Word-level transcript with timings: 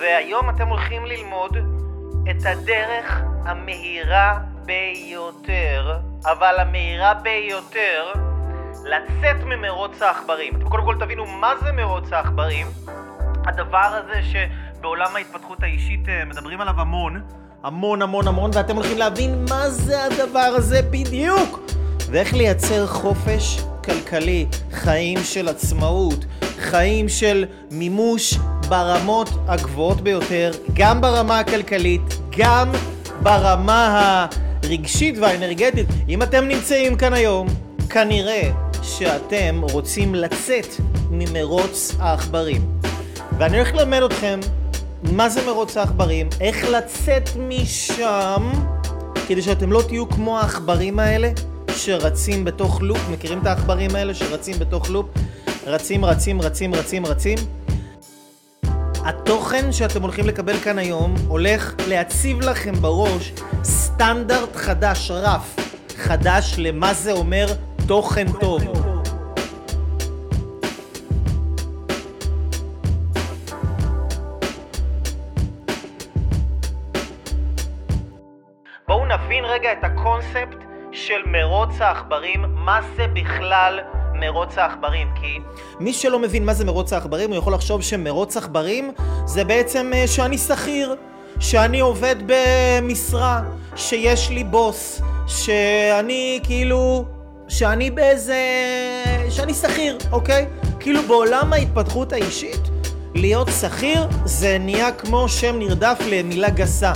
והיום 0.00 0.50
אתם 0.50 0.68
הולכים 0.68 1.06
ללמוד 1.06 1.56
את 2.30 2.46
הדרך 2.46 3.20
המהירה 3.44 4.38
ביותר, 4.64 5.98
אבל 6.24 6.54
המהירה 6.60 7.14
ביותר, 7.14 8.12
לצאת 8.84 9.44
ממרוץ 9.44 10.02
העכברים. 10.02 10.56
אתם 10.56 10.68
קודם 10.68 10.84
כל 10.84 10.96
תבינו 11.00 11.26
מה 11.26 11.52
זה 11.64 11.72
מרוץ 11.72 12.12
העכברים. 12.12 12.66
הדבר 13.46 13.78
הזה 13.78 14.20
שבעולם 14.22 15.16
ההתפתחות 15.16 15.62
האישית 15.62 16.08
אה, 16.08 16.24
מדברים 16.24 16.60
עליו 16.60 16.80
המון, 16.80 17.22
המון 17.62 18.02
המון 18.02 18.28
המון, 18.28 18.50
ואתם 18.54 18.76
הולכים 18.76 18.98
להבין 18.98 19.44
מה 19.50 19.70
זה 19.70 20.04
הדבר 20.04 20.38
הזה 20.56 20.82
בדיוק, 20.82 21.60
ואיך 22.10 22.34
לייצר 22.34 22.86
חופש 22.86 23.60
כלכלי, 23.86 24.46
חיים 24.72 25.18
של 25.24 25.48
עצמאות, 25.48 26.24
חיים 26.58 27.08
של 27.08 27.44
מימוש 27.70 28.34
ברמות 28.68 29.28
הגבוהות 29.48 30.00
ביותר, 30.00 30.50
גם 30.74 31.00
ברמה 31.00 31.38
הכלכלית, 31.38 32.18
גם 32.38 32.72
ברמה 33.22 34.26
הרגשית 34.62 35.18
והאנרגטית. 35.18 35.86
אם 36.08 36.22
אתם 36.22 36.44
נמצאים 36.44 36.96
כאן 36.96 37.12
היום, 37.12 37.48
כנראה 37.90 38.50
שאתם 38.82 39.60
רוצים 39.72 40.14
לצאת 40.14 40.66
ממרוץ 41.10 41.94
העכברים. 41.98 42.62
ואני 43.38 43.56
הולך 43.56 43.74
ללמד 43.74 44.02
אתכם 44.02 44.40
מה 45.02 45.28
זה 45.28 45.46
מרוץ 45.46 45.76
העכברים, 45.76 46.28
איך 46.40 46.68
לצאת 46.68 47.30
משם, 47.48 48.52
כדי 49.28 49.42
שאתם 49.42 49.72
לא 49.72 49.82
תהיו 49.88 50.08
כמו 50.08 50.38
העכברים 50.38 50.98
האלה 50.98 51.30
שרצים 51.76 52.44
בתוך 52.44 52.82
לופ, 52.82 53.08
מכירים 53.10 53.38
את 53.38 53.46
העכברים 53.46 53.90
האלה 53.94 54.14
שרצים 54.14 54.58
בתוך 54.58 54.90
לופ? 54.90 55.06
רצים, 55.66 56.04
רצים, 56.04 56.42
רצים, 56.42 56.74
רצים, 56.74 57.06
רצים. 57.06 57.38
התוכן 59.04 59.72
שאתם 59.72 60.02
הולכים 60.02 60.26
לקבל 60.26 60.56
כאן 60.56 60.78
היום 60.78 61.14
הולך 61.28 61.74
להציב 61.88 62.40
לכם 62.40 62.72
בראש 62.72 63.32
סטנדרט 63.64 64.56
חדש, 64.56 65.10
רף 65.10 65.56
חדש 65.96 66.54
למה 66.58 66.94
זה 66.94 67.12
אומר 67.12 67.46
תוכן 67.86 68.26
טוב. 68.40 68.62
בואו 78.88 79.04
נבין 79.06 79.44
רגע 79.44 79.72
את 79.72 79.84
הקונספט 79.84 80.65
של 81.06 81.22
מרוץ 81.26 81.80
העכברים, 81.80 82.44
מה 82.54 82.80
זה 82.96 83.06
בכלל 83.06 83.80
מרוץ 84.14 84.58
העכברים, 84.58 85.08
כי 85.20 85.38
מי 85.80 85.92
שלא 85.92 86.18
מבין 86.18 86.44
מה 86.44 86.54
זה 86.54 86.64
מרוץ 86.64 86.92
העכברים, 86.92 87.30
הוא 87.30 87.38
יכול 87.38 87.54
לחשוב 87.54 87.82
שמרוץ 87.82 88.36
עכברים 88.36 88.92
זה 89.24 89.44
בעצם 89.44 89.90
אה, 89.94 90.06
שאני 90.06 90.38
שכיר, 90.38 90.94
שאני 91.40 91.80
עובד 91.80 92.16
במשרה, 92.26 93.42
שיש 93.76 94.30
לי 94.30 94.44
בוס, 94.44 95.02
שאני 95.26 96.40
כאילו, 96.42 97.04
שאני 97.48 97.90
באיזה, 97.90 98.40
שאני 99.30 99.54
שכיר, 99.54 99.98
אוקיי? 100.12 100.46
כאילו 100.80 101.02
בעולם 101.02 101.52
ההתפתחות 101.52 102.12
האישית, 102.12 102.62
להיות 103.14 103.48
שכיר 103.60 104.06
זה 104.24 104.58
נהיה 104.60 104.92
כמו 104.92 105.28
שם 105.28 105.58
נרדף 105.58 105.98
למילה 106.10 106.50
גסה. 106.50 106.92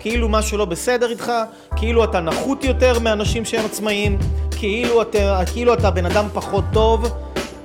כאילו 0.00 0.28
משהו 0.28 0.58
לא 0.58 0.64
בסדר 0.64 1.10
איתך, 1.10 1.32
כאילו 1.76 2.04
אתה 2.04 2.20
נחות 2.20 2.64
יותר 2.64 2.98
מאנשים 2.98 3.44
שהם 3.44 3.64
עצמאיים, 3.64 4.18
כאילו 4.50 5.02
אתה, 5.02 5.40
כאילו 5.52 5.74
אתה 5.74 5.90
בן 5.90 6.06
אדם 6.06 6.26
פחות 6.34 6.64
טוב. 6.72 7.06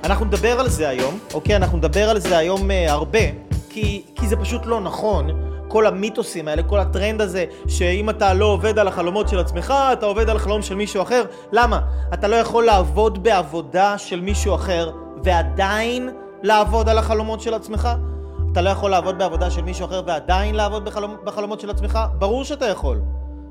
אנחנו 0.04 0.24
נדבר 0.24 0.60
על 0.60 0.68
זה 0.68 0.88
היום, 0.88 1.18
אוקיי? 1.34 1.56
אנחנו 1.56 1.78
נדבר 1.78 2.10
על 2.10 2.18
זה 2.18 2.38
היום 2.38 2.70
uh, 2.70 2.90
הרבה, 2.90 3.18
כי, 3.70 4.02
כי 4.14 4.28
זה 4.28 4.36
פשוט 4.36 4.66
לא 4.66 4.80
נכון. 4.80 5.30
כל 5.68 5.86
המיתוסים 5.86 6.48
האלה, 6.48 6.62
כל 6.62 6.78
הטרנד 6.78 7.20
הזה, 7.20 7.44
שאם 7.68 8.10
אתה 8.10 8.34
לא 8.34 8.44
עובד 8.44 8.78
על 8.78 8.88
החלומות 8.88 9.28
של 9.28 9.38
עצמך, 9.38 9.74
אתה 9.92 10.06
עובד 10.06 10.30
על 10.30 10.36
החלום 10.36 10.62
של 10.62 10.74
מישהו 10.74 11.02
אחר. 11.02 11.24
למה? 11.52 11.80
אתה 12.14 12.28
לא 12.28 12.36
יכול 12.36 12.64
לעבוד 12.64 13.22
בעבודה 13.22 13.98
של 13.98 14.20
מישהו 14.20 14.54
אחר 14.54 14.90
ועדיין 15.24 16.10
לעבוד 16.42 16.88
על 16.88 16.98
החלומות 16.98 17.40
של 17.40 17.54
עצמך? 17.54 17.88
אתה 18.54 18.62
לא 18.62 18.70
יכול 18.70 18.90
לעבוד 18.90 19.18
בעבודה 19.18 19.50
של 19.50 19.62
מישהו 19.62 19.86
אחר 19.86 20.02
ועדיין 20.06 20.54
לעבוד 20.54 20.84
בחלומ, 20.84 21.16
בחלומות 21.24 21.60
של 21.60 21.70
עצמך? 21.70 21.98
ברור 22.18 22.44
שאתה 22.44 22.66
יכול. 22.66 23.00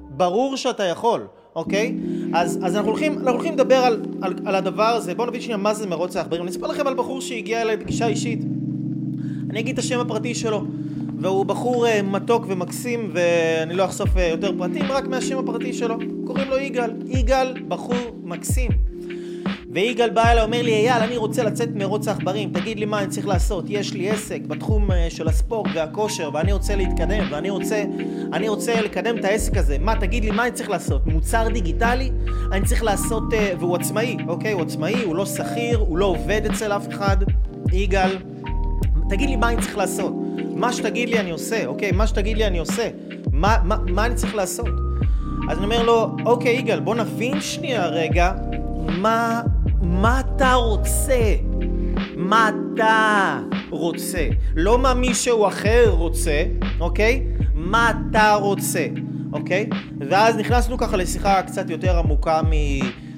ברור 0.09 0.57
שאתה 0.57 0.83
יכול, 0.83 1.27
אוקיי? 1.55 1.97
אז, 2.33 2.59
אז 2.63 2.75
אנחנו, 2.75 2.89
הולכים, 2.89 3.13
אנחנו 3.13 3.31
הולכים 3.31 3.53
לדבר 3.53 3.75
על, 3.75 4.01
על, 4.21 4.33
על 4.45 4.55
הדבר 4.55 4.83
הזה. 4.83 5.15
בואו 5.15 5.27
נבין 5.27 5.41
שנייה 5.41 5.57
מה 5.57 5.73
זה 5.73 5.87
מרוץ 5.87 6.15
העכברים. 6.15 6.41
אני 6.41 6.51
אספר 6.51 6.67
לכם 6.67 6.87
על 6.87 6.93
בחור 6.93 7.21
שהגיע 7.21 7.61
אליי 7.61 7.77
בפגישה 7.77 8.07
אישית. 8.07 8.39
אני 9.49 9.59
אגיד 9.59 9.73
את 9.73 9.83
השם 9.83 9.99
הפרטי 9.99 10.35
שלו. 10.35 10.63
והוא 11.19 11.45
בחור 11.45 11.85
uh, 11.85 11.89
מתוק 12.03 12.45
ומקסים, 12.47 13.11
ואני 13.13 13.73
לא 13.73 13.85
אחשוף 13.85 14.09
uh, 14.15 14.19
יותר 14.19 14.51
פרטים, 14.57 14.91
רק 14.91 15.07
מהשם 15.07 15.37
הפרטי 15.37 15.73
שלו. 15.73 15.95
קוראים 16.25 16.49
לו 16.49 16.57
יגאל. 16.59 16.91
יגאל, 17.05 17.53
בחור 17.67 17.95
מקסים. 18.23 18.92
ויגאל 19.73 20.09
בא 20.09 20.31
אליי, 20.31 20.43
אומר 20.43 20.61
לי, 20.61 20.71
אייל, 20.71 21.03
אני 21.03 21.17
רוצה 21.17 21.43
לצאת 21.43 21.69
מרוץ 21.75 22.07
העכברים, 22.07 22.49
תגיד 22.53 22.79
לי 22.79 22.85
מה 22.85 22.99
אני 22.99 23.07
צריך 23.07 23.27
לעשות. 23.27 23.65
יש 23.67 23.93
לי 23.93 24.09
עסק 24.09 24.41
בתחום 24.47 24.91
uh, 24.91 24.93
של 25.09 25.27
הספורט 25.27 25.69
והכושר, 25.75 26.29
ואני 26.33 26.53
רוצה 26.53 26.75
להתקדם, 26.75 27.23
ואני 27.31 27.49
רוצה, 27.49 27.83
אני 28.33 28.49
רוצה 28.49 28.81
לקדם 28.81 29.17
את 29.17 29.25
העסק 29.25 29.57
הזה. 29.57 29.77
מה, 29.79 29.95
תגיד 29.99 30.25
לי, 30.25 30.31
מה 30.31 30.43
אני 30.43 30.51
צריך 30.51 30.69
לעשות? 30.69 31.07
מוצר 31.07 31.47
דיגיטלי? 31.53 32.11
אני 32.51 32.65
צריך 32.65 32.83
לעשות, 32.83 33.23
uh, 33.33 33.35
והוא 33.59 33.75
עצמאי, 33.75 34.17
אוקיי? 34.27 34.51
הוא 34.51 34.61
עצמאי, 34.61 35.03
הוא 35.03 35.15
לא 35.15 35.25
שכיר, 35.25 35.77
הוא 35.77 35.97
לא 35.97 36.05
עובד 36.05 36.41
אצל 36.51 36.71
אף 36.71 36.89
אחד. 36.89 37.17
יגאל, 37.71 38.17
תגיד 39.09 39.29
לי 39.29 39.35
מה 39.35 39.49
אני 39.49 39.61
צריך 39.61 39.77
לעשות. 39.77 40.13
מה 40.55 40.73
שתגיד 40.73 41.09
לי 41.09 41.19
אני 41.19 41.31
עושה, 41.31 41.65
אוקיי? 41.65 41.91
מה 41.91 42.07
שתגיד 42.07 42.37
לי 42.37 42.47
אני 42.47 42.59
עושה. 42.59 42.89
מה, 43.31 43.57
מה, 43.63 43.77
מה 43.87 44.05
אני 44.05 44.15
צריך 44.15 44.35
לעשות? 44.35 44.69
אז 45.49 45.57
אני 45.57 45.65
אומר 45.65 45.83
לו, 45.83 46.15
אוקיי, 46.25 46.55
יגאל, 46.55 46.79
בוא 46.79 46.95
נבין 46.95 47.41
שנייה 47.41 47.87
רגע 47.87 48.33
מה, 48.87 49.41
מה 50.03 50.19
אתה 50.19 50.53
רוצה. 50.53 51.35
מה 52.15 52.49
אתה 52.49 53.39
רוצה. 53.69 54.27
לא 54.55 54.79
מה 54.79 54.93
מישהו 54.93 55.47
אחר 55.47 55.89
רוצה, 55.89 56.43
אוקיי? 56.79 57.23
מה 57.53 57.91
אתה 57.91 58.33
רוצה, 58.33 58.87
אוקיי? 59.33 59.69
ואז 60.09 60.37
נכנסנו 60.37 60.77
ככה 60.77 60.97
לשיחה 60.97 61.41
קצת 61.41 61.69
יותר 61.69 61.97
עמוקה 61.97 62.41
מ... 62.41 62.51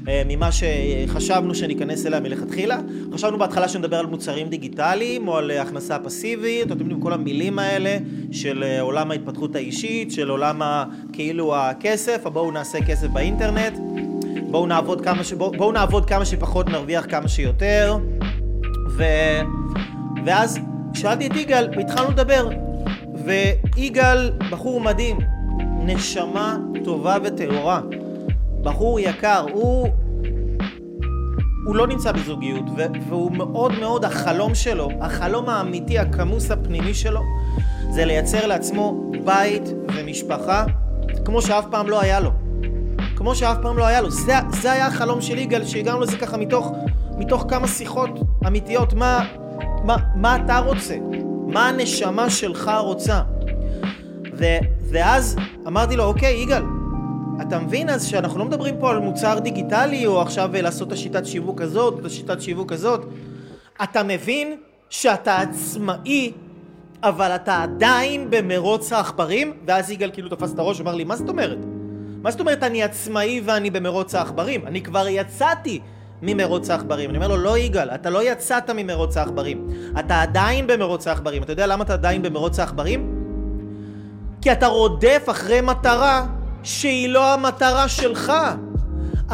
אה, 0.07 0.21
ממה 0.25 0.49
שחשבנו 0.51 1.55
שניכנס 1.55 2.05
אליה 2.05 2.19
מלכתחילה. 2.19 2.79
חשבנו 3.13 3.37
בהתחלה 3.37 3.67
שנדבר 3.67 3.97
על 3.97 4.05
מוצרים 4.05 4.49
דיגיטליים 4.49 5.27
או 5.27 5.37
על 5.37 5.51
הכנסה 5.51 5.99
פסיבית, 5.99 6.71
אתם 6.71 6.79
יודעים 6.79 7.01
כל 7.01 7.13
המילים 7.13 7.59
האלה 7.59 7.97
של 8.31 8.63
אה, 8.63 8.81
עולם 8.81 9.11
ההתפתחות 9.11 9.55
האישית, 9.55 10.11
של 10.11 10.29
עולם 10.29 10.61
כאילו 11.13 11.55
הכסף, 11.55 12.27
בואו 12.27 12.51
נעשה 12.51 12.85
כסף 12.85 13.07
באינטרנט, 13.07 13.73
בואו 14.55 14.67
נעבוד 14.67 15.07
ש... 15.23 15.33
בוא, 15.33 15.57
בואו 15.57 15.71
נעבוד 15.71 16.05
כמה 16.05 16.25
שפחות, 16.25 16.69
נרוויח 16.69 17.05
כמה 17.09 17.27
שיותר. 17.27 17.97
ו... 18.97 19.03
ואז 20.25 20.59
שאלתי 20.93 21.27
את 21.27 21.35
יגאל 21.35 21.69
והתחלנו 21.77 22.11
לדבר. 22.11 22.49
ויגאל, 23.25 24.31
בחור 24.51 24.81
מדהים, 24.81 25.17
נשמה 25.79 26.57
טובה 26.83 27.17
וטהורה. 27.23 27.81
בחור 28.61 28.99
יקר, 28.99 29.45
הוא... 29.53 29.89
הוא 31.65 31.75
לא 31.75 31.87
נמצא 31.87 32.11
בזוגיות, 32.11 32.63
והוא 33.09 33.31
מאוד 33.31 33.79
מאוד, 33.79 34.05
החלום 34.05 34.55
שלו, 34.55 34.89
החלום 35.01 35.49
האמיתי, 35.49 35.99
הכמוס 35.99 36.51
הפנימי 36.51 36.93
שלו, 36.93 37.21
זה 37.89 38.05
לייצר 38.05 38.47
לעצמו 38.47 39.11
בית 39.25 39.63
ומשפחה, 39.95 40.65
כמו 41.25 41.41
שאף 41.41 41.65
פעם 41.71 41.89
לא 41.89 42.01
היה 42.01 42.19
לו. 42.19 42.44
כמו 43.25 43.35
שאף 43.35 43.57
פעם 43.61 43.77
לא 43.77 43.85
היה 43.85 44.01
לו. 44.01 44.11
זה, 44.11 44.33
זה 44.61 44.71
היה 44.71 44.87
החלום 44.87 45.21
של 45.21 45.37
יגאל, 45.37 45.65
שהגענו 45.65 45.99
לזה 45.99 46.17
ככה 46.17 46.37
מתוך, 46.37 46.71
מתוך 47.17 47.45
כמה 47.49 47.67
שיחות 47.67 48.09
אמיתיות. 48.47 48.93
מה, 48.93 49.25
מה, 49.83 49.97
מה 50.15 50.35
אתה 50.35 50.57
רוצה? 50.57 50.97
מה 51.47 51.69
הנשמה 51.69 52.29
שלך 52.29 52.71
רוצה? 52.79 53.21
ו, 54.33 54.45
ואז 54.91 55.35
אמרתי 55.67 55.95
לו, 55.95 56.03
אוקיי, 56.03 56.41
יגאל, 56.41 56.63
אתה 57.41 57.59
מבין 57.59 57.89
אז 57.89 58.05
שאנחנו 58.05 58.39
לא 58.39 58.45
מדברים 58.45 58.75
פה 58.79 58.89
על 58.89 58.99
מוצר 58.99 59.39
דיגיטלי 59.39 60.05
או 60.05 60.21
עכשיו 60.21 60.49
לעשות 60.53 60.87
את 60.87 60.93
השיטת 60.93 61.25
שיווק 61.25 61.61
הזאת, 61.61 61.99
את 61.99 62.05
השיטת 62.05 62.41
שיווק 62.41 62.71
הזאת. 62.71 63.05
אתה 63.83 64.03
מבין 64.03 64.57
שאתה 64.89 65.37
עצמאי, 65.37 66.31
אבל 67.03 67.31
אתה 67.35 67.63
עדיין 67.63 68.27
במרוץ 68.29 68.93
העכברים? 68.93 69.53
ואז 69.67 69.91
יגאל 69.91 70.11
כאילו 70.13 70.29
תפס 70.29 70.53
את 70.53 70.59
הראש 70.59 70.79
ואמר 70.79 70.95
לי, 70.95 71.03
מה 71.03 71.15
זאת 71.15 71.29
אומרת? 71.29 71.74
מה 72.25 72.31
זאת 72.31 72.39
אומרת 72.39 72.63
אני 72.63 72.83
עצמאי 72.83 73.41
ואני 73.45 73.69
במרוץ 73.69 74.15
העכברים? 74.15 74.67
אני 74.67 74.81
כבר 74.81 75.07
יצאתי 75.07 75.79
ממרוץ 76.21 76.69
העכברים. 76.69 77.09
אני 77.09 77.17
אומר 77.17 77.27
לו, 77.27 77.37
לא 77.37 77.57
יגאל, 77.57 77.89
אתה 77.89 78.09
לא 78.09 78.31
יצאת 78.31 78.69
ממרוץ 78.69 79.17
העכברים. 79.17 79.67
אתה 79.99 80.21
עדיין 80.21 80.67
במרוץ 80.67 81.07
העכברים. 81.07 81.43
אתה 81.43 81.51
יודע 81.51 81.67
למה 81.67 81.83
אתה 81.83 81.93
עדיין 81.93 82.21
במרוץ 82.21 82.59
העכברים? 82.59 83.15
כי 84.41 84.51
אתה 84.51 84.67
רודף 84.67 85.23
אחרי 85.31 85.61
מטרה 85.61 86.25
שהיא 86.63 87.09
לא 87.09 87.33
המטרה 87.33 87.87
שלך. 87.87 88.33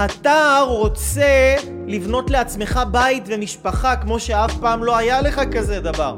אתה 0.06 0.60
רוצה 0.68 1.56
לבנות 1.88 2.30
לעצמך 2.30 2.80
בית 2.92 3.24
ומשפחה 3.28 3.96
כמו 3.96 4.20
שאף 4.20 4.58
פעם 4.58 4.84
לא 4.84 4.98
היה 4.98 5.22
לך 5.22 5.42
כזה 5.52 5.80
דבר. 5.80 6.16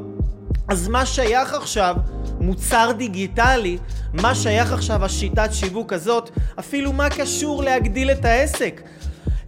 אז 0.68 0.88
מה 0.88 1.06
שייך 1.06 1.54
עכשיו 1.54 1.96
מוצר 2.44 2.92
דיגיטלי, 2.96 3.78
מה 4.12 4.34
שייך 4.34 4.72
עכשיו 4.72 5.04
השיטת 5.04 5.48
שיווק 5.52 5.92
הזאת, 5.92 6.30
אפילו 6.58 6.92
מה 6.92 7.10
קשור 7.10 7.62
להגדיל 7.62 8.10
את 8.10 8.24
העסק. 8.24 8.82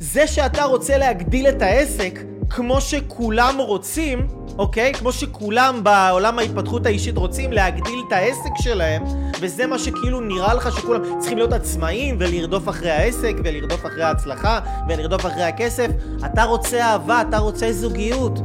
זה 0.00 0.26
שאתה 0.26 0.64
רוצה 0.64 0.98
להגדיל 0.98 1.48
את 1.48 1.62
העסק, 1.62 2.20
כמו 2.50 2.81
שכולם 2.81 3.54
רוצים, 3.58 4.26
אוקיי? 4.58 4.94
כמו 4.94 5.12
שכולם 5.12 5.84
בעולם 5.84 6.38
ההתפתחות 6.38 6.87
האישית 6.87 7.16
רוצים 7.16 7.52
להגדיל 7.52 7.98
את 8.08 8.12
העסק 8.12 8.50
שלהם, 8.60 9.04
וזה 9.40 9.66
מה 9.66 9.78
שכאילו 9.78 10.20
נראה 10.20 10.54
לך 10.54 10.76
שכולם 10.76 11.00
צריכים 11.19 11.38
להיות 11.38 11.52
עצמאים 11.52 12.16
ולרדוף 12.20 12.69
אחרי 12.69 12.90
העסק 12.90 13.34
ולרדוף 13.44 13.87
אחרי 13.87 14.02
ההצלחה 14.02 14.60
ולרדוף 14.88 15.26
אחרי 15.26 15.42
הכסף. 15.42 15.87
אתה 16.26 16.44
רוצה 16.44 16.84
אהבה, 16.84 17.22
אתה 17.28 17.38
רוצה 17.38 17.72
זוגיות. 17.72 18.38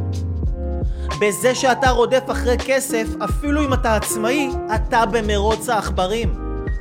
בזה 1.19 1.55
שאתה 1.55 1.89
רודף 1.89 2.23
אחרי 2.31 2.57
כסף, 2.57 3.07
אפילו 3.23 3.65
אם 3.65 3.73
אתה 3.73 3.95
עצמאי, 3.95 4.49
אתה 4.75 5.05
במרוץ 5.05 5.69
העכברים. 5.69 6.33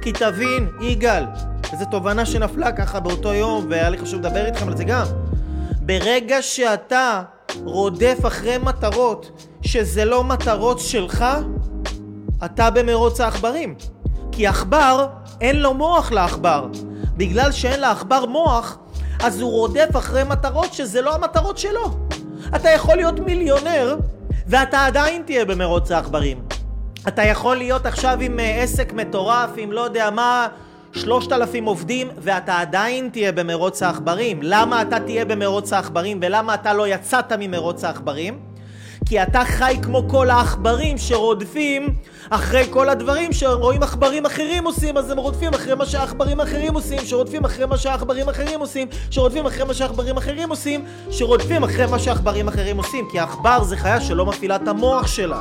כי 0.03 0.13
תבין, 0.13 0.69
יגאל, 0.81 1.25
איזו 1.73 1.85
תובנה 1.91 2.27
שנפלה 2.27 2.73
ככה 2.73 3.01
באותו 3.01 3.35
יום, 3.35 3.67
והיה 3.71 3.91
לי 3.91 3.99
חשוב 3.99 4.21
לדבר 4.21 4.47
איתכם 4.47 4.69
על 4.69 4.77
זה 4.77 4.85
גם. 4.85 5.07
ברגע 5.81 6.43
שאתה 6.43 7.23
רודף 7.65 8.19
אחרי 8.27 8.59
מטרות 8.59 9.31
שזה 9.63 10.05
לא 10.05 10.25
מטרות 10.25 10.79
שלך, 10.81 11.25
אתה 12.45 12.71
במרוץ 12.71 13.21
העכברים. 13.21 13.75
כי 14.33 14.47
עכבר, 14.47 15.07
אין 15.41 15.61
לו 15.61 15.75
מוח 15.75 16.13
לעכבר. 16.13 16.67
בגלל 17.17 17.53
שאין 17.53 17.81
לעכבר 17.81 18.27
מוח, 18.27 18.79
אז 19.23 19.41
הוא 19.41 19.51
רודף 19.51 19.89
אחרי 19.97 20.25
מטרות 20.25 20.73
שזה 20.73 21.01
לא 21.01 21.15
המטרות 21.15 21.59
שלו. 21.59 21.97
אתה 22.57 22.71
יכול 22.71 22.95
להיות 22.95 23.21
מיליונר, 23.21 23.97
ואתה 24.51 24.87
עדיין 24.87 25.23
תהיה 25.23 25.45
במרוץ 25.45 25.91
העכברים. 25.91 26.43
אתה 27.09 27.23
יכול 27.23 27.57
להיות 27.57 27.87
עכשיו 27.87 28.19
עם 28.21 28.41
אה, 28.41 28.63
עסק 28.63 28.93
מטורף, 28.93 29.51
עם 29.57 29.73
לא 29.73 29.81
יודע 29.81 30.11
מה, 30.11 30.49
שלושת 30.93 31.33
אלפים 31.33 31.65
עובדים, 31.65 32.09
ואתה 32.19 32.59
עדיין 32.59 33.09
תהיה 33.13 33.33
במרוץ 33.33 33.83
העכברים. 33.83 34.39
למה 34.43 34.83
אתה 34.83 35.01
תהיה 35.01 35.25
במרוץ 35.25 35.73
העכברים, 35.73 36.19
ולמה 36.23 36.55
אתה 36.55 36.73
לא 36.75 36.89
יצאת 36.89 37.33
ממרוץ 37.39 37.85
העכברים? 37.85 38.39
כי 39.07 39.23
אתה 39.23 39.45
חי 39.45 39.77
כמו 39.83 40.09
כל 40.09 40.31
העכברים 40.31 40.99
שרודפים 40.99 41.95
אחרי 42.31 42.65
כל 42.71 42.89
הדברים 42.89 43.33
שרואים 43.33 43.83
עכברים 43.83 44.27
אחרים 44.27 44.65
עושים, 44.65 44.97
אז 44.97 45.11
הם 45.11 45.19
רודפים 45.19 45.55
אחרי 45.55 45.75
מה 45.75 45.87
שהעכברים 45.87 46.41
האחרים 46.41 46.75
עושים, 46.75 46.99
שרודפים 47.05 47.45
אחרי 47.45 47.67
מה 47.67 47.77
שהעכברים 47.77 48.29
האחרים 48.29 48.61
עושים, 48.61 48.89
שרודפים 49.11 49.47
אחרי 49.47 49.65
מה 49.65 49.75
שהעכברים 49.75 50.17
האחרים 50.17 50.51
עושים, 50.51 50.85
שרודפים 51.11 51.65
אחרי 51.65 51.87
מה 51.87 51.99
שהעכברים 51.99 52.49
האחרים 52.49 52.77
עושים, 52.77 53.09
כי 53.11 53.19
העכבר 53.19 53.63
זה 53.63 53.77
חיה 53.77 54.01
שלא 54.01 54.27
מפעילה 54.27 54.57
את 54.57 54.69
המוח 54.69 55.07
שלה. 55.07 55.41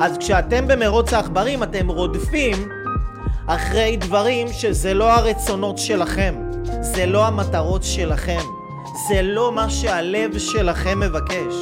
אז 0.00 0.18
כשאתם 0.18 0.68
במרוץ 0.68 1.12
העכברים 1.12 1.62
אתם 1.62 1.88
רודפים 1.88 2.68
אחרי 3.46 3.96
דברים 3.96 4.48
שזה 4.52 4.94
לא 4.94 5.12
הרצונות 5.12 5.78
שלכם, 5.78 6.34
זה 6.80 7.06
לא 7.06 7.26
המטרות 7.26 7.82
שלכם, 7.84 8.40
זה 9.08 9.22
לא 9.22 9.52
מה 9.52 9.70
שהלב 9.70 10.38
שלכם 10.38 11.00
מבקש. 11.00 11.54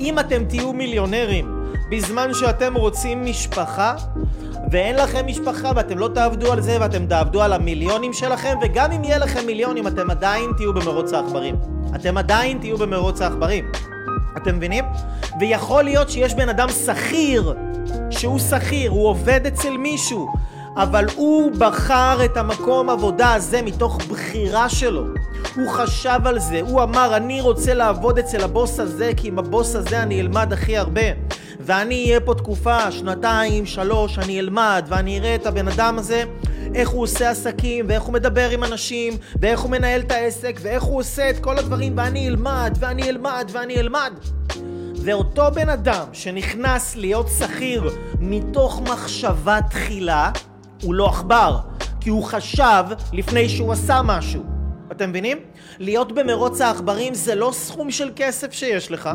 אם 0.00 0.18
אתם 0.18 0.44
תהיו 0.44 0.72
מיליונרים 0.72 1.64
בזמן 1.90 2.34
שאתם 2.34 2.74
רוצים 2.74 3.24
משפחה 3.24 3.94
ואין 4.70 4.96
לכם 4.96 5.26
משפחה 5.26 5.72
ואתם 5.76 5.98
לא 5.98 6.08
תעבדו 6.14 6.52
על 6.52 6.60
זה 6.60 6.76
ואתם 6.80 7.06
תעבדו 7.06 7.42
על 7.42 7.52
המיליונים 7.52 8.12
שלכם 8.12 8.56
וגם 8.62 8.92
אם 8.92 9.04
יהיה 9.04 9.18
לכם 9.18 9.46
מיליונים 9.46 9.86
אתם 9.86 10.10
עדיין 10.10 10.50
תהיו 10.56 10.74
במרוץ 10.74 11.12
העכברים. 11.12 11.56
אתם 11.94 12.16
עדיין 12.16 12.58
תהיו 12.58 12.78
במרוץ 12.78 13.20
העכברים. 13.20 13.64
אתם 14.36 14.56
מבינים? 14.56 14.84
ויכול 15.40 15.82
להיות 15.82 16.10
שיש 16.10 16.34
בן 16.34 16.48
אדם 16.48 16.68
שכיר 16.68 17.54
שהוא 18.10 18.38
שכיר, 18.38 18.90
הוא 18.90 19.08
עובד 19.08 19.46
אצל 19.46 19.76
מישהו 19.76 20.28
אבל 20.76 21.06
הוא 21.16 21.52
בחר 21.58 22.24
את 22.24 22.36
המקום 22.36 22.90
עבודה 22.90 23.34
הזה 23.34 23.62
מתוך 23.62 23.98
בחירה 24.10 24.68
שלו. 24.68 25.04
הוא 25.56 25.68
חשב 25.68 26.20
על 26.24 26.38
זה, 26.38 26.60
הוא 26.60 26.82
אמר 26.82 27.16
אני 27.16 27.40
רוצה 27.40 27.74
לעבוד 27.74 28.18
אצל 28.18 28.44
הבוס 28.44 28.80
הזה 28.80 29.12
כי 29.16 29.28
עם 29.28 29.38
הבוס 29.38 29.74
הזה 29.74 30.02
אני 30.02 30.20
אלמד 30.20 30.52
הכי 30.52 30.76
הרבה. 30.76 31.00
ואני 31.60 32.04
אהיה 32.04 32.20
פה 32.20 32.34
תקופה, 32.34 32.92
שנתיים, 32.92 33.66
שלוש, 33.66 34.18
אני 34.18 34.40
אלמד 34.40 34.84
ואני 34.88 35.18
אראה 35.18 35.34
את 35.34 35.46
הבן 35.46 35.68
אדם 35.68 35.98
הזה 35.98 36.24
איך 36.74 36.88
הוא 36.88 37.02
עושה 37.02 37.30
עסקים, 37.30 37.84
ואיך 37.88 38.02
הוא 38.02 38.12
מדבר 38.12 38.50
עם 38.50 38.64
אנשים, 38.64 39.16
ואיך 39.40 39.60
הוא 39.60 39.70
מנהל 39.70 40.00
את 40.00 40.10
העסק, 40.10 40.58
ואיך 40.62 40.82
הוא 40.82 41.00
עושה 41.00 41.30
את 41.30 41.38
כל 41.38 41.58
הדברים, 41.58 41.92
ואני 41.96 42.28
אלמד, 42.28 42.76
ואני 42.80 43.08
אלמד, 43.08 43.50
ואני 43.52 43.76
אלמד. 43.76 44.12
ואותו 45.04 45.50
בן 45.54 45.68
אדם 45.68 46.06
שנכנס 46.12 46.96
להיות 46.96 47.26
שכיר 47.38 47.90
מתוך 48.20 48.82
מחשבה 48.82 49.58
תחילה, 49.70 50.30
הוא 50.82 50.94
לא 50.94 51.08
עכבר, 51.08 51.58
כי 52.00 52.10
הוא 52.10 52.24
חשב 52.24 52.84
לפני 53.12 53.48
שהוא 53.48 53.72
עשה 53.72 54.00
משהו. 54.04 54.42
אתם 54.92 55.10
מבינים? 55.10 55.38
להיות 55.78 56.12
במרוץ 56.12 56.60
העכברים 56.60 57.14
זה 57.14 57.34
לא 57.34 57.50
סכום 57.52 57.90
של 57.90 58.10
כסף 58.16 58.52
שיש 58.52 58.90
לך. 58.90 59.10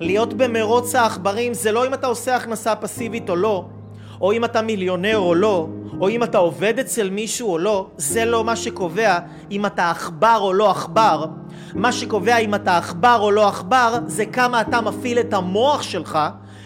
להיות 0.00 0.34
במרוץ 0.34 0.94
העכברים 0.94 1.54
זה 1.54 1.72
לא 1.72 1.86
אם 1.86 1.94
אתה 1.94 2.06
עושה 2.06 2.36
הכנסה 2.36 2.76
פסיבית 2.76 3.30
או 3.30 3.36
לא, 3.36 3.68
או 4.20 4.32
אם 4.32 4.44
אתה 4.44 4.62
מיליונר 4.62 5.18
או 5.18 5.34
לא, 5.34 5.68
או 6.00 6.08
אם 6.08 6.22
אתה 6.22 6.38
עובד 6.38 6.78
אצל 6.78 7.10
מישהו 7.10 7.52
או 7.52 7.58
לא, 7.58 7.90
זה 7.96 8.24
לא 8.24 8.44
מה 8.44 8.56
שקובע 8.56 9.18
אם 9.50 9.66
אתה 9.66 9.90
עכבר 9.90 10.38
או 10.40 10.52
לא 10.52 10.70
עכבר. 10.70 11.26
מה 11.74 11.92
שקובע 11.92 12.36
אם 12.36 12.54
אתה 12.54 12.76
עכבר 12.76 13.18
או 13.20 13.30
לא 13.30 13.48
עכבר 13.48 13.98
זה 14.06 14.26
כמה 14.26 14.60
אתה 14.60 14.80
מפעיל 14.80 15.18
את 15.18 15.34
המוח 15.34 15.82
שלך 15.82 16.18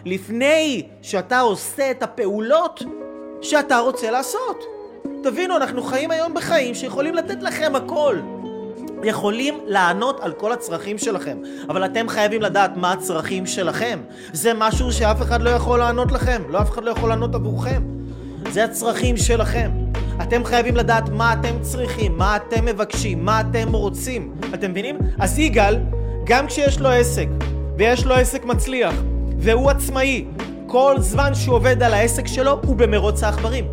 לפני 0.04 0.86
שאתה 1.02 1.40
עושה 1.40 1.90
את 1.90 2.02
הפעולות 2.02 2.82
שאתה 3.42 3.78
רוצה 3.78 4.10
לעשות. 4.10 4.64
תבינו, 5.22 5.56
אנחנו 5.56 5.82
חיים 5.82 6.10
היום 6.10 6.34
בחיים 6.34 6.74
שיכולים 6.74 7.14
לתת 7.14 7.42
לכם 7.42 7.76
הכל. 7.76 8.16
יכולים 9.04 9.60
לענות 9.66 10.20
על 10.20 10.32
כל 10.32 10.52
הצרכים 10.52 10.98
שלכם, 10.98 11.38
אבל 11.68 11.84
אתם 11.84 12.08
חייבים 12.08 12.42
לדעת 12.42 12.76
מה 12.76 12.92
הצרכים 12.92 13.46
שלכם. 13.46 13.98
זה 14.32 14.52
משהו 14.54 14.92
שאף 14.92 15.22
אחד 15.22 15.42
לא 15.42 15.50
יכול 15.50 15.78
לענות 15.78 16.12
לכם, 16.12 16.42
לא 16.48 16.62
אף 16.62 16.70
אחד 16.70 16.84
לא 16.84 16.90
יכול 16.90 17.08
לענות 17.08 17.34
עבורכם. 17.34 17.82
זה 18.50 18.64
הצרכים 18.64 19.16
שלכם. 19.16 19.70
אתם 20.22 20.44
חייבים 20.44 20.76
לדעת 20.76 21.08
מה 21.08 21.32
אתם 21.32 21.54
צריכים, 21.60 22.18
מה 22.18 22.36
אתם 22.36 22.64
מבקשים, 22.64 23.24
מה 23.24 23.40
אתם 23.40 23.72
רוצים. 23.72 24.34
אתם 24.54 24.70
מבינים? 24.70 24.98
אז 25.18 25.38
יגאל, 25.38 25.78
גם 26.24 26.46
כשיש 26.46 26.80
לו 26.80 26.88
עסק, 26.88 27.28
ויש 27.78 28.04
לו 28.04 28.14
עסק 28.14 28.44
מצליח, 28.44 28.94
והוא 29.38 29.70
עצמאי, 29.70 30.24
כל 30.72 30.96
זמן 30.98 31.34
שהוא 31.34 31.56
עובד 31.56 31.82
על 31.82 31.94
העסק 31.94 32.26
שלו, 32.26 32.60
הוא 32.66 32.76
במרוץ 32.76 33.23
העכברים. 33.23 33.64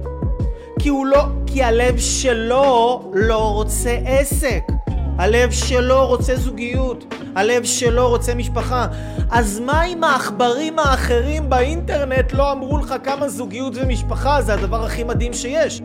כי 0.79 0.89
הוא 0.89 1.05
לא, 1.05 1.24
כי 1.45 1.63
הלב 1.63 1.97
שלו 1.97 3.12
לא 3.13 3.53
רוצה 3.53 3.97
עסק. 4.05 4.62
הלב 5.17 5.51
שלו 5.51 6.07
רוצה 6.07 6.35
זוגיות, 6.35 7.13
הלב 7.35 7.63
שלו 7.63 8.09
רוצה 8.09 8.35
משפחה. 8.35 8.88
אז 9.31 9.59
מה 9.59 9.83
אם 9.83 10.03
העכברים 10.03 10.79
האחרים 10.79 11.50
באינטרנט 11.50 12.33
לא 12.33 12.51
אמרו 12.51 12.77
לך 12.77 12.95
כמה 13.03 13.29
זוגיות 13.29 13.74
ומשפחה 13.75 14.41
זה 14.41 14.53
הדבר 14.53 14.85
הכי 14.85 15.03
מדהים 15.03 15.33
שיש? 15.33 15.81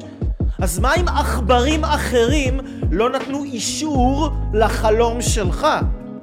אז 0.63 0.79
מה 0.79 0.95
אם 0.95 1.09
עכברים 1.09 1.85
אחרים 1.85 2.61
לא 2.91 3.11
נתנו 3.11 3.45
אישור 3.45 4.31
לחלום 4.53 5.23
שלך? 5.23 5.67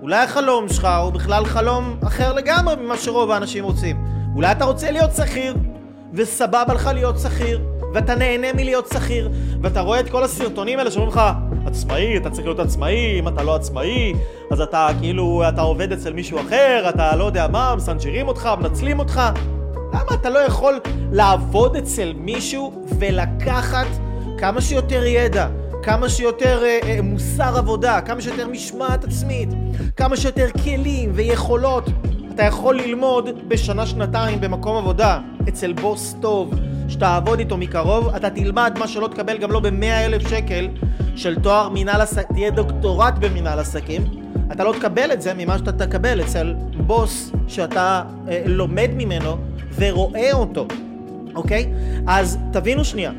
אולי 0.02 0.24
החלום 0.24 0.70
שלך 0.70 0.88
הוא 1.04 1.10
בכלל 1.10 1.46
חלום 1.46 2.00
אחר 2.08 2.34
לגמרי 2.34 2.76
ממה 2.76 2.98
שרוב 2.98 3.32
האנשים 3.32 3.64
רוצים. 3.64 4.21
אולי 4.36 4.52
אתה 4.52 4.66
רוצה 4.66 4.92
להיות 4.92 5.12
שכיר, 5.16 5.56
וסבבה 6.14 6.74
לך 6.74 6.90
להיות 6.94 7.20
שכיר, 7.20 7.62
ואתה 7.94 8.16
נהנה 8.16 8.54
מלהיות 8.54 8.88
שכיר, 8.94 9.30
ואתה 9.62 9.82
רואה 9.82 10.00
את 10.00 10.10
כל 10.10 10.24
הסרטונים 10.24 10.80
האלה 10.80 10.92
שאומרים 10.92 11.12
לך, 11.12 11.22
עצמאי, 11.66 12.18
אתה 12.18 12.30
צריך 12.30 12.46
להיות 12.48 12.60
עצמאי, 12.60 13.20
אם 13.20 13.28
אתה 13.28 13.44
לא 13.44 13.56
עצמאי, 13.56 14.14
אז 14.52 14.62
אתה 14.62 14.88
כאילו, 15.00 15.44
אתה 15.50 15.62
עובד 15.62 15.92
אצל 15.92 16.14
מישהו 16.14 16.40
אחר, 16.40 16.86
אתה 16.90 17.16
לא 17.16 17.24
יודע 17.24 17.48
מה, 17.48 17.76
מסנג'רים 17.76 18.28
אותך, 18.28 18.50
מנצלים 18.60 19.00
אותך. 19.00 19.22
למה 19.94 20.14
אתה 20.14 20.30
לא 20.30 20.40
יכול 20.40 20.80
לעבוד 21.12 21.76
אצל 21.76 22.14
מישהו 22.16 22.86
ולקחת 23.00 23.88
כמה 24.38 24.62
שיותר 24.62 25.06
ידע, 25.06 25.48
כמה 25.84 26.10
שיותר 26.10 26.64
אה, 26.64 26.80
אה, 26.84 27.02
מוסר 27.02 27.58
עבודה, 27.58 28.02
כמה 28.02 28.22
שיותר 28.22 28.48
משמעת 28.48 29.04
עצמית, 29.04 29.50
כמה 29.96 30.18
שיותר 30.18 30.48
כלים 30.64 31.12
ויכולות 31.14 31.90
אתה 32.36 32.44
יכול 32.44 32.76
ללמוד 32.76 33.30
בשנה-שנתיים 33.48 34.42
במקום 34.42 34.78
עבודה 34.78 35.20
אצל 35.50 35.74
בוס 35.74 36.16
טוב 36.22 36.54
שתעבוד 36.90 37.40
איתו 37.40 37.58
מקרוב, 37.58 38.08
אתה 38.16 38.30
תלמד 38.30 38.74
מה 38.80 38.88
שלא 38.88 39.08
תקבל 39.08 39.38
גם 39.38 39.52
לא 39.52 39.60
במאה 39.60 40.06
אלף 40.06 40.28
שקל 40.28 40.68
של 41.16 41.40
תואר 41.40 41.70
מנהל 41.74 42.02
עסקים, 42.02 42.34
תהיה 42.34 42.52
דוקטורט 42.52 43.14
במנהל 43.20 43.60
עסקים, 43.60 44.02
אתה 44.52 44.64
לא 44.64 44.74
תקבל 44.80 45.12
את 45.12 45.22
זה 45.22 45.34
ממה 45.38 45.58
שאתה 45.58 45.72
תקבל 45.72 46.22
אצל 46.22 46.54
בוס 46.78 47.32
שאתה 47.48 48.04
אה, 48.28 48.44
לומד 48.46 48.90
ממנו 48.94 49.38
ורואה 49.76 50.34
אותו, 50.34 50.68
אוקיי? 51.36 51.74
אז 52.08 52.38
תבינו 52.54 52.86
שנייה, 52.86 53.12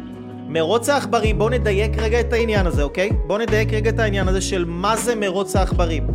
מרוץ 0.49 0.89
העכברים, 0.89 1.39
בואו 1.39 1.49
נדייק 1.49 1.99
רגע 1.99 2.21
את 2.21 2.33
העניין 2.33 2.67
הזה, 2.67 2.83
אוקיי? 2.83 3.11
בואו 3.27 3.39
נדייק 3.39 3.73
רגע 3.73 3.91
את 3.91 3.99
העניין 3.99 4.29
הזה 4.29 4.41
של 4.41 4.65
מה 4.65 4.97
זה 4.97 5.15
מרוץ 5.15 5.57
העכברים, 5.57 6.07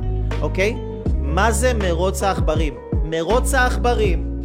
אוקיי? 0.42 0.76
מה 1.22 1.52
זה 1.52 1.74
מרוץ 1.74 2.24
העכברים? 2.24 2.87
מרוץ 3.10 3.54
העכברים 3.54 4.42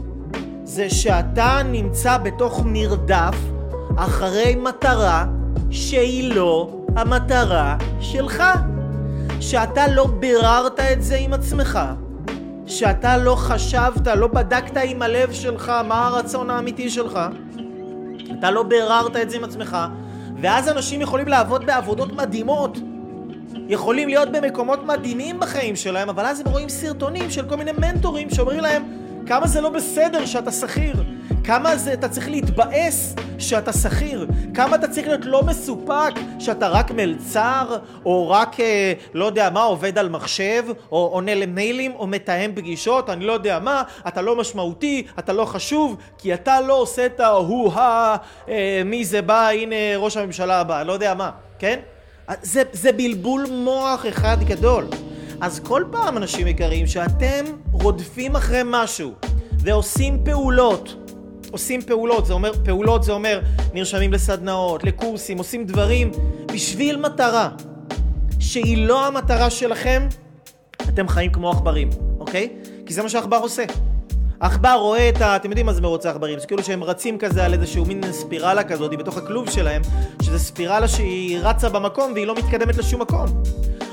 זה 0.64 0.90
שאתה 0.90 1.60
נמצא 1.64 2.18
בתוך 2.18 2.62
מרדף 2.64 3.36
אחרי 3.96 4.54
מטרה 4.54 5.26
שהיא 5.70 6.34
לא 6.34 6.70
המטרה 6.96 7.76
שלך. 8.00 8.42
שאתה 9.42 9.88
לא 9.88 10.06
ביררת 10.06 10.80
את 10.80 11.02
זה 11.02 11.16
עם 11.16 11.32
עצמך, 11.32 11.78
שאתה 12.66 13.16
לא 13.16 13.34
חשבת, 13.34 14.06
לא 14.06 14.26
בדקת 14.26 14.76
עם 14.84 15.02
הלב 15.02 15.32
שלך 15.32 15.72
מה 15.88 16.06
הרצון 16.06 16.50
האמיתי 16.50 16.90
שלך, 16.90 17.18
אתה 18.38 18.50
לא 18.50 18.62
ביררת 18.62 19.16
את 19.16 19.30
זה 19.30 19.36
עם 19.36 19.44
עצמך, 19.44 19.76
ואז 20.40 20.68
אנשים 20.68 21.00
יכולים 21.00 21.28
לעבוד 21.28 21.66
בעבודות 21.66 22.12
מדהימות, 22.12 22.78
יכולים 23.68 24.08
להיות 24.08 24.28
במקומות 24.32 24.84
מדהימים 24.84 25.40
בחיים 25.40 25.76
שלהם, 25.76 26.08
אבל 26.08 26.26
אז 26.26 26.40
הם 26.40 26.48
רואים 26.48 26.68
סרטונים 26.68 27.30
של 27.30 27.48
כל 27.48 27.56
מיני 27.56 27.72
מנטורים 27.72 28.30
שאומרים 28.30 28.60
להם 28.60 28.82
כמה 29.26 29.46
זה 29.46 29.60
לא 29.60 29.70
בסדר 29.70 30.26
שאתה 30.26 30.52
שכיר, 30.52 31.04
כמה 31.44 31.76
זה, 31.76 31.92
אתה 31.92 32.08
צריך 32.08 32.28
להתבאס 32.28 33.14
שאתה 33.38 33.72
שכיר, 33.72 34.26
כמה 34.54 34.76
אתה 34.76 34.88
צריך 34.88 35.08
להיות 35.08 35.24
לא 35.24 35.42
מסופק 35.42 36.12
שאתה 36.38 36.68
רק 36.68 36.90
מלצר, 36.90 37.78
או 38.04 38.30
רק, 38.30 38.60
אה, 38.60 38.92
לא 39.14 39.24
יודע 39.24 39.50
מה, 39.50 39.62
עובד 39.62 39.98
על 39.98 40.08
מחשב, 40.08 40.64
או 40.92 41.10
עונה 41.12 41.34
למיילים, 41.34 41.92
או 41.94 42.06
מתאם 42.06 42.50
פגישות, 42.54 43.10
אני 43.10 43.24
לא 43.24 43.32
יודע 43.32 43.58
מה, 43.58 43.82
אתה 44.08 44.22
לא 44.22 44.36
משמעותי, 44.36 45.06
אתה 45.18 45.32
לא 45.32 45.44
חשוב, 45.44 45.96
כי 46.18 46.34
אתה 46.34 46.60
לא 46.60 46.74
עושה 46.74 47.06
את 47.06 47.20
ההוא-הא, 47.20 48.16
אה, 48.48 48.82
מי 48.84 49.04
זה 49.04 49.22
בא, 49.22 49.48
הנה 49.48 49.76
ראש 49.96 50.16
הממשלה 50.16 50.60
הבא, 50.60 50.82
לא 50.82 50.92
יודע 50.92 51.14
מה, 51.14 51.30
כן? 51.58 51.78
זה, 52.42 52.62
זה 52.72 52.92
בלבול 52.92 53.46
מוח 53.50 54.06
אחד 54.08 54.36
גדול. 54.44 54.86
אז 55.40 55.60
כל 55.60 55.84
פעם, 55.90 56.16
אנשים 56.16 56.46
יקרים, 56.46 56.86
שאתם 56.86 57.44
רודפים 57.72 58.36
אחרי 58.36 58.60
משהו 58.64 59.12
ועושים 59.58 60.24
פעולות, 60.24 61.12
עושים 61.50 61.82
פעולות, 61.82 62.26
זה 62.26 62.32
אומר, 62.32 62.52
פעולות 62.64 63.02
זה 63.02 63.12
אומר 63.12 63.40
נרשמים 63.74 64.12
לסדנאות, 64.12 64.84
לקורסים, 64.84 65.38
עושים 65.38 65.66
דברים 65.66 66.10
בשביל 66.52 66.96
מטרה 66.96 67.48
שהיא 68.38 68.86
לא 68.86 69.06
המטרה 69.06 69.50
שלכם, 69.50 70.08
אתם 70.88 71.08
חיים 71.08 71.32
כמו 71.32 71.50
עכברים, 71.50 71.90
אוקיי? 72.20 72.48
כי 72.86 72.94
זה 72.94 73.02
מה 73.02 73.08
שעכבר 73.08 73.36
עושה. 73.36 73.64
העכבר 74.42 74.72
רואה 74.72 75.08
את 75.08 75.20
ה... 75.20 75.36
אתם 75.36 75.48
יודעים 75.48 75.66
מה 75.66 75.72
זה 75.72 75.80
מרוץ 75.80 76.06
העכברים? 76.06 76.38
זה 76.38 76.46
כאילו 76.46 76.62
שהם 76.62 76.84
רצים 76.84 77.18
כזה 77.18 77.44
על 77.44 77.52
איזשהו 77.52 77.84
מין 77.84 78.12
ספירלה 78.12 78.64
כזאת 78.64 78.90
בתוך 78.98 79.16
הכלוב 79.16 79.50
שלהם, 79.50 79.82
שזה 80.22 80.38
ספירלה 80.38 80.88
שהיא 80.88 81.38
רצה 81.42 81.68
במקום 81.68 82.12
והיא 82.12 82.26
לא 82.26 82.34
מתקדמת 82.34 82.76
לשום 82.76 83.02
מקום. 83.02 83.26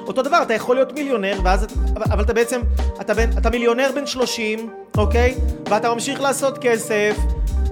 אותו 0.08 0.22
דבר, 0.22 0.42
אתה 0.42 0.54
יכול 0.54 0.76
להיות 0.76 0.94
מיליונר, 0.94 1.40
ואז, 1.44 1.68
אבל 1.96 2.24
אתה 2.24 2.34
בעצם, 2.34 2.62
אתה, 3.02 3.14
בן, 3.14 3.30
אתה 3.38 3.50
מיליונר 3.50 3.90
בן 3.96 4.06
30, 4.06 4.70
אוקיי? 4.98 5.36
ואתה 5.70 5.94
ממשיך 5.94 6.22
לעשות 6.22 6.58
כסף, 6.58 7.16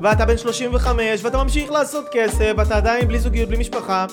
ואתה 0.01 0.25
בן 0.25 0.37
35, 0.37 1.23
ואתה 1.23 1.43
ממשיך 1.43 1.71
לעשות 1.71 2.05
כסף, 2.11 2.53
ואתה 2.57 2.77
עדיין 2.77 3.07
בלי 3.07 3.19
זוגיות, 3.19 3.49
בלי 3.49 3.57
משפחה, 3.57 4.05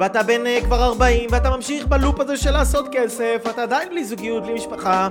ואתה 0.00 0.22
בן 0.22 0.40
uh, 0.46 0.64
כבר 0.64 0.84
40, 0.84 1.30
ואתה 1.32 1.50
ממשיך 1.50 1.86
בלופ 1.86 2.20
הזה 2.20 2.36
של 2.36 2.50
לעשות 2.50 2.86
כסף, 2.92 3.42
ואתה 3.44 3.62
עדיין 3.62 3.88
בלי 3.88 4.04
זוגיות, 4.04 4.42
בלי 4.42 4.54
משפחה, 4.54 5.08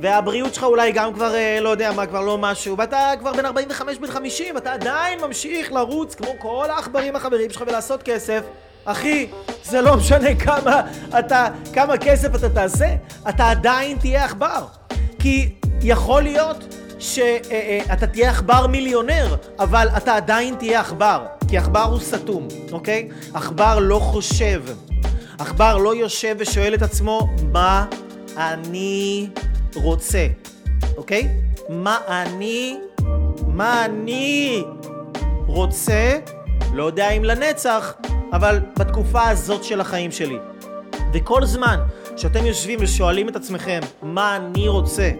והבריאות 0.00 0.54
שלך 0.54 0.64
אולי 0.64 0.92
גם 0.92 1.14
כבר, 1.14 1.32
uh, 1.32 1.60
לא 1.60 1.68
יודע 1.68 1.92
מה, 1.92 2.06
כבר 2.06 2.20
לא 2.20 2.38
משהו, 2.38 2.78
ואתה 2.78 3.10
כבר 3.20 3.32
בן 3.32 3.46
45, 3.46 3.98
בן 3.98 4.10
50, 4.10 4.54
ואתה 4.54 4.72
עדיין 4.72 5.20
ממשיך 5.20 5.72
לרוץ 5.72 6.14
כמו 6.14 6.28
כל 6.38 6.66
העכברים 6.70 7.16
החברים 7.16 7.50
שלך 7.50 7.64
ולעשות 7.66 8.02
כסף. 8.02 8.40
אחי, 8.84 9.26
זה 9.62 9.80
לא 9.80 9.96
משנה 9.96 10.34
כמה 10.34 10.80
אתה, 11.18 11.46
כמה 11.72 11.98
כסף 11.98 12.34
אתה 12.34 12.48
תעשה, 12.48 12.94
אתה 13.28 13.50
עדיין 13.50 13.98
תהיה 13.98 14.24
עכבר. 14.24 14.66
כי 15.18 15.54
יכול 15.82 16.22
להיות 16.22 16.74
שאתה 16.98 17.48
אה, 17.52 17.80
אה, 17.90 18.06
תהיה 18.06 18.30
עכבר 18.30 18.66
מיליונר, 18.66 19.36
אבל 19.58 19.88
אתה 19.96 20.16
עדיין 20.16 20.54
תהיה 20.54 20.80
עכבר, 20.80 21.26
כי 21.48 21.58
עכבר 21.58 21.82
הוא 21.82 22.00
סתום, 22.00 22.48
אוקיי? 22.72 23.08
עכבר 23.34 23.78
לא 23.78 23.98
חושב. 23.98 24.62
עכבר 25.38 25.76
לא 25.76 25.94
יושב 25.94 26.36
ושואל 26.38 26.74
את 26.74 26.82
עצמו, 26.82 27.28
מה 27.52 27.86
אני 28.36 29.28
רוצה, 29.76 30.26
אוקיי? 30.96 31.28
מה 31.68 31.98
אני, 32.08 32.78
מה 33.46 33.84
אני 33.84 34.64
רוצה, 35.46 36.18
לא 36.72 36.84
יודע 36.84 37.10
אם 37.10 37.24
לנצח, 37.24 37.94
אבל 38.32 38.60
בתקופה 38.78 39.28
הזאת 39.28 39.64
של 39.64 39.80
החיים 39.80 40.10
שלי. 40.10 40.38
וכל 41.12 41.44
זמן 41.44 41.80
שאתם 42.16 42.46
יושבים 42.46 42.78
ושואלים 42.82 43.28
את 43.28 43.36
עצמכם 43.36 43.80
מה 44.02 44.36
אני 44.36 44.68
רוצה, 44.68 45.10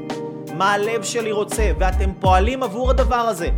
מה 0.55 0.73
הלב 0.73 1.03
שלי 1.03 1.33
רוצה, 1.33 1.73
ואתם 1.79 2.11
פועלים 2.21 2.63
עבור 2.63 2.91
הדבר 2.91 3.15
הזה, 3.15 3.49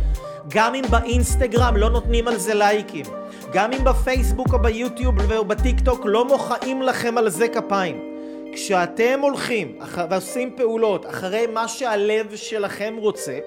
גם 0.49 0.75
אם 0.75 0.83
באינסטגרם 0.89 1.77
לא 1.77 1.89
נותנים 1.89 2.27
על 2.27 2.37
זה 2.37 2.53
לייקים, 2.53 3.05
גם 3.53 3.73
אם 3.73 3.83
בפייסבוק 3.83 4.53
או 4.53 4.59
ביוטיוב 4.59 5.31
או 5.31 5.45
בטיק 5.45 5.79
טוק 5.79 6.01
לא 6.05 6.25
מוחאים 6.25 6.81
לכם 6.81 7.17
על 7.17 7.29
זה 7.29 7.47
כפיים. 7.47 8.08
כשאתם 8.53 9.19
הולכים 9.21 9.79
ועושים 10.09 10.55
פעולות 10.57 11.05
אחרי 11.05 11.47
מה 11.47 11.67
שהלב 11.67 12.35
שלכם 12.35 12.95
רוצה, 12.97 13.39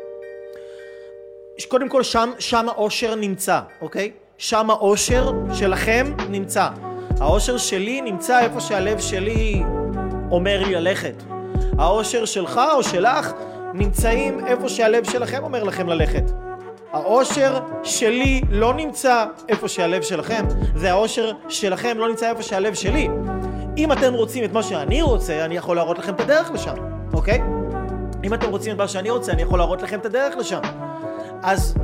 קודם 1.68 1.88
כל 1.88 2.02
שם, 2.02 2.30
שם 2.38 2.68
האושר 2.68 3.14
נמצא, 3.14 3.60
אוקיי? 3.80 4.10
שם 4.38 4.70
האושר 4.70 5.32
שלכם 5.54 6.12
נמצא. 6.28 6.68
האושר 7.20 7.56
שלי 7.56 8.00
נמצא 8.00 8.40
איפה 8.40 8.60
שהלב 8.60 9.00
שלי 9.00 9.62
אומר 10.30 10.62
לי 10.66 10.74
ללכת. 10.74 11.14
האושר 11.78 12.24
שלך 12.24 12.60
או 12.74 12.82
שלך 12.82 13.32
נמצאים 13.74 14.46
איפה 14.46 14.68
שהלב 14.68 15.10
שלכם 15.10 15.44
אומר 15.44 15.64
לכם 15.64 15.88
ללכת. 15.88 16.24
האושר 16.92 17.58
שלי 17.82 18.40
לא 18.50 18.74
נמצא 18.74 19.24
איפה 19.48 19.68
שהלב 19.68 20.02
שלכם, 20.02 20.44
והאושר 20.74 21.32
שלכם 21.48 21.98
לא 21.98 22.08
נמצא 22.08 22.30
איפה 22.30 22.42
שהלב 22.42 22.74
שלי. 22.74 23.08
אם 23.76 23.92
אתם 23.92 24.14
רוצים 24.14 24.44
את 24.44 24.52
מה 24.52 24.62
שאני 24.62 25.02
רוצה, 25.02 25.44
אני 25.44 25.56
יכול 25.56 25.76
להראות 25.76 25.98
לכם 25.98 26.14
את 26.14 26.20
הדרך 26.20 26.50
לשם, 26.50 26.74
אוקיי? 27.12 27.42
אם 28.24 28.34
אתם 28.34 28.50
רוצים 28.50 28.72
את 28.72 28.78
מה 28.78 28.88
שאני 28.88 29.10
רוצה, 29.10 29.32
אני 29.32 29.42
יכול 29.42 29.58
להראות 29.58 29.82
לכם 29.82 29.98
את 29.98 30.06
הדרך 30.06 30.36
לשם. 30.36 30.60
אז 31.42 31.74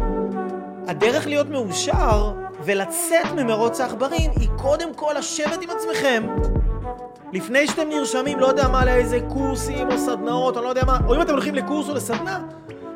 הדרך 0.89 1.27
להיות 1.27 1.49
מאושר 1.49 2.33
ולצאת 2.65 3.33
ממרוץ 3.37 3.81
העכברים 3.81 4.31
היא 4.41 4.49
קודם 4.57 4.95
כל 4.95 5.15
לשבת 5.19 5.63
עם 5.63 5.71
עצמכם 5.71 6.27
לפני 7.33 7.67
שאתם 7.67 7.89
נרשמים, 7.89 8.41
לא 8.41 8.47
יודע 8.47 8.69
מה, 8.69 8.85
לאיזה 8.85 9.19
קורסים 9.29 9.93
או 9.93 9.99
סדנאות, 9.99 10.57
או 10.57 10.63
לא 10.63 10.69
יודע 10.69 10.85
מה, 10.85 10.99
או 11.07 11.15
אם 11.15 11.23
אתם 11.23 11.33
הולכים 11.33 11.55
לקורס 11.55 11.89
או 11.89 11.95
לסדנה, 11.95 12.41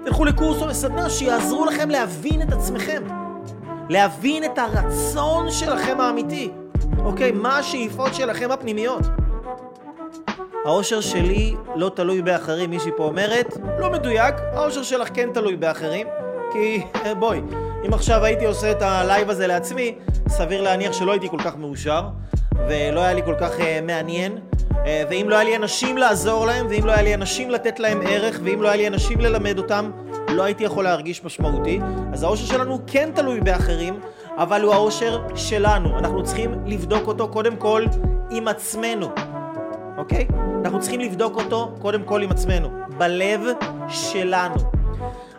תלכו 0.05 0.25
לקורס 0.25 0.63
או 0.63 0.67
לסדנה 0.67 1.11
שיעזרו 1.11 1.65
לכם 1.65 1.91
להבין 1.91 2.43
את 2.43 2.53
עצמכם. 2.53 3.03
להבין 3.89 4.45
את 4.45 4.59
הרצון 4.59 5.51
שלכם 5.51 6.01
האמיתי. 6.01 6.51
אוקיי, 6.99 7.33
מה 7.33 7.59
השאיפות 7.59 8.15
שלכם 8.15 8.51
הפנימיות. 8.51 9.03
האושר 10.65 11.01
שלי 11.01 11.55
לא 11.77 11.91
תלוי 11.95 12.23
באחרים, 12.23 12.71
מישהי 12.71 12.91
פה 12.97 13.05
אומרת, 13.05 13.57
לא 13.79 13.91
מדויק, 13.91 14.35
האושר 14.53 14.83
שלך 14.83 15.09
כן 15.15 15.29
תלוי 15.35 15.57
באחרים, 15.57 16.07
כי 16.53 16.83
בואי, 17.19 17.41
אם 17.87 17.95
עכשיו 17.95 18.25
הייתי 18.25 18.47
עושה 18.47 18.71
את 18.71 18.83
הלייב 18.83 19.31
הזה 19.31 19.47
לעצמי, 19.47 19.95
סביר 20.29 20.63
להניח 20.63 20.93
שלא 20.93 21.13
הייתי 21.13 21.29
כל 21.29 21.39
כך 21.39 21.57
מאושר, 21.57 22.03
ולא 22.69 23.01
היה 23.01 23.13
לי 23.13 23.23
כל 23.25 23.35
כך 23.41 23.59
uh, 23.59 23.63
מעניין, 23.83 24.39
uh, 24.71 24.75
ואם 25.11 25.27
לא 25.29 25.35
היה 25.35 25.45
לי 25.45 25.57
אנשים 25.57 25.99
לעזור 25.99 26.47
להם, 26.47 26.67
ואם 26.71 26.87
לא 26.87 26.93
היה 26.93 27.03
לי 27.03 27.15
אנשים 27.15 27.51
לתת 27.51 27.81
להם 27.81 28.01
ערך, 28.07 28.41
ואם 28.45 28.63
לא 28.63 28.69
היה 28.69 28.77
לי 28.77 28.87
אנשים 28.87 29.21
ללמד 29.21 29.59
אותם, 29.59 29.91
לא 30.29 30.43
הייתי 30.43 30.65
יכול 30.65 30.85
להרגיש 30.85 31.25
משמעותי. 31.25 31.81
אז 32.13 32.23
האושר 32.23 32.47
שלנו 32.47 32.79
כן 32.87 33.11
תלוי 33.15 33.41
באחרים, 33.41 34.01
אבל 34.37 34.63
הוא 34.63 34.75
האושר 34.75 35.23
שלנו. 35.35 35.99
אנחנו 35.99 36.23
צריכים 36.23 36.55
לבדוק 36.67 37.07
אותו 37.07 37.29
קודם 37.29 37.57
כל 37.57 37.85
עם 38.31 38.49
עצמנו, 38.49 39.09
אוקיי? 39.99 40.27
אנחנו 40.65 40.81
צריכים 40.81 41.01
לבדוק 41.01 41.37
אותו 41.37 41.73
קודם 41.79 42.03
כל 42.03 42.23
עם 42.23 42.31
עצמנו, 42.31 42.69
בלב 42.99 43.41
שלנו. 43.89 44.55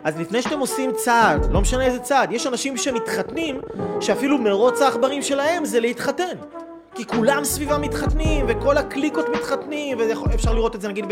אז 0.04 0.20
לפני 0.20 0.42
שאתם 0.42 0.58
עושים 0.58 0.92
צעד, 0.92 1.52
לא 1.52 1.60
משנה 1.60 1.84
איזה 1.84 1.98
צעד, 1.98 2.32
יש 2.32 2.46
אנשים 2.46 2.76
שמתחתנים, 2.76 3.60
שאפילו 4.00 4.38
מרוץ 4.38 4.82
העכברים 4.82 5.22
שלהם 5.22 5.64
זה 5.64 5.80
להתחתן. 5.80 6.36
כי 6.94 7.06
כולם 7.06 7.44
סביבם 7.44 7.80
מתחתנים, 7.80 8.46
וכל 8.48 8.76
הקליקות 8.76 9.28
מתחתנים, 9.28 9.98
ואפשר 9.98 10.54
לראות 10.54 10.74
את 10.74 10.80
זה 10.80 10.88
נגיד 10.88 11.04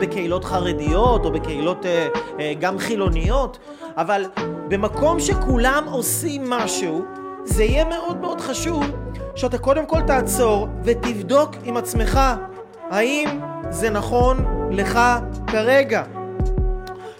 בקהילות 0.00 0.44
חרדיות, 0.44 1.24
או 1.24 1.32
בקהילות 1.32 1.86
אה, 1.86 2.08
אה, 2.40 2.52
גם 2.60 2.78
חילוניות, 2.78 3.58
אבל 3.96 4.24
במקום 4.68 5.20
שכולם 5.20 5.84
עושים 5.90 6.50
משהו, 6.50 7.04
זה 7.44 7.64
יהיה 7.64 7.84
מאוד 7.84 8.20
מאוד 8.20 8.40
חשוב 8.40 8.84
שאתה 9.34 9.58
קודם 9.58 9.86
כל 9.86 10.00
תעצור 10.06 10.68
ותבדוק 10.84 11.50
עם 11.64 11.76
עצמך 11.76 12.20
האם 12.90 13.40
זה 13.70 13.90
נכון 13.90 14.44
לך 14.70 14.98
כרגע. 15.46 16.02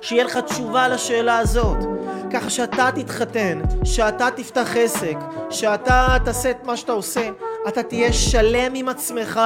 שיהיה 0.02 0.24
לך 0.24 0.36
תשובה 0.36 0.88
לשאלה 0.88 1.38
הזאת. 1.38 1.76
ככה 2.32 2.50
שאתה 2.50 2.88
תתחתן, 2.94 3.60
שאתה 3.84 4.28
תפתח 4.36 4.76
עסק, 4.76 5.16
שאתה 5.50 6.16
תעשה 6.24 6.50
את 6.50 6.64
מה 6.64 6.76
שאתה 6.76 6.92
עושה, 6.92 7.28
אתה 7.68 7.82
תהיה 7.82 8.12
שלם 8.12 8.74
עם 8.74 8.88
עצמך. 8.88 9.40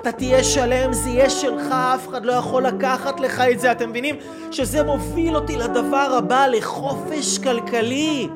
אתה 0.00 0.12
תהיה 0.12 0.44
שלם, 0.44 0.92
זה 0.92 1.08
יהיה 1.08 1.30
שלך, 1.30 1.72
אף 1.72 2.08
אחד 2.08 2.24
לא 2.24 2.32
יכול 2.32 2.66
לקחת 2.66 3.20
לך 3.20 3.40
את 3.40 3.60
זה. 3.60 3.72
אתם 3.72 3.90
מבינים 3.90 4.16
שזה 4.50 4.82
מוביל 4.82 5.36
אותי 5.36 5.56
לדבר 5.56 6.14
הבא, 6.18 6.46
לחופש 6.46 7.38
כלכלי. 7.38 8.28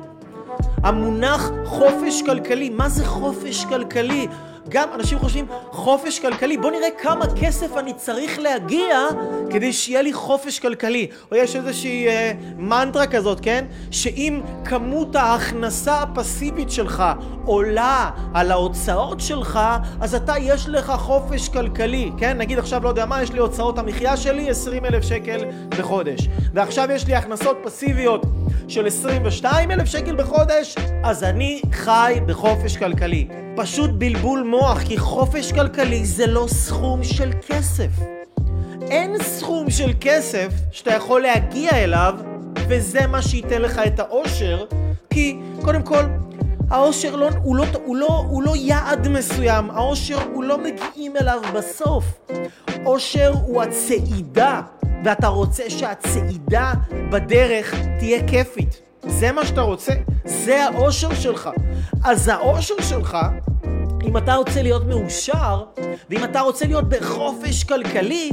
המונח 0.83 1.51
חופש 1.65 2.21
כלכלי, 2.21 2.69
מה 2.69 2.89
זה 2.89 3.05
חופש 3.05 3.65
כלכלי? 3.65 4.27
גם 4.69 4.89
אנשים 4.93 5.19
חושבים 5.19 5.45
חופש 5.71 6.19
כלכלי, 6.19 6.57
בוא 6.57 6.71
נראה 6.71 6.87
כמה 7.01 7.25
כסף 7.41 7.77
אני 7.77 7.93
צריך 7.93 8.39
להגיע 8.39 9.07
כדי 9.49 9.73
שיהיה 9.73 10.01
לי 10.01 10.13
חופש 10.13 10.59
כלכלי. 10.59 11.07
או 11.31 11.37
יש 11.37 11.55
איזושהי 11.55 12.07
אה, 12.07 12.31
מנטרה 12.57 13.07
כזאת, 13.07 13.39
כן? 13.41 13.65
שאם 13.91 14.41
כמות 14.65 15.15
ההכנסה 15.15 16.01
הפסיבית 16.01 16.71
שלך 16.71 17.03
עולה 17.45 18.09
על 18.33 18.51
ההוצאות 18.51 19.19
שלך, 19.19 19.59
אז 20.01 20.15
אתה 20.15 20.33
יש 20.39 20.69
לך 20.69 20.91
חופש 20.97 21.49
כלכלי, 21.49 22.11
כן? 22.17 22.37
נגיד 22.37 22.59
עכשיו, 22.59 22.83
לא 22.83 22.89
יודע 22.89 23.05
מה, 23.05 23.23
יש 23.23 23.31
לי 23.31 23.39
הוצאות 23.39 23.79
המחיה 23.79 24.17
שלי 24.17 24.49
20 24.49 24.85
אלף 24.85 25.03
שקל 25.03 25.45
בחודש. 25.69 26.27
ועכשיו 26.53 26.87
יש 26.91 27.07
לי 27.07 27.15
הכנסות 27.15 27.57
פסיביות 27.63 28.25
של 28.67 28.87
22 28.87 29.71
אלף 29.71 29.85
שקל 29.85 30.15
בחודש, 30.15 30.75
אז 31.03 31.23
אני 31.23 31.61
חי 31.71 32.19
בחופש 32.25 32.77
כלכלי. 32.77 33.27
פשוט 33.55 33.89
בלבול 33.93 34.43
מוח, 34.43 34.56
כי 34.87 34.97
חופש 34.97 35.51
כלכלי 35.51 36.05
זה 36.05 36.27
לא 36.27 36.45
סכום 36.47 37.03
של 37.03 37.31
כסף. 37.47 37.89
אין 38.81 39.23
סכום 39.23 39.69
של 39.69 39.91
כסף 40.01 40.47
שאתה 40.71 40.93
יכול 40.93 41.21
להגיע 41.21 41.71
אליו, 41.71 42.15
וזה 42.67 43.07
מה 43.07 43.21
שייתן 43.21 43.61
לך 43.61 43.81
את 43.87 43.99
האושר, 43.99 44.65
כי 45.09 45.39
קודם 45.61 45.81
כל, 45.81 46.03
האושר 46.69 47.15
לא, 47.15 47.29
הוא, 47.43 47.55
לא, 47.55 47.65
הוא, 47.85 47.95
לא, 47.95 48.25
הוא 48.29 48.43
לא 48.43 48.53
יעד 48.55 49.07
מסוים, 49.07 49.71
האושר 49.71 50.19
הוא 50.33 50.43
לא 50.43 50.57
מגיעים 50.57 51.17
אליו 51.17 51.41
בסוף. 51.53 52.03
אושר 52.85 53.33
הוא 53.41 53.61
הצעידה, 53.61 54.61
ואתה 55.03 55.27
רוצה 55.27 55.69
שהצעידה 55.69 56.73
בדרך 57.09 57.75
תהיה 57.99 58.27
כיפית. 58.27 58.81
זה 59.07 59.31
מה 59.31 59.45
שאתה 59.45 59.61
רוצה, 59.61 59.93
זה 60.25 60.65
האושר 60.65 61.13
שלך. 61.13 61.49
אז 62.03 62.27
האושר 62.27 62.81
שלך, 62.81 63.17
אם 64.03 64.17
אתה 64.17 64.35
רוצה 64.35 64.61
להיות 64.61 64.85
מאושר, 64.85 65.63
ואם 66.09 66.23
אתה 66.23 66.41
רוצה 66.41 66.65
להיות 66.65 66.89
בחופש 66.89 67.63
כלכלי, 67.63 68.31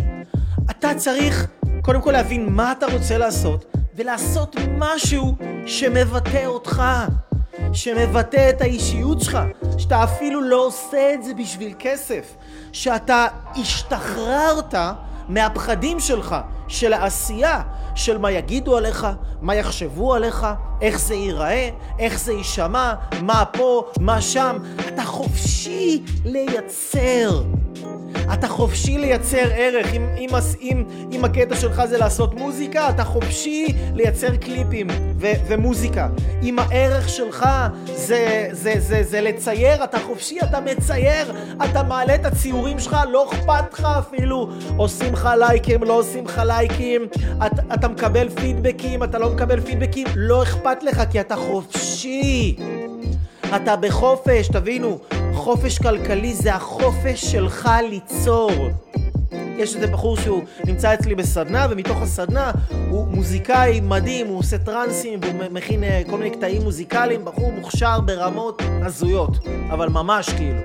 אתה 0.71 0.95
צריך 0.97 1.47
קודם 1.83 2.01
כל 2.01 2.13
להבין 2.13 2.49
מה 2.53 2.73
אתה 2.73 2.87
רוצה 2.87 3.19
לעשות, 3.19 3.65
ולעשות 3.97 4.57
משהו 4.79 5.37
שמבטא 5.67 6.47
אותך, 6.47 6.83
שמבטא 7.73 8.51
את 8.51 8.61
האישיות 8.61 9.21
שלך, 9.21 9.39
שאתה 9.79 10.05
אפילו 10.05 10.41
לא 10.43 10.67
עושה 10.67 11.15
את 11.15 11.25
זה 11.25 11.35
בשביל 11.35 11.75
כסף, 11.79 12.35
שאתה 12.73 13.27
השתחררת 13.57 14.75
מהפחדים 15.29 16.01
שלך, 16.01 16.37
של 16.69 16.93
העשייה, 16.93 17.63
של 17.95 18.19
מה 18.19 18.31
יגידו 18.31 18.77
עליך, 18.77 19.07
מה 19.41 19.55
יחשבו 19.55 20.15
עליך, 20.15 20.47
איך 20.81 21.01
זה 21.01 21.15
ייראה, 21.15 21.69
איך 21.99 22.19
זה 22.19 22.33
יישמע, 22.33 22.95
מה 23.21 23.45
פה, 23.53 23.85
מה 24.01 24.21
שם. 24.21 24.57
אתה 24.89 25.05
חופשי 25.05 26.03
לייצר. 26.25 27.43
אתה 28.33 28.49
חופשי 28.49 28.99
לייצר 28.99 29.49
ערך. 29.55 29.95
אם, 29.95 30.07
אם, 30.19 30.29
אם, 30.61 30.85
אם 31.13 31.25
הקטע 31.25 31.57
שלך 31.57 31.85
זה 31.85 31.99
לעשות 31.99 32.35
מוזיקה, 32.35 32.91
אתה 32.91 33.05
חופשי 33.05 33.67
לייצר 33.95 34.37
קליפים 34.37 34.87
ו, 35.21 35.27
ומוזיקה. 35.47 36.09
אם 36.43 36.59
הערך 36.59 37.09
שלך 37.09 37.49
זה, 37.85 38.49
זה, 38.53 38.75
זה, 38.79 39.03
זה 39.03 39.21
לצייר, 39.21 39.85
אתה 39.85 39.99
חופשי, 40.07 40.41
אתה 40.41 40.61
מצייר, 40.61 41.35
אתה 41.65 41.83
מעלה 41.83 42.15
את 42.15 42.25
הציורים 42.25 42.79
שלך, 42.79 42.97
לא 43.13 43.31
אכפת 43.33 43.73
לך 43.73 43.89
אפילו. 43.99 44.49
עושים 44.77 45.13
לך 45.13 45.29
לייקים, 45.39 45.83
לא 45.83 45.93
עושים 45.93 46.25
לך 46.25 46.43
לייקים, 46.57 47.07
אתה, 47.47 47.63
אתה 47.75 47.89
מקבל 47.89 48.29
פידבקים, 48.29 49.03
אתה 49.03 49.19
לא 49.19 49.31
מקבל 49.31 49.61
פידבקים, 49.61 50.07
לא 50.17 50.43
אכפת 50.43 50.83
לך 50.83 51.03
כי 51.11 51.21
אתה 51.21 51.37
חופשי. 51.37 52.57
אתה 53.57 53.77
בחופש, 53.77 54.49
תבינו, 54.49 54.99
חופש 55.35 55.79
כלכלי 55.79 56.35
זה 56.35 56.55
החופש 56.55 57.25
שלך 57.25 57.71
ליצור. 57.91 58.51
יש 59.57 59.75
איזה 59.75 59.87
בחור 59.87 60.17
שהוא 60.17 60.43
נמצא 60.67 60.95
אצלי 60.95 61.15
בסדנה, 61.15 61.67
ומתוך 61.71 62.03
הסדנה 62.03 62.51
הוא 62.89 63.07
מוזיקאי 63.09 63.81
מדהים, 63.81 64.27
הוא 64.27 64.39
עושה 64.39 64.59
טרנסים, 64.59 65.21
והוא 65.23 65.51
מכין 65.51 65.85
אה, 65.85 66.03
כל 66.11 66.19
מיני 66.19 66.31
קטעים 66.31 66.63
מוזיקליים, 66.63 67.25
בחור 67.25 67.53
מוכשר 67.53 68.01
ברמות 68.01 68.63
הזויות, 68.83 69.39
אבל 69.71 69.89
ממש 69.89 70.31
כאילו. 70.31 70.61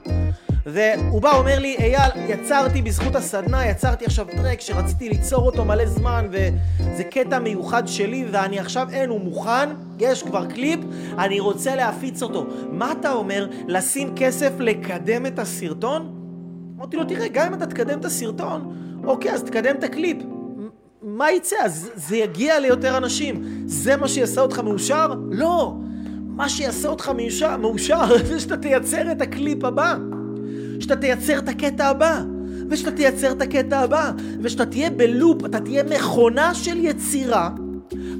והוא 0.73 1.21
בא, 1.21 1.36
אומר 1.36 1.60
לי, 1.60 1.75
אייל, 1.77 2.12
יצרתי 2.27 2.82
בזכות 2.82 3.15
הסדנה, 3.15 3.67
יצרתי 3.67 4.05
עכשיו 4.05 4.25
טרק 4.25 4.62
שרציתי 4.62 5.10
ליצור 5.10 5.45
אותו 5.45 5.65
מלא 5.65 5.86
זמן, 5.86 6.27
וזה 6.32 7.03
קטע 7.03 7.39
מיוחד 7.39 7.88
שלי, 7.88 8.25
ואני 8.32 8.60
עכשיו, 8.60 8.88
אין, 8.91 9.10
הוא 9.10 9.21
מוכן, 9.21 9.69
יש 9.99 10.23
כבר 10.23 10.45
קליפ, 10.45 10.79
אני 11.17 11.39
רוצה 11.39 11.75
להפיץ 11.75 12.23
אותו. 12.23 12.45
מה 12.71 12.91
אתה 12.91 13.12
אומר? 13.12 13.47
לשים 13.67 14.13
כסף 14.15 14.51
לקדם 14.60 15.25
את 15.25 15.39
הסרטון? 15.39 16.15
אמרתי 16.77 16.97
לו, 16.97 17.03
תראה, 17.03 17.27
גם 17.27 17.47
אם 17.47 17.53
אתה 17.53 17.65
תקדם 17.65 17.99
את 17.99 18.05
הסרטון, 18.05 18.75
אוקיי, 19.03 19.32
אז 19.32 19.43
תקדם 19.43 19.75
את 19.75 19.84
הקליפ. 19.84 20.17
מה 21.01 21.32
יצא? 21.32 21.55
אז 21.63 21.89
זה 21.95 22.17
יגיע 22.17 22.60
ליותר 22.60 22.97
אנשים. 22.97 23.63
זה 23.65 23.97
מה 23.97 24.08
שיעשה 24.08 24.41
אותך 24.41 24.60
מאושר? 24.60 25.13
לא. 25.32 25.73
מה 26.27 26.49
שיעשה 26.49 26.89
אותך 26.89 27.10
מאושר, 27.10 27.58
מאושר 27.58 28.17
זה 28.27 28.39
שאתה 28.39 28.58
תייצר 28.58 29.12
את 29.12 29.21
הקליפ 29.21 29.63
הבא. 29.63 29.95
שאתה 30.80 30.96
תייצר 30.96 31.38
את 31.38 31.50
הקטע 31.50 31.88
הבא, 31.88 32.22
ושאתה 32.70 32.92
תייצר 32.92 33.32
את 33.32 33.42
הקטע 33.42 33.80
הבא, 33.80 34.12
ושאתה 34.42 34.65
תהיה 34.65 34.89
ב 34.89 34.99
loop, 34.99 35.45
אתה 35.46 35.60
תהיה 35.60 35.84
מכונה 35.84 36.54
של 36.54 36.78
יצירה, 36.78 37.50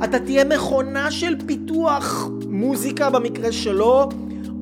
אתה 0.04 0.20
תהיה 0.20 0.44
מכונה 0.44 1.12
של 1.12 1.36
פיתוח 1.46 2.30
מוזיקה 2.48 3.10
במקרה 3.10 3.52
שלו, 3.52 4.10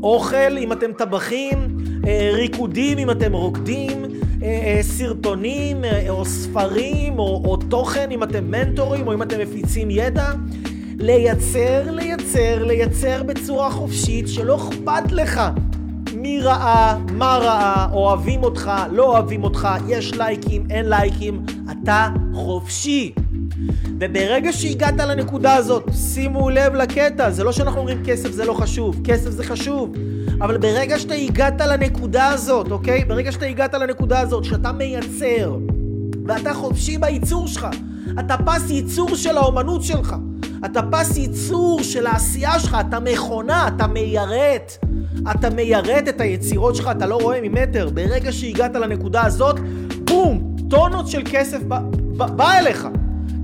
אוכל 0.04 0.58
אם 0.58 0.72
אתם 0.72 0.92
טבחים, 0.98 1.78
אה, 2.08 2.30
ריקודים 2.34 2.98
אם 2.98 3.12
אתם 3.12 3.34
רוקדים, 3.34 4.06
אה, 4.44 4.48
אה, 4.48 4.80
סרטונים 4.84 5.82
או 6.10 6.26
ספרים 6.26 7.20
או, 7.20 7.44
או 7.46 7.58
תוכן 7.58 8.12
אם 8.12 8.24
אתם 8.24 8.52
מנטורים 8.52 9.08
או 9.08 9.14
אם 9.14 9.22
אתם 9.22 9.40
מפיצים 9.40 9.92
ידע. 9.92 10.32
לייצר, 11.00 11.92
לייצר, 11.92 12.64
לייצר 12.64 13.24
בצורה 13.24 13.72
חופשית 13.72 14.28
שלא 14.28 14.56
אכפת 14.56 15.12
לך 15.12 15.42
מי 16.28 16.40
ראה, 16.40 16.98
מה 17.12 17.38
ראה, 17.42 17.88
אוהבים 17.92 18.44
אותך, 18.44 18.72
לא 18.92 19.04
אוהבים 19.04 19.44
אותך, 19.44 19.68
יש 19.88 20.14
לייקים, 20.14 20.68
אין 20.70 20.90
לייקים, 20.90 21.46
אתה 21.72 22.10
חופשי. 22.34 23.14
וברגע 24.00 24.54
שהגעת 24.54 24.98
לנקודה 24.98 25.56
הזאת, 25.56 25.90
שימו 26.14 26.50
לב 26.50 26.76
לקטע, 26.76 27.32
זה 27.32 27.44
לא 27.44 27.52
שאנחנו 27.52 27.80
אומרים 27.80 28.04
כסף 28.06 28.32
זה 28.32 28.46
לא 28.46 28.54
חשוב, 28.54 29.02
כסף 29.04 29.30
זה 29.30 29.44
חשוב, 29.44 29.94
אבל 30.42 30.58
ברגע 30.58 31.00
שאתה 31.00 31.14
הגעת 31.14 31.62
לנקודה 31.62 32.28
הזאת, 32.28 32.72
אוקיי? 32.72 33.06
ברגע 33.06 33.32
שאתה 33.32 33.46
הגעת 33.46 33.74
לנקודה 33.74 34.20
הזאת, 34.20 34.44
שאתה 34.44 34.72
מייצר, 34.72 35.56
ואתה 36.28 36.54
חופשי 36.54 36.98
בייצור 36.98 37.48
שלך, 37.48 37.68
אתה 38.20 38.36
פס 38.46 38.70
ייצור 38.70 39.16
של 39.16 39.38
האומנות 39.38 39.84
שלך, 39.84 40.16
אתה 40.66 40.82
פס 40.92 41.18
ייצור 41.18 41.84
של 41.84 42.08
העשייה 42.08 42.60
שלך, 42.60 42.78
אתה 42.90 43.00
מכונה, 43.00 43.68
אתה 43.68 43.88
מיירט. 43.88 44.87
אתה 45.32 45.50
מיירט 45.50 46.08
את 46.10 46.22
היצירות 46.22 46.76
שלך, 46.76 46.90
אתה 46.92 47.06
לא 47.06 47.16
רואה 47.16 47.40
ממטר. 47.44 47.90
ברגע 47.90 48.32
שהגעת 48.32 48.76
לנקודה 48.76 49.26
הזאת, 49.26 49.60
בום! 50.04 50.56
טונות 50.70 51.08
של 51.08 51.22
כסף 51.32 51.64
בא, 51.64 51.80
בא, 52.18 52.26
בא 52.26 52.58
אליך. 52.58 52.88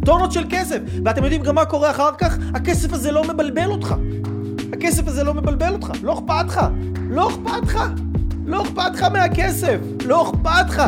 טונות 0.05 0.31
של 0.31 0.43
כסף. 0.49 0.77
ואתם 1.05 1.23
יודעים 1.23 1.43
גם 1.43 1.55
מה 1.55 1.65
קורה 1.65 1.91
אחר 1.91 2.09
כך? 2.17 2.37
הכסף 2.53 2.93
הזה 2.93 3.11
לא 3.11 3.23
מבלבל 3.23 3.71
אותך. 3.71 3.95
הכסף 4.73 5.07
הזה 5.07 5.23
לא 5.23 5.33
מבלבל 5.33 5.73
אותך. 5.73 5.91
לא 6.03 6.13
אכפת 6.13 6.45
לך. 6.47 6.61
לא 7.09 7.29
אכפת 7.29 7.63
לך. 7.63 7.79
לא 8.45 8.63
אכפת 8.63 8.91
לך 8.93 9.03
מהכסף. 9.03 9.77
לא 10.05 10.29
אכפת 10.29 10.69
לך. 10.69 10.81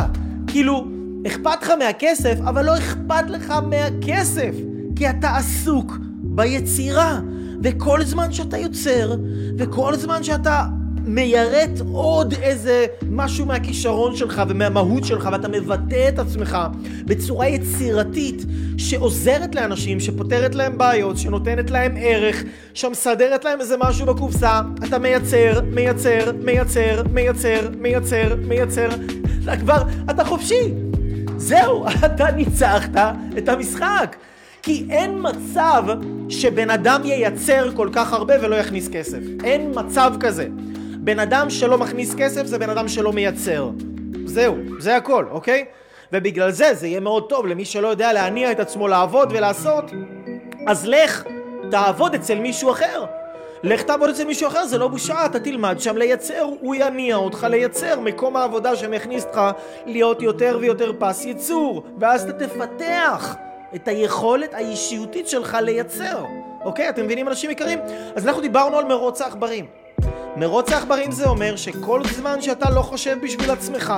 כאילו, 0.46 0.86
אכפת 1.26 1.62
לך 1.62 1.72
מהכסף, 1.78 2.38
אבל 2.48 2.64
לא 2.64 2.78
אכפת 2.78 3.30
לך 3.30 3.50
מהכסף. 3.50 4.54
כי 4.96 5.10
אתה 5.10 5.36
עסוק 5.36 5.98
ביצירה. 6.22 7.20
וכל 7.62 8.04
זמן 8.04 8.32
שאתה 8.32 8.58
יוצר, 8.58 9.14
וכל 9.58 9.96
זמן 9.96 10.22
שאתה 10.22 10.64
מיירט 11.06 11.80
עוד 11.92 12.34
איזה 12.42 12.86
משהו 13.10 13.46
מהכישרון 13.46 14.16
שלך 14.16 14.42
ומהמהות 14.48 15.04
שלך 15.04 15.28
ואתה 15.32 15.48
מבטא 15.48 16.08
את 16.08 16.18
עצמך 16.18 16.58
בצורה 17.04 17.48
יצירתית 17.48 18.44
שעוזרת 18.78 19.54
לאנשים, 19.54 20.00
שפותרת 20.00 20.54
להם 20.54 20.78
בעיות, 20.78 21.18
שנותנת 21.18 21.70
להם 21.70 21.94
ערך, 22.00 22.42
שמסדרת 22.74 23.44
להם 23.44 23.60
איזה 23.60 23.76
משהו 23.80 24.06
בקופסה, 24.06 24.60
אתה 24.88 24.98
מייצר, 24.98 25.60
מייצר, 25.72 26.32
מייצר, 26.42 27.02
מייצר, 27.12 27.68
מייצר, 27.78 28.36
מייצר, 28.44 28.88
אתה 29.44 29.56
כבר, 29.56 29.82
אתה 30.10 30.24
חופשי. 30.24 30.72
זהו, 31.36 31.86
אתה 32.06 32.30
ניצחת 32.30 32.96
את 33.38 33.48
המשחק. 33.48 34.16
כי 34.62 34.86
אין 34.90 35.18
מצב 35.22 35.84
שבן 36.28 36.70
אדם 36.70 37.00
ייצר 37.04 37.70
כל 37.74 37.88
כך 37.92 38.12
הרבה 38.12 38.34
ולא 38.42 38.56
יכניס 38.56 38.88
כסף. 38.88 39.18
אין 39.44 39.72
מצב 39.74 40.12
כזה. 40.20 40.46
בן 41.06 41.18
אדם 41.18 41.50
שלא 41.50 41.78
מכניס 41.78 42.14
כסף 42.14 42.46
זה 42.46 42.58
בן 42.58 42.70
אדם 42.70 42.88
שלא 42.88 43.12
מייצר. 43.12 43.70
זהו, 44.24 44.56
זה 44.78 44.96
הכל, 44.96 45.24
אוקיי? 45.30 45.64
ובגלל 46.12 46.50
זה 46.50 46.74
זה 46.74 46.86
יהיה 46.86 47.00
מאוד 47.00 47.28
טוב 47.28 47.46
למי 47.46 47.64
שלא 47.64 47.88
יודע 47.88 48.12
להניע 48.12 48.52
את 48.52 48.60
עצמו 48.60 48.88
לעבוד 48.88 49.32
ולעשות 49.32 49.90
אז 50.66 50.86
לך 50.86 51.24
תעבוד 51.70 52.14
אצל 52.14 52.38
מישהו 52.38 52.70
אחר 52.70 53.04
לך 53.62 53.82
תעבוד 53.82 54.10
אצל 54.10 54.24
מישהו 54.24 54.48
אחר, 54.48 54.66
זה 54.66 54.78
לא 54.78 54.88
בושה, 54.88 55.26
אתה 55.26 55.40
תלמד 55.40 55.80
שם 55.80 55.96
לייצר, 55.96 56.42
הוא 56.60 56.74
יניע 56.74 57.16
אותך 57.16 57.46
לייצר 57.50 58.00
מקום 58.00 58.36
העבודה 58.36 58.76
שמכניס 58.76 59.24
אותך 59.24 59.40
להיות 59.86 60.22
יותר 60.22 60.58
ויותר 60.60 60.92
פס 60.98 61.24
ייצור, 61.24 61.82
ואז 61.98 62.28
אתה 62.28 62.46
תפתח 62.46 63.36
את 63.74 63.88
היכולת 63.88 64.54
האישיותית 64.54 65.28
שלך 65.28 65.56
לייצר, 65.60 66.24
אוקיי? 66.64 66.88
אתם 66.88 67.04
מבינים 67.04 67.28
אנשים 67.28 67.50
יקרים? 67.50 67.78
אז 68.16 68.26
אנחנו 68.26 68.42
דיברנו 68.42 68.78
על 68.78 68.84
מרוץ 68.84 69.20
העכברים. 69.20 69.85
מרוץ 70.36 70.72
העכברים 70.72 71.12
זה 71.12 71.28
אומר 71.28 71.56
שכל 71.56 72.00
זמן 72.04 72.42
שאתה 72.42 72.70
לא 72.70 72.82
חושב 72.82 73.16
בשביל 73.22 73.50
עצמך 73.50 73.92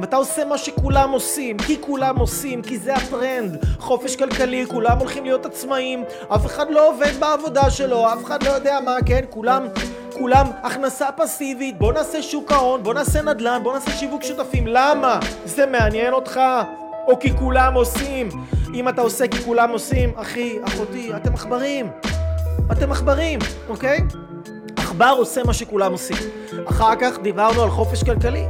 ואתה 0.00 0.16
עושה 0.16 0.44
מה 0.44 0.58
שכולם 0.58 1.10
עושים, 1.10 1.58
כי 1.58 1.76
כולם 1.80 2.16
עושים, 2.16 2.62
כי 2.62 2.78
זה 2.78 2.94
הטרנד, 2.94 3.64
חופש 3.78 4.16
כלכלי, 4.16 4.66
כולם 4.68 4.98
הולכים 4.98 5.24
להיות 5.24 5.46
עצמאים, 5.46 6.04
אף 6.34 6.46
אחד 6.46 6.70
לא 6.70 6.88
עובד 6.88 7.12
בעבודה 7.20 7.70
שלו, 7.70 8.12
אף 8.12 8.24
אחד 8.24 8.42
לא 8.42 8.50
יודע 8.50 8.78
מה, 8.84 8.96
כן, 9.06 9.24
כולם, 9.30 9.66
כולם 10.12 10.46
הכנסה 10.62 11.12
פסיבית, 11.16 11.78
בוא 11.78 11.92
נעשה 11.92 12.22
שוק 12.22 12.52
ההון, 12.52 12.82
בוא 12.82 12.94
נעשה 12.94 13.22
נדל"ן, 13.22 13.60
בוא 13.62 13.74
נעשה 13.74 13.90
שיווק 13.90 14.22
שותפים, 14.22 14.66
למה? 14.66 15.20
זה 15.44 15.66
מעניין 15.66 16.12
אותך? 16.12 16.40
או 17.06 17.18
כי 17.18 17.36
כולם 17.38 17.74
עושים? 17.74 18.28
אם 18.74 18.88
אתה 18.88 19.00
עושה 19.00 19.28
כי 19.28 19.38
כולם 19.38 19.70
עושים, 19.70 20.12
אחי, 20.16 20.58
אחותי, 20.64 21.10
אתם 21.16 21.34
עכברים. 21.34 21.90
אתם 22.72 22.92
עכברים, 22.92 23.38
אוקיי? 23.68 23.98
עכבר 24.92 25.14
עושה 25.18 25.42
מה 25.44 25.54
שכולם 25.54 25.92
עושים. 25.92 26.16
אחר 26.68 26.96
כך 27.00 27.18
דיברנו 27.22 27.62
על 27.62 27.70
חופש 27.70 28.04
כלכלי. 28.04 28.44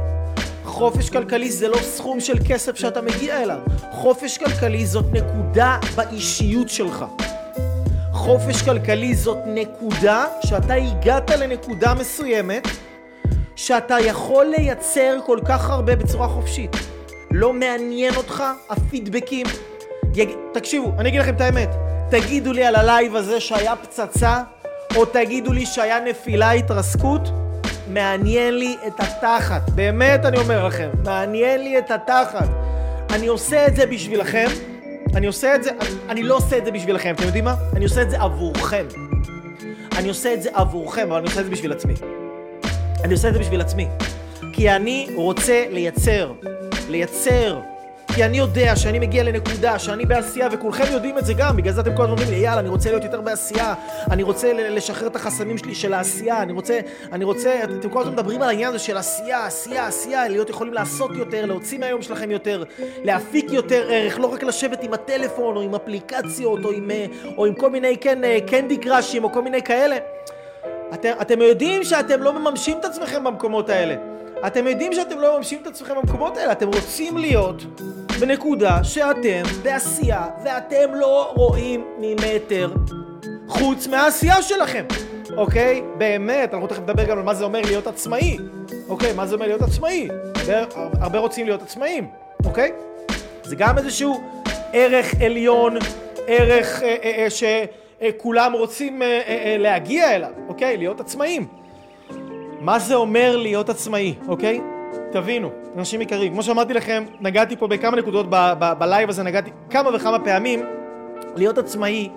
חופש 0.63 1.09
כלכלי 1.09 1.51
זה 1.51 1.67
לא 1.67 1.77
סכום 1.77 2.19
של 2.19 2.37
כסף 2.47 2.75
שאתה 2.75 3.01
מגיע 3.01 3.43
אליו. 3.43 3.57
חופש 3.91 4.37
כלכלי 4.37 4.85
זאת 4.85 5.05
נקודה 5.11 5.77
באישיות 5.95 6.69
שלך. 6.69 7.05
חופש 8.11 8.61
כלכלי 8.61 9.15
זאת 9.15 9.37
נקודה 9.45 10.25
שאתה 10.45 10.73
הגעת 10.73 11.29
לנקודה 11.29 11.93
מסוימת 11.93 12.67
שאתה 13.55 13.99
יכול 13.99 14.45
לייצר 14.45 15.17
כל 15.25 15.39
כך 15.45 15.69
הרבה 15.69 15.95
בצורה 15.95 16.27
חופשית. 16.27 16.75
לא 17.31 17.53
מעניין 17.53 18.15
אותך 18.15 18.43
ה 18.69 18.78
פידבקים. 18.78 19.47
יג... 20.15 20.29
תקשיבו, 20.53 20.91
אני 20.97 21.09
אגיד 21.09 21.21
לכם 21.21 21.35
את 21.35 21.41
האמת. 21.41 21.69
תגידו 22.09 22.53
לי 22.53 22.65
על 22.65 22.75
הלייב 22.75 23.15
הזה 23.15 23.39
שהיה 23.39 23.75
פצצה, 23.75 24.43
או 24.95 25.05
תגידו 25.05 25.53
לי 25.53 25.65
שהיה 25.65 25.99
נפילה 25.99 26.51
התרסקות, 26.51 27.29
מעניין 27.87 28.57
לי 28.57 28.77
את 28.87 28.99
התחת. 28.99 29.69
באמת 29.69 30.25
אני 30.25 30.37
אומר 30.37 30.67
לכם, 30.67 30.89
מעניין 31.03 31.63
לי 31.63 31.77
את 31.77 31.91
התחת. 31.91 32.47
אני 33.13 33.27
עושה 33.27 33.67
את 33.67 33.75
זה 33.75 33.85
בשבילכם, 33.85 34.47
אני 35.15 35.27
עושה 35.27 35.55
את 35.55 35.63
זה, 35.63 35.69
אני, 35.69 35.89
אני 36.09 36.23
לא 36.23 36.35
עושה 36.35 36.57
את 36.57 36.65
זה 36.65 36.71
בשבילכם, 36.71 37.13
אתם 37.15 37.23
יודעים 37.23 37.43
מה? 37.43 37.55
אני 37.75 37.83
עושה 37.83 38.01
את 38.01 38.09
זה 38.09 38.21
עבורכם. 38.21 38.85
אני 39.97 40.09
עושה 40.09 40.33
את 40.33 40.43
זה 40.43 40.49
עבורכם, 40.53 41.07
אבל 41.07 41.17
אני 41.17 41.25
עושה 41.25 41.39
את 41.39 41.45
זה 41.45 41.51
בשביל 41.51 41.71
עצמי. 41.71 41.93
אני 43.03 43.13
עושה 43.13 43.27
את 43.27 43.33
זה 43.33 43.39
בשביל 43.39 43.61
עצמי. 43.61 43.87
כי 44.53 44.69
אני 44.69 45.07
רוצה 45.15 45.65
לייצר, 45.69 46.33
לייצר 46.89 47.59
כי 48.15 48.25
אני 48.25 48.37
יודע 48.37 48.75
שאני 48.75 48.99
מגיע 48.99 49.23
לנקודה 49.23 49.79
שאני 49.79 50.05
בעשייה 50.05 50.47
וכולכם 50.51 50.83
יודעים 50.91 51.17
את 51.17 51.25
זה 51.25 51.33
גם 51.33 51.57
בגלל 51.57 51.73
זה 51.73 51.81
אתם 51.81 51.95
כל 51.95 52.03
הזמן 52.03 52.11
אומרים 52.11 52.29
לי 52.29 52.35
יאללה 52.35 52.59
אני 52.59 52.69
רוצה 52.69 52.89
להיות 52.89 53.03
יותר 53.03 53.21
בעשייה 53.21 53.73
אני 54.11 54.23
רוצה 54.23 54.53
לשחרר 54.53 55.07
את 55.07 55.15
החסמים 55.15 55.57
שלי 55.57 55.75
של 55.75 55.93
העשייה 55.93 56.41
אני 56.41 56.53
רוצה, 56.53 56.79
אני 57.11 57.25
רוצה, 57.25 57.63
אתם 57.63 57.89
כל 57.89 58.01
הזמן 58.01 58.13
מדברים 58.13 58.41
על 58.41 58.49
העניין 58.49 58.69
הזה 58.69 58.79
של 58.79 58.97
עשייה, 58.97 59.45
עשייה, 59.45 59.87
עשייה 59.87 60.27
להיות 60.27 60.49
יכולים 60.49 60.73
לעשות 60.73 61.11
יותר, 61.15 61.45
להוציא 61.45 61.79
מהיום 61.79 62.01
שלכם 62.01 62.31
יותר 62.31 62.63
להפיק 63.03 63.45
יותר 63.51 63.85
ערך, 63.89 64.19
לא 64.19 64.27
רק 64.27 64.43
לשבת 64.43 64.83
עם 64.83 64.93
הטלפון 64.93 65.55
או 65.55 65.61
עם 65.61 65.75
אפליקציות 65.75 66.65
או 66.65 66.71
עם, 66.71 66.91
אה, 66.91 67.05
או 67.37 67.45
עם 67.45 67.53
כל 67.53 67.69
מיני 67.69 67.97
כן 67.97 68.19
קנדי 68.47 68.77
קראשים 68.77 69.23
או 69.23 69.31
כל 69.31 69.41
מיני 69.41 69.61
כאלה. 69.61 69.97
אתם, 70.93 71.11
אתם 71.21 71.41
יודעים 71.41 71.83
שאתם 71.83 72.21
לא 72.21 72.33
מממשים 72.39 72.77
את 72.79 72.85
עצמכם 72.85 73.23
במקומות 73.23 73.69
האלה 73.69 74.12
אתם 74.47 74.67
יודעים 74.67 74.93
שאתם 74.93 75.19
לא 75.19 75.35
מממשים 75.35 75.59
את 75.61 75.67
עצמכם 75.67 75.93
במקומות 75.95 76.37
האלה, 76.37 76.51
אתם 76.51 76.67
רוצים 76.67 77.17
להיות 77.17 77.63
בנקודה 78.19 78.83
שאתם 78.83 79.43
בעשייה 79.63 80.27
ואתם 80.43 80.93
לא 80.93 81.31
רואים 81.35 81.85
ממטר 81.99 82.73
חוץ 83.47 83.87
מהעשייה 83.87 84.41
שלכם, 84.41 84.85
אוקיי? 85.37 85.81
באמת, 85.97 86.53
אנחנו 86.53 86.67
תכף 86.67 86.79
נדבר 86.79 87.05
גם 87.05 87.17
על 87.17 87.23
מה 87.23 87.33
זה 87.33 87.43
אומר 87.43 87.61
להיות 87.61 87.87
עצמאי, 87.87 88.37
אוקיי? 88.89 89.13
מה 89.13 89.27
זה 89.27 89.35
אומר 89.35 89.47
להיות 89.47 89.61
עצמאי? 89.61 90.07
הרבה, 90.99 91.19
רוצים 91.19 91.45
להיות 91.45 91.61
עצמאים, 91.61 92.07
אוקיי? 92.45 92.71
זה 93.43 93.55
גם 93.55 93.77
איזשהו 93.77 94.21
ערך 94.73 95.13
עליון, 95.21 95.77
ערך 96.27 96.83
אה, 96.83 96.95
אה, 97.03 97.23
אה, 97.23 97.27
שכולם 98.09 98.53
רוצים 98.53 99.01
אה, 99.01 99.07
אה, 99.07 99.43
אה, 99.45 99.57
להגיע 99.57 100.15
אליו, 100.15 100.31
אוקיי? 100.47 100.77
להיות 100.77 100.99
עצמאים. 100.99 101.62
מה 102.63 102.79
זה 102.79 102.95
אומר 102.95 103.37
להיות 103.37 103.69
עצמאי, 103.69 104.15
אוקיי? 104.27 104.61
תבינו, 105.11 105.49
אנשים 105.77 106.01
יקרים, 106.01 106.33
כמו 106.33 106.43
שאמרתי 106.43 106.73
לכם, 106.73 107.03
נגעתי 107.19 107.57
פה 107.57 107.67
בכמה 107.67 107.97
נקודות 107.97 108.25
בלייב 108.79 109.09
הזה, 109.09 109.23
נגעתי 109.23 109.51
כמה 109.69 109.89
וכמה 109.95 110.19
פעמים, 110.19 110.65
להיות 111.35 111.57
עצמאי 111.57 112.09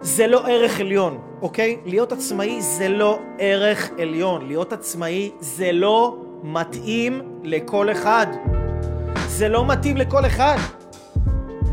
זה 0.00 0.26
לא 0.26 0.46
ערך 0.46 0.80
עליון, 0.80 1.18
אוקיי? 1.42 1.76
להיות 1.84 2.12
עצמאי 2.12 2.62
זה 2.62 2.88
לא 2.88 3.18
ערך 3.38 3.90
עליון, 3.98 4.46
להיות 4.46 4.72
עצמאי 4.72 5.30
זה 5.40 5.72
לא 5.72 6.16
מתאים 6.42 7.20
לכל 7.42 7.92
אחד. 7.92 8.26
זה 9.26 9.48
לא 9.48 9.66
מתאים 9.66 9.96
לכל 9.96 10.26
אחד. 10.26 10.56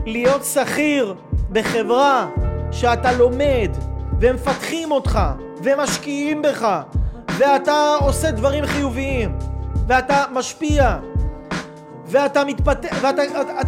להיות 0.06 0.44
שכיר 0.44 1.14
בחברה 1.52 2.30
שאתה 2.72 3.12
לומד 3.12 3.72
ומפתחים 4.20 4.92
אותך 4.92 5.20
ומשקיעים 5.64 6.42
בך 6.42 6.82
ואתה 7.38 7.96
עושה 8.02 8.32
דברים 8.32 8.66
חיוביים, 8.66 9.38
ואתה 9.88 10.24
משפיע, 10.34 10.98
ואתה 12.06 12.44
מתפתח, 12.46 12.98
ואתה... 13.02 13.24
את, 13.62 13.68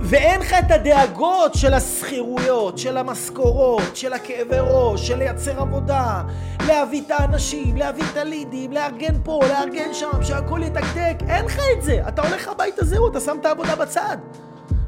ואין 0.00 0.40
לך 0.40 0.52
את 0.52 0.70
הדאגות 0.70 1.54
של 1.54 1.74
השכירויות, 1.74 2.78
של 2.78 2.96
המשכורות, 2.96 3.96
של 3.96 4.12
הכאבי 4.12 4.56
ראש, 4.60 5.08
של 5.08 5.18
לייצר 5.18 5.60
עבודה, 5.60 6.22
להביא 6.66 7.02
את 7.06 7.10
האנשים, 7.10 7.76
להביא 7.76 8.04
את 8.12 8.16
הלידים, 8.16 8.72
לארגן 8.72 9.14
פה, 9.22 9.40
לארגן 9.48 9.94
שם, 9.94 10.22
שהכל 10.22 10.60
יתקתק, 10.64 11.16
אין 11.28 11.44
לך 11.44 11.58
את 11.76 11.82
זה. 11.82 12.02
אתה 12.08 12.22
הולך 12.28 12.48
הביתה, 12.48 12.84
זהו, 12.84 13.08
אתה 13.08 13.20
שם 13.20 13.36
את 13.40 13.46
העבודה 13.46 13.76
בצד. 13.76 14.16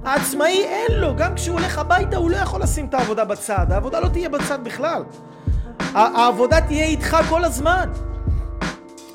העצמאי 0.04 0.64
אין 0.64 1.00
לו, 1.00 1.16
גם 1.16 1.35
כשהוא 1.35 1.59
הולך 1.59 1.78
הביתה 1.78 2.16
הוא 2.16 2.30
לא 2.30 2.37
יכול 2.37 2.62
לשים 2.62 2.87
את 2.87 2.94
העבודה 2.94 3.24
בצד, 3.24 3.66
העבודה 3.70 4.00
לא 4.00 4.09
תהיה 4.09 4.28
בצד 4.28 4.64
בכלל. 4.64 5.02
העבודה 5.94 6.60
תהיה 6.60 6.84
איתך 6.84 7.16
כל 7.28 7.44
הזמן. 7.44 7.88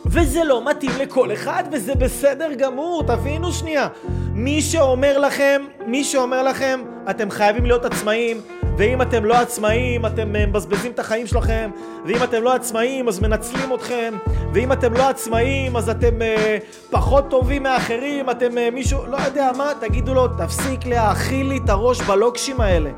וזה 0.06 0.44
לא 0.44 0.70
מתאים 0.70 0.92
לכל 1.00 1.34
אחד, 1.34 1.64
וזה 1.72 1.96
בסדר 1.96 2.54
גמור, 2.54 3.04
תבינו 3.08 3.52
שנייה. 3.52 3.88
מי 4.34 4.62
שאומר 4.62 5.18
לכם, 5.18 5.62
מי 5.88 6.04
שאומר 6.04 6.44
לכם, 6.44 6.82
אתם 7.10 7.32
חייבים 7.32 7.66
להיות 7.66 7.86
עצמאים, 7.86 8.42
ואם 8.78 9.02
אתם 9.02 9.26
לא 9.26 9.36
עצמאים, 9.36 10.06
אתם 10.06 10.36
אה, 10.36 10.46
מבזבזים 10.46 10.92
את 10.92 11.00
החיים 11.00 11.28
שלכם, 11.28 11.70
ואם 12.06 12.24
אתם 12.24 12.44
לא 12.44 12.56
עצמאים, 12.56 13.08
אז 13.08 13.20
מנצלים 13.20 13.74
אתכם, 13.74 14.14
ואם 14.54 14.72
אתם 14.72 14.94
לא 14.94 15.10
עצמאים, 15.10 15.78
אז 15.78 15.90
אתם 15.90 16.22
אה, 16.22 16.58
פחות 16.90 17.30
טובים 17.30 17.64
מאחרים, 17.64 18.30
אתם 18.30 18.58
אה, 18.58 18.70
מישהו, 18.72 19.06
לא 19.06 19.18
יודע 19.18 19.52
מה, 19.58 19.72
תגידו 19.80 20.14
לו, 20.14 20.28
תפסיק 20.28 20.86
להאכיל 20.86 21.48
לי 21.48 21.58
את 21.58 21.70
הראש 21.70 22.02
בלוקשים 22.02 22.62
האלה. 22.62 22.90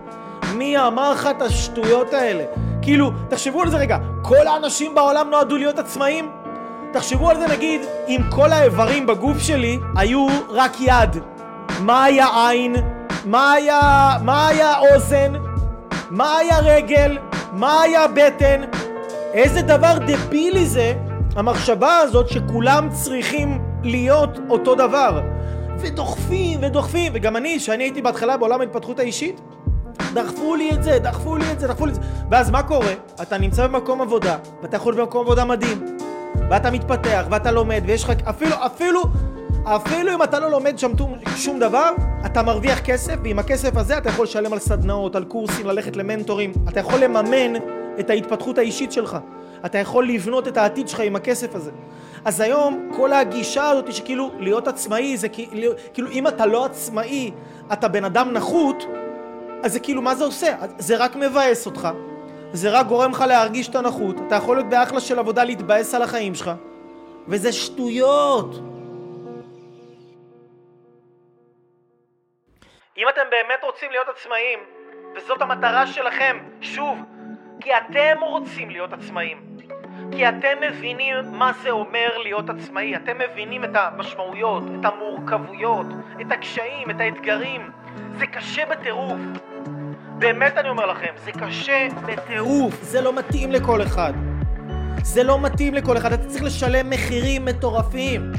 מי 0.56 0.78
אמר 0.78 1.12
לך 1.12 1.30
את 1.38 1.42
השטויות 1.42 2.14
האלה? 2.14 2.44
כאילו, 2.88 3.12
תחשבו 3.30 3.62
על 3.62 3.70
זה 3.70 3.78
רגע, 3.78 3.98
כל 4.22 4.48
האנשים 4.48 4.96
בעולם 4.96 5.30
נועדו 5.30 5.58
להיות 5.58 5.80
עצמאים? 5.80 6.30
תחשבו 6.94 7.30
על 7.30 7.40
זה 7.40 7.48
נגיד, 7.48 7.82
אם 8.08 8.22
כל 8.30 8.52
האיברים 8.52 9.08
בגוף 9.08 9.40
שלי 9.40 9.80
היו 9.96 10.28
רק 10.50 10.72
יד, 10.80 11.18
מה 11.80 12.04
היה 12.04 12.28
עין? 12.50 12.76
מה 13.26 13.54
היה, 13.54 14.12
מה 14.22 14.48
היה 14.48 14.74
אוזן? 14.78 15.34
מה 16.10 16.38
היה 16.38 16.60
רגל? 16.60 17.18
מה 17.54 17.82
היה 17.82 18.08
בטן? 18.08 18.62
איזה 19.34 19.62
דבר 19.62 19.98
דבילי 20.08 20.66
זה 20.66 20.94
המחשבה 21.36 21.98
הזאת 21.98 22.30
שכולם 22.30 22.90
צריכים 22.92 23.62
להיות 23.84 24.40
אותו 24.50 24.76
דבר 24.76 25.22
ודוחפים 25.78 26.60
ודוחפים 26.62 27.12
וגם 27.16 27.36
אני, 27.36 27.60
שאני 27.60 27.84
הייתי 27.84 28.02
בהתחלה 28.02 28.38
בעולם 28.38 28.62
ההתפתחות 28.62 29.00
האישית 29.00 29.42
דחפו 30.18 30.56
לי 30.56 30.72
את 30.72 30.84
זה, 30.84 31.00
דחפו 31.00 31.38
לי 31.38 31.52
את 31.52 31.60
זה, 31.60 31.68
דחפו 31.68 31.86
לי 31.86 31.92
את 31.92 31.96
זה. 31.96 32.02
ואז 32.32 32.50
מה 32.50 32.64
קורה? 32.64 32.94
אתה 33.22 33.38
נמצא 33.38 33.68
במקום 33.68 34.02
עבודה, 34.02 34.38
ואתה 34.62 34.76
יכול 34.76 34.94
להיות 34.94 35.08
במקום 35.08 35.22
עבודה 35.22 35.46
מדהים, 35.46 35.86
ואתה 36.50 36.72
מתפתח, 36.72 37.26
ואתה 37.32 37.52
לומד, 37.52 37.84
ויש 37.86 38.04
לך, 38.04 38.12
אפילו, 38.30 38.56
אפילו, 38.66 39.04
אפילו 39.64 40.14
אם 40.14 40.24
אתה 40.24 40.40
לא 40.40 40.52
לומד 40.52 40.80
שם 40.80 40.92
שום 41.36 41.60
דבר, 41.60 41.90
אתה 42.26 42.44
מרוויח 42.44 42.80
כסף, 42.80 43.16
ועם 43.24 43.40
הכסף 43.40 43.78
הזה 43.78 43.98
אתה 43.98 44.10
יכול 44.10 44.24
לשלם 44.24 44.54
על 44.54 44.60
סדנאות, 44.60 45.16
על 45.16 45.24
קורסים, 45.26 45.66
ללכת 45.66 45.96
למנטורים, 45.96 46.52
אתה 46.70 46.80
יכול 46.80 47.00
לממן 47.00 47.56
את 48.00 48.10
ההתפתחות 48.10 48.58
האישית 48.58 48.92
שלך. 48.92 49.18
אתה 49.66 49.78
יכול 49.78 50.08
לבנות 50.08 50.48
את 50.48 50.58
העתיד 50.58 50.88
שלך 50.88 51.00
עם 51.00 51.16
הכסף 51.16 51.56
הזה. 51.56 51.72
אז 52.26 52.40
היום 52.40 52.90
כל 52.96 53.14
הגישה 53.14 53.70
הזאת 53.70 53.94
שכאילו 53.94 54.32
להיות 54.40 54.68
עצמאי 54.68 55.18
זה 55.18 55.30
כאילו, 55.30 55.72
כאילו 55.94 56.12
אם 56.12 56.28
אתה 56.28 56.46
לא 56.46 56.66
עצמאי 56.66 57.32
אתה 57.74 57.88
בן 57.88 58.06
אדם 58.06 58.34
נחות 58.34 58.84
אז 59.64 59.74
זה 59.74 59.80
כאילו 59.80 60.02
מה 60.02 60.16
זה 60.16 60.24
עושה? 60.24 60.56
זה 60.78 60.98
רק 60.98 61.16
מבאס 61.16 61.66
אותך. 61.66 61.90
זה 62.54 62.70
רק 62.70 62.86
גורם 62.86 63.12
לך 63.12 63.24
להרגיש 63.28 63.70
את 63.70 63.76
הנחות 63.76 64.16
אתה 64.28 64.36
יכול 64.36 64.56
להיות 64.56 64.70
באחלה 64.70 65.00
של 65.00 65.20
עבודה 65.20 65.44
להתבאס 65.44 65.96
על 65.96 66.02
החיים 66.02 66.36
שלך. 66.36 66.52
וזה 67.28 67.52
שטויות! 67.52 68.56
אם 72.98 73.10
אתם 73.10 73.22
באמת 73.32 73.64
רוצים 73.64 73.92
להיות 73.92 74.08
עצמאים 74.08 74.60
וזאת 75.16 75.42
המטרה 75.42 75.88
שלכם 75.88 76.38
שוב 76.62 76.98
כי 77.62 77.70
אתם 77.78 78.18
רוצים 78.22 78.70
להיות 78.70 78.94
עצמאים. 78.94 79.58
כי 80.12 80.30
אתם 80.30 80.58
מבינים 80.62 81.16
מה 81.32 81.52
זה 81.54 81.70
אומר 81.70 82.18
להיות 82.18 82.50
עצמאי, 82.50 82.96
אתם 82.96 83.18
מבינים 83.18 83.64
את 83.64 83.70
המשמעויות, 83.74 84.64
את 84.80 84.86
המורכבויות, 84.86 85.86
את 86.22 86.32
הקשיים, 86.32 86.90
את 86.90 86.96
האתגרים. 87.00 87.62
זה 88.20 88.26
קשה 88.26 88.62
בטירוף. 88.72 89.20
באמת 90.20 90.58
אני 90.58 90.70
אומר 90.70 90.86
לכם, 90.86 91.14
זה 91.26 91.32
קשה 91.32 91.88
בטירוף, 92.06 92.84
זה 92.84 93.02
לא 93.02 93.14
מתאים 93.14 93.52
לכל 93.52 93.82
אחד. 93.82 94.14
זה 95.04 95.24
לא 95.24 95.42
מתאים 95.42 95.74
לכל 95.74 95.98
אחד, 95.98 96.14
אתה 96.14 96.26
צריך 96.28 96.44
לשלם 96.44 96.90
מחירים 96.90 97.46
מטורפים. 97.46 98.32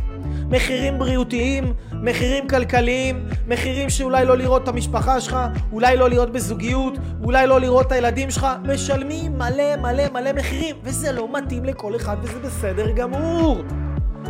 מחירים 0.50 0.98
בריאותיים, 0.98 1.72
מחירים 1.92 2.48
כלכליים, 2.48 3.24
מחירים 3.46 3.90
שאולי 3.90 4.24
לא 4.24 4.36
לראות 4.36 4.62
את 4.62 4.68
המשפחה 4.68 5.20
שלך, 5.20 5.36
אולי 5.72 5.96
לא 5.96 6.08
להיות 6.08 6.32
בזוגיות, 6.32 6.94
אולי 7.24 7.46
לא 7.46 7.60
לראות 7.60 7.86
את 7.86 7.92
הילדים 7.92 8.30
שלך, 8.30 8.46
משלמים 8.64 9.38
מלא 9.38 9.76
מלא 9.76 10.04
מלא 10.12 10.32
מחירים, 10.32 10.76
וזה 10.82 11.12
לא 11.12 11.28
מתאים 11.32 11.64
לכל 11.64 11.96
אחד 11.96 12.16
וזה 12.22 12.38
בסדר 12.38 12.90
גמור. 12.90 13.64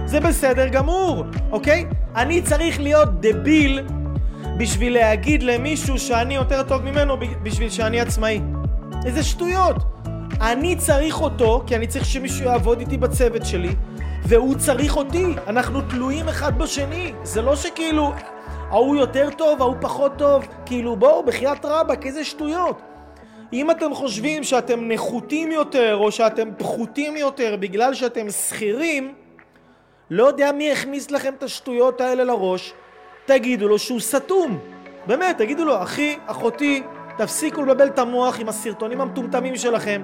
זה 0.06 0.20
בסדר 0.20 0.68
גמור, 0.68 1.24
אוקיי? 1.50 1.86
אני 2.16 2.42
צריך 2.42 2.80
להיות 2.80 3.20
דביל 3.20 3.80
בשביל 4.58 4.94
להגיד 4.94 5.42
למישהו 5.42 5.98
שאני 5.98 6.34
יותר 6.34 6.62
טוב 6.62 6.82
ממנו 6.82 7.16
בשביל 7.42 7.70
שאני 7.70 8.00
עצמאי. 8.00 8.40
איזה 9.06 9.22
שטויות. 9.22 9.76
אני 10.40 10.76
צריך 10.76 11.20
אותו, 11.20 11.62
כי 11.66 11.76
אני 11.76 11.86
צריך 11.86 12.04
שמישהו 12.04 12.44
יעבוד 12.44 12.80
איתי 12.80 12.96
בצוות 12.96 13.46
שלי, 13.46 13.74
והוא 14.24 14.54
צריך 14.54 14.96
אותי. 14.96 15.24
אנחנו 15.46 15.80
תלויים 15.80 16.28
אחד 16.28 16.58
בשני. 16.58 17.12
זה 17.22 17.42
לא 17.42 17.56
שכאילו 17.56 18.12
ההוא 18.70 18.96
יותר 18.96 19.28
טוב, 19.38 19.62
ההוא 19.62 19.76
פחות 19.80 20.12
טוב. 20.18 20.46
כאילו 20.66 20.96
בואו, 20.96 21.22
בחייאת 21.22 21.64
רבאק, 21.64 22.06
איזה 22.06 22.24
שטויות. 22.24 22.82
אם 23.52 23.70
אתם 23.70 23.94
חושבים 23.94 24.44
שאתם 24.44 24.88
נחותים 24.88 25.52
יותר 25.52 25.96
או 25.96 26.12
שאתם 26.12 26.48
פחותים 26.58 27.16
יותר 27.16 27.56
בגלל 27.60 27.94
שאתם 27.94 28.30
שכירים, 28.30 29.14
לא 30.10 30.24
יודע 30.24 30.52
מי 30.52 30.72
הכניס 30.72 31.10
לכם 31.10 31.34
את 31.38 31.42
השטויות 31.42 32.00
האלה 32.00 32.24
לראש, 32.24 32.72
תגידו 33.26 33.68
לו 33.68 33.78
שהוא 33.78 34.00
סתום. 34.00 34.58
באמת, 35.06 35.38
תגידו 35.38 35.64
לו, 35.64 35.82
אחי, 35.82 36.16
אחותי, 36.26 36.82
תפסיקו 37.18 37.62
לבלבל 37.62 37.86
את 37.86 37.98
המוח 37.98 38.40
עם 38.40 38.48
הסרטונים 38.48 39.00
המטומטמים 39.00 39.56
שלכם. 39.56 40.02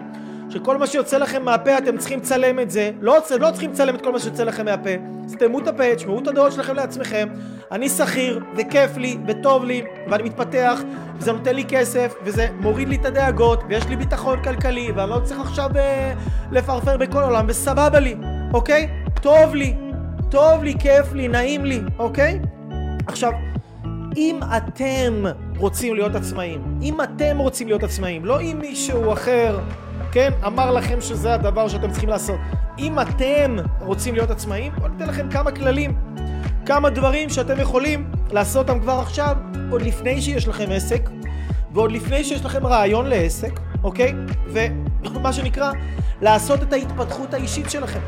שכל 0.51 0.79
מה 0.79 0.87
שיוצא 0.87 1.19
לכם 1.19 1.45
מהפה 1.45 1.79
אתם 1.79 1.99
צריכים 1.99 2.19
לצלם 2.19 2.61
את 2.61 2.71
זה, 2.71 2.91
לא, 3.01 3.17
לא 3.41 3.51
צריכים 3.51 3.71
לצלם 3.71 3.95
את 3.95 4.03
כל 4.03 4.13
מה 4.13 4.19
שיוצא 4.19 4.45
לכם 4.45 4.65
מהפה, 4.65 4.91
סתמו 5.29 5.59
את 5.59 5.69
הפה, 5.69 5.95
תשמעו 5.95 6.19
את 6.19 6.29
הדעות 6.29 6.53
שלכם 6.53 6.75
לעצמכם, 6.75 7.29
אני 7.73 7.89
שכיר, 7.89 8.41
וכיף 8.57 8.97
לי, 8.97 9.19
וטוב 9.27 9.65
לי, 9.65 9.85
ואני 10.11 10.23
מתפתח, 10.23 10.81
וזה 11.17 11.33
נותן 11.33 11.55
לי 11.55 11.65
כסף, 11.65 12.15
וזה 12.25 12.49
מוריד 12.61 12.89
לי 12.89 12.97
את 12.97 13.05
הדאגות, 13.05 13.63
ויש 13.69 13.87
לי 13.87 13.97
ביטחון 13.97 14.43
כלכלי, 14.43 14.93
ואני 14.97 15.11
לא 15.11 15.21
צריך 15.25 15.41
עכשיו 15.41 15.71
אה, 15.77 16.13
לפרפר 16.53 16.97
בכל 16.97 17.19
העולם, 17.19 17.45
וסבבה 17.49 18.01
לי, 18.01 18.15
אוקיי? 18.53 18.89
טוב 19.23 19.55
לי, 19.55 19.75
טוב 20.35 20.65
לי, 20.65 20.75
כיף 20.79 21.13
לי, 21.13 21.29
נעים 21.29 21.65
לי, 21.65 21.81
אוקיי? 21.99 22.39
עכשיו, 23.07 23.33
אם 24.17 24.41
אתם 24.57 25.25
רוצים 25.57 25.95
להיות 25.95 26.15
עצמאים, 26.15 26.79
אם 26.83 27.01
אתם 27.01 27.39
רוצים 27.39 27.69
להיות 27.69 27.83
עצמאים, 27.83 28.25
לא 28.25 28.41
אם 28.41 28.59
מישהו 28.61 29.13
אחר 29.13 29.59
כן, 30.13 30.31
אמר 30.47 30.71
לכם 30.71 31.01
שזה 31.01 31.35
הדבר 31.35 31.69
שאתם 31.69 31.91
צריכים 31.91 32.09
לעשות. 32.09 32.37
אם 32.79 33.01
אתם 33.01 33.57
רוצים 33.81 34.15
להיות 34.15 34.31
עצמאים, 34.31 34.73
בואו 34.79 34.89
ניתן 34.89 35.09
לכם 35.09 35.31
כמה 35.31 35.51
כללים, 35.51 35.97
כמה 36.67 36.91
דברים 36.91 37.31
שאתם 37.31 37.61
יכולים 37.61 38.11
לעשות 38.31 38.69
אותם 38.71 38.81
כבר 38.81 38.99
עכשיו, 38.99 39.37
עוד 39.71 39.83
לפני 39.83 40.23
שיש 40.23 40.49
לכם 40.49 40.67
עסק, 40.71 41.11
ועוד 41.73 41.93
לפני 41.93 42.25
שיש 42.25 42.45
לכם 42.45 42.67
רעיון 42.67 43.07
לעסק, 43.07 43.61
אוקיי? 43.83 44.15
ומה 45.05 45.33
שנקרא, 45.33 45.73
לעשות 46.23 46.63
את 46.63 46.73
ההתפתחות 46.73 47.35
האישית 47.35 47.71
שלכם, 47.71 48.01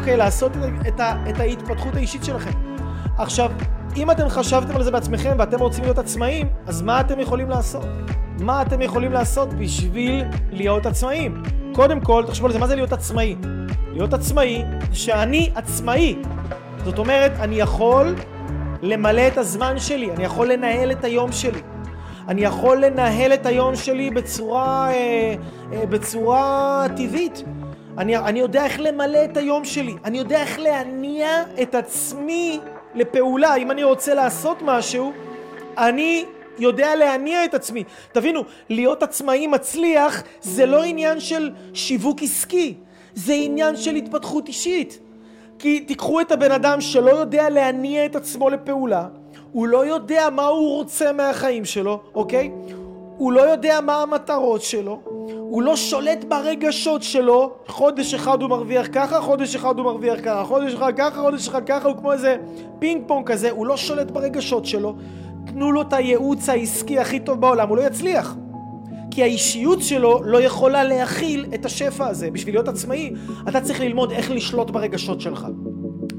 אוקיי? 0.00 0.16
לעשות 0.16 0.52
את, 0.56 0.88
את, 0.88 1.00
את 1.30 1.40
ההתפתחות 1.40 1.94
האישית 1.94 2.24
שלכם. 2.24 2.50
עכשיו, 3.18 3.50
אם 3.96 4.10
אתם 4.10 4.28
חשבתם 4.28 4.76
על 4.76 4.82
זה 4.82 4.90
בעצמכם 4.90 5.36
ואתם 5.38 5.60
רוצים 5.60 5.84
להיות 5.84 5.98
עצמאים, 5.98 6.48
אז 6.66 6.82
מה 6.82 7.00
אתם 7.00 7.20
יכולים 7.20 7.50
לעשות? 7.50 7.84
מה 8.38 8.62
אתם 8.62 8.82
יכולים 8.82 9.12
לעשות 9.12 9.54
בשביל 9.54 10.24
להיות 10.50 10.86
עצמאים? 10.86 11.42
קודם 11.72 12.00
כל, 12.00 12.24
תחשבו 12.26 12.46
על 12.46 12.52
זה, 12.52 12.58
מה 12.58 12.66
זה 12.66 12.74
להיות 12.74 12.92
עצמאי? 12.92 13.36
להיות 13.92 14.12
עצמאי, 14.12 14.62
שאני 14.92 15.50
עצמאי. 15.54 16.16
זאת 16.84 16.98
אומרת, 16.98 17.32
אני 17.40 17.56
יכול 17.56 18.14
למלא 18.82 19.26
את 19.28 19.38
הזמן 19.38 19.78
שלי, 19.78 20.10
אני 20.10 20.24
יכול 20.24 20.52
לנהל 20.52 20.92
את 20.92 21.04
היום 21.04 21.32
שלי. 21.32 21.60
אני 22.28 22.40
יכול 22.40 22.84
לנהל 22.84 23.34
את 23.34 23.46
היום 23.46 23.76
שלי 23.76 24.10
בצורה, 24.10 24.90
אה, 24.90 25.34
אה, 25.72 25.86
בצורה 25.86 26.86
טבעית. 26.96 27.44
אני, 28.00 28.16
אני 28.16 28.40
יודע 28.40 28.64
איך 28.64 28.80
למלא 28.80 29.24
את 29.24 29.36
היום 29.36 29.64
שלי, 29.64 29.94
אני 30.04 30.18
יודע 30.18 30.40
איך 30.40 30.58
להניע 30.58 31.42
את 31.62 31.74
עצמי 31.74 32.60
לפעולה. 32.94 33.56
אם 33.56 33.70
אני 33.70 33.84
רוצה 33.84 34.14
לעשות 34.14 34.56
משהו, 34.62 35.12
אני 35.78 36.24
יודע 36.58 36.94
להניע 36.94 37.44
את 37.44 37.54
עצמי. 37.54 37.84
תבינו, 38.12 38.44
להיות 38.68 39.02
עצמאי 39.02 39.46
מצליח 39.46 40.22
זה 40.40 40.66
לא 40.66 40.82
עניין 40.82 41.20
של 41.20 41.50
שיווק 41.74 42.22
עסקי, 42.22 42.74
זה 43.14 43.32
עניין 43.32 43.76
של 43.76 43.94
התפתחות 43.94 44.48
אישית. 44.48 44.98
כי 45.58 45.80
תיקחו 45.80 46.20
את 46.20 46.32
הבן 46.32 46.52
אדם 46.52 46.80
שלא 46.80 47.10
יודע 47.10 47.48
להניע 47.48 48.06
את 48.06 48.16
עצמו 48.16 48.50
לפעולה, 48.50 49.06
הוא 49.52 49.66
לא 49.66 49.86
יודע 49.86 50.30
מה 50.30 50.46
הוא 50.46 50.76
רוצה 50.76 51.12
מהחיים 51.12 51.64
שלו, 51.64 52.00
אוקיי? 52.14 52.50
הוא 53.20 53.32
לא 53.32 53.40
יודע 53.40 53.80
מה 53.80 54.02
המטרות 54.02 54.62
שלו, 54.62 55.00
הוא 55.38 55.62
לא 55.62 55.76
שולט 55.76 56.24
ברגשות 56.24 57.02
שלו, 57.02 57.52
חודש 57.66 58.14
אחד 58.14 58.42
הוא 58.42 58.50
מרוויח 58.50 58.86
ככה, 58.92 59.20
חודש 59.20 59.56
אחד 59.56 59.78
הוא 59.78 59.84
מרוויח 59.84 60.18
ככה, 60.24 60.44
חודש 60.44 60.74
אחד 60.74 60.92
ככה, 60.96 61.20
חודש 61.20 61.48
אחד 61.48 61.66
ככה, 61.66 61.88
הוא 61.88 61.96
כמו 61.96 62.12
איזה 62.12 62.36
פינג 62.78 63.02
פונג 63.06 63.26
כזה, 63.26 63.50
הוא 63.50 63.66
לא 63.66 63.76
שולט 63.76 64.10
ברגשות 64.10 64.66
שלו, 64.66 64.94
תנו 65.46 65.72
לו 65.72 65.82
את 65.82 65.92
הייעוץ 65.92 66.48
העסקי 66.48 66.98
הכי 66.98 67.20
טוב 67.20 67.40
בעולם, 67.40 67.68
הוא 67.68 67.76
לא 67.76 67.82
יצליח. 67.82 68.36
כי 69.10 69.22
האישיות 69.22 69.82
שלו 69.82 70.20
לא 70.24 70.42
יכולה 70.42 70.84
להכיל 70.84 71.46
את 71.54 71.64
השפע 71.64 72.06
הזה. 72.06 72.30
בשביל 72.30 72.54
להיות 72.54 72.68
עצמאי, 72.68 73.12
אתה 73.48 73.60
צריך 73.60 73.80
ללמוד 73.80 74.12
איך 74.12 74.30
לשלוט 74.30 74.70
ברגשות 74.70 75.20
שלך. 75.20 75.46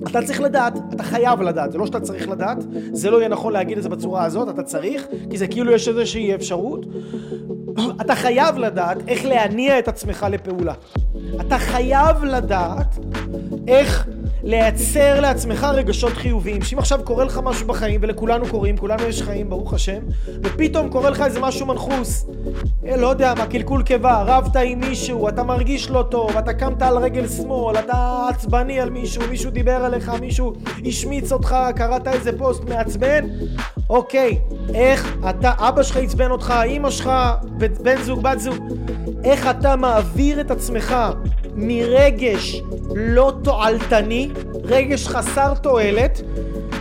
אתה 0.07 0.21
צריך 0.21 0.41
לדעת, 0.41 0.73
אתה 0.93 1.03
חייב 1.03 1.41
לדעת, 1.41 1.71
זה 1.71 1.77
לא 1.77 1.85
שאתה 1.85 1.99
צריך 1.99 2.29
לדעת, 2.29 2.57
זה 2.91 3.09
לא 3.09 3.17
יהיה 3.17 3.29
נכון 3.29 3.53
להגיד 3.53 3.77
את 3.77 3.83
זה 3.83 3.89
בצורה 3.89 4.23
הזאת, 4.23 4.49
אתה 4.49 4.63
צריך, 4.63 5.07
כי 5.29 5.37
זה 5.37 5.47
כאילו 5.47 5.71
יש 5.71 5.87
איזושהי 5.87 6.35
אפשרות. 6.35 6.85
אתה 8.01 8.15
חייב 8.15 8.57
לדעת 8.57 8.97
איך 9.07 9.25
להניע 9.25 9.79
את 9.79 9.87
עצמך 9.87 10.25
לפעולה. 10.31 10.73
אתה 11.41 11.57
חייב 11.57 12.23
לדעת 12.23 12.99
איך 13.67 14.07
לייצר 14.43 15.19
לעצמך 15.19 15.67
רגשות 15.73 16.13
חיוביים. 16.13 16.61
שאם 16.61 16.79
עכשיו 16.79 16.99
קורה 17.03 17.23
לך 17.23 17.39
משהו 17.43 17.67
בחיים, 17.67 18.01
ולכולנו 18.03 18.45
קוראים, 18.47 18.77
כולנו 18.77 19.03
יש 19.03 19.21
חיים, 19.21 19.49
ברוך 19.49 19.73
השם, 19.73 19.99
ופתאום 20.43 20.89
קורה 20.89 21.09
לך 21.09 21.21
איזה 21.21 21.39
משהו 21.39 21.65
מנחוס, 21.65 22.25
אה, 22.87 22.97
לא 22.97 23.07
יודע 23.07 23.33
מה, 23.37 23.45
קלקול 23.45 23.83
קיבה, 23.83 24.23
רבת 24.25 24.55
עם 24.55 24.79
מישהו, 24.79 25.29
אתה 25.29 25.43
מרגיש 25.43 25.89
לא 25.89 26.05
טוב, 26.11 26.37
אתה 26.37 26.53
קמת 26.53 26.81
על 26.81 26.97
רגל 26.97 27.27
שמאל, 27.27 27.79
אתה 27.79 28.27
עצבני 28.29 28.79
על 28.79 28.89
מישהו, 28.89 29.21
מישהו 29.29 29.51
דיבר 29.51 29.75
עליך, 29.85 30.11
מישהו 30.21 30.53
השמיץ 30.85 31.31
אותך, 31.31 31.55
קראת 31.75 32.07
איזה 32.07 32.37
פוסט 32.37 32.63
מעצבן, 32.63 33.25
אוקיי, 33.89 34.37
איך 34.73 35.17
אתה, 35.29 35.51
אבא 35.57 35.83
שלך 35.83 35.97
עצבן 35.97 36.31
אותך, 36.31 36.53
אימא 36.63 36.89
שלך, 36.89 37.11
בן 37.57 38.01
זוג, 38.01 38.21
בת 38.21 38.39
זוג, 38.39 38.55
איך 39.23 39.47
אתה 39.47 39.75
מעביר 39.75 40.41
את 40.41 40.51
עצמך 40.51 40.95
מרגש 41.61 42.61
לא 42.95 43.33
תועלתני, 43.43 44.29
רגש 44.63 45.07
חסר 45.07 45.53
תועלת, 45.53 46.21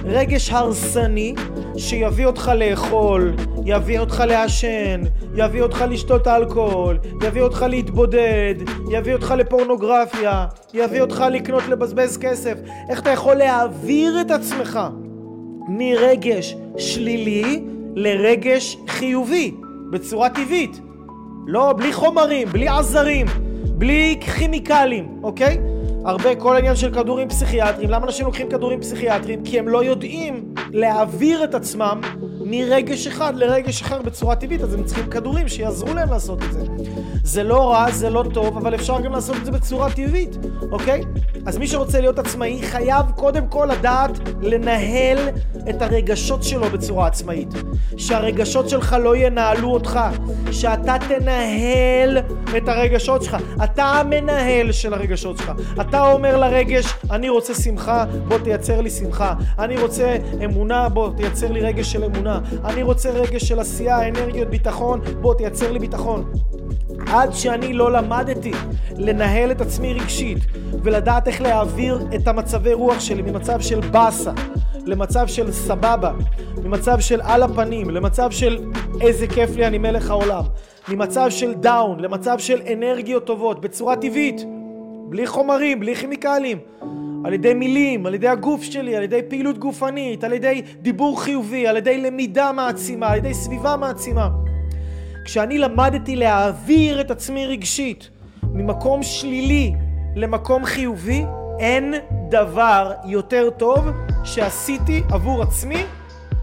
רגש 0.05 0.51
הרסני, 0.51 1.35
שיביא 1.77 2.27
אותך 2.27 2.51
לאכול, 2.57 3.33
יביא 3.66 4.01
אותך 4.01 4.23
לעשן, 4.27 5.01
יביא 5.35 5.62
אותך 5.62 5.85
לשתות 5.90 6.27
אלכוהול, 6.27 6.99
יביא 7.23 7.43
אותך 7.43 7.64
להתבודד, 7.69 8.55
יביא 8.90 9.12
אותך 9.14 9.35
לפורנוגרפיה, 9.37 10.47
יביא 10.75 11.01
אותך 11.01 11.25
לקנות 11.31 11.69
לבזבז 11.69 12.16
כסף. 12.16 12.55
איך 12.90 13.01
אתה 13.01 13.11
יכול 13.11 13.35
להעביר 13.35 14.21
את 14.21 14.31
עצמך 14.31 14.81
מרגש 15.69 16.57
שלילי 16.79 17.62
לרגש 17.95 18.77
חיובי, 18.88 19.55
בצורה 19.90 20.31
טבעית? 20.31 20.81
לא, 21.47 21.75
בלי 21.77 21.93
חומרים, 21.93 22.49
בלי 22.49 22.69
עזרים. 22.69 23.27
בלי 23.81 24.16
כימיקלים, 24.21 25.09
אוקיי? 25.23 25.59
הרבה, 26.05 26.35
כל 26.35 26.57
העניין 26.57 26.77
של 26.77 26.95
כדורים 26.95 27.29
פסיכיאטריים, 27.29 27.90
למה 27.90 28.07
אנשים 28.07 28.27
לוקחים 28.27 28.49
כדורים 28.49 28.81
פסיכיאטריים? 28.81 29.45
כי 29.45 29.59
הם 29.59 29.69
לא 29.69 29.85
יודעים 29.85 30.55
להעביר 30.73 31.45
את 31.45 31.55
עצמם 31.55 32.01
מרגש 32.51 33.07
אחד 33.07 33.37
לרגש 33.37 33.83
אחר 33.83 34.03
בצורה 34.03 34.37
טבעית, 34.37 34.61
אז 34.61 34.75
הם 34.75 34.85
צריכים 34.85 35.11
כדורים 35.11 35.49
שיעזרו 35.49 35.95
להם 35.95 36.11
לעשות 36.11 36.43
את 36.43 36.53
זה. 36.53 36.61
זה 37.25 37.43
לא 37.43 37.71
רע, 37.71 37.91
זה 37.91 38.11
לא 38.11 38.25
טוב, 38.35 38.57
אבל 38.57 38.75
אפשר 38.75 39.01
גם 39.01 39.13
לעשות 39.13 39.37
את 39.37 39.45
זה 39.45 39.51
בצורה 39.51 39.93
טבעית, 39.93 40.37
אוקיי? 40.73 41.03
אז 41.47 41.59
מי 41.59 41.67
שרוצה 41.67 42.01
להיות 42.01 42.19
עצמאי 42.19 42.63
חייב 42.63 43.07
קודם 43.17 43.47
כל 43.47 43.69
לדעת 43.73 44.11
לנהל 44.43 45.19
את 45.71 45.83
הרגשות 45.83 46.43
שלו 46.43 46.71
בצורה 46.71 47.07
עצמאית. 47.07 47.49
שהרגשות 47.97 48.69
שלך 48.69 48.97
לא 49.03 49.17
ינהלו 49.17 49.73
אותך, 49.73 50.01
שאתה 50.51 50.97
תנהל 51.09 52.19
את 52.57 52.69
הרגשות 52.69 53.23
שלך. 53.23 53.37
אתה 53.65 53.85
המנהל 53.85 54.73
של 54.73 54.95
הרגשות 54.95 55.39
שלך. 55.39 55.53
אתה 55.81 56.13
אומר 56.13 56.37
לרגש, 56.37 56.95
אני 57.11 57.29
רוצה 57.29 57.55
שמחה, 57.55 58.05
בוא 58.29 58.39
תייצר 58.39 58.81
לי 58.81 58.91
שמחה. 58.91 59.35
אני 59.59 59.77
רוצה 59.77 60.17
אמונה, 60.45 60.89
בוא 60.89 61.11
תייצר 61.17 61.53
לי 61.53 61.61
רגש 61.61 61.93
של 61.93 62.05
אמונה. 62.05 62.39
אני 62.64 62.83
רוצה 62.83 63.11
רגש 63.11 63.44
של 63.44 63.61
עשייה, 63.61 64.09
אנרגיות, 64.09 64.48
ביטחון, 64.48 65.00
בוא 65.20 65.35
תייצר 65.35 65.72
לי 65.72 65.79
ביטחון. 65.79 66.33
עד 67.07 67.33
שאני 67.33 67.72
לא 67.72 67.92
למדתי 67.92 68.53
לנהל 68.96 69.50
את 69.50 69.61
עצמי 69.61 69.92
רגשית 69.92 70.38
ולדעת 70.83 71.29
איך 71.29 71.40
להעביר 71.40 72.00
את 72.14 72.29
המצבי 72.29 72.72
רוח 72.72 73.00
שלי 73.00 73.22
ממצב 73.22 73.61
של 73.61 73.81
באסה 73.81 74.33
למצב 74.87 75.26
של 75.26 75.53
סבבה, 75.53 76.12
ממצב 76.64 77.00
של 77.00 77.20
על 77.20 77.42
הפנים, 77.42 77.90
למצב 77.90 78.31
של 78.31 78.59
איזה 79.00 79.26
כיף 79.26 79.57
לי 79.57 79.66
אני 79.66 79.79
מלך 79.79 80.11
העולם, 80.11 80.42
ממצב 80.88 81.26
של 81.31 81.55
דאון 81.55 82.00
למצב 82.00 82.38
של 82.38 82.61
אנרגיות 82.72 83.24
טובות 83.24 83.61
בצורה 83.61 83.96
טבעית, 83.96 84.40
בלי 85.09 85.26
חומרים, 85.26 85.81
בלי 85.81 85.94
כימיקלים, 85.94 86.59
על 87.24 87.33
ידי 87.33 87.54
מילים, 87.54 88.06
על 88.06 88.14
ידי 88.14 88.28
הגוף 88.28 88.62
שלי, 88.62 88.96
על 88.96 89.02
ידי 89.02 89.20
פעילות 89.28 89.59
גופנית, 89.59 90.24
על 90.24 90.33
ידי 90.33 90.62
דיבור 90.83 91.22
חיובי, 91.22 91.66
על 91.66 91.76
ידי 91.76 91.98
למידה 91.98 92.52
מעצימה, 92.52 93.09
על 93.09 93.18
ידי 93.18 93.35
סביבה 93.35 93.76
מעצימה. 93.76 94.28
כשאני 95.24 95.59
למדתי 95.59 96.16
להעביר 96.16 97.00
את 97.00 97.11
עצמי 97.11 97.46
רגשית 97.46 98.11
ממקום 98.42 99.02
שלילי 99.02 99.72
למקום 100.16 100.64
חיובי, 100.64 101.24
אין 101.59 101.94
דבר 102.28 102.92
יותר 103.04 103.50
טוב 103.50 103.87
שעשיתי 104.24 105.02
עבור 105.11 105.42
עצמי 105.42 105.85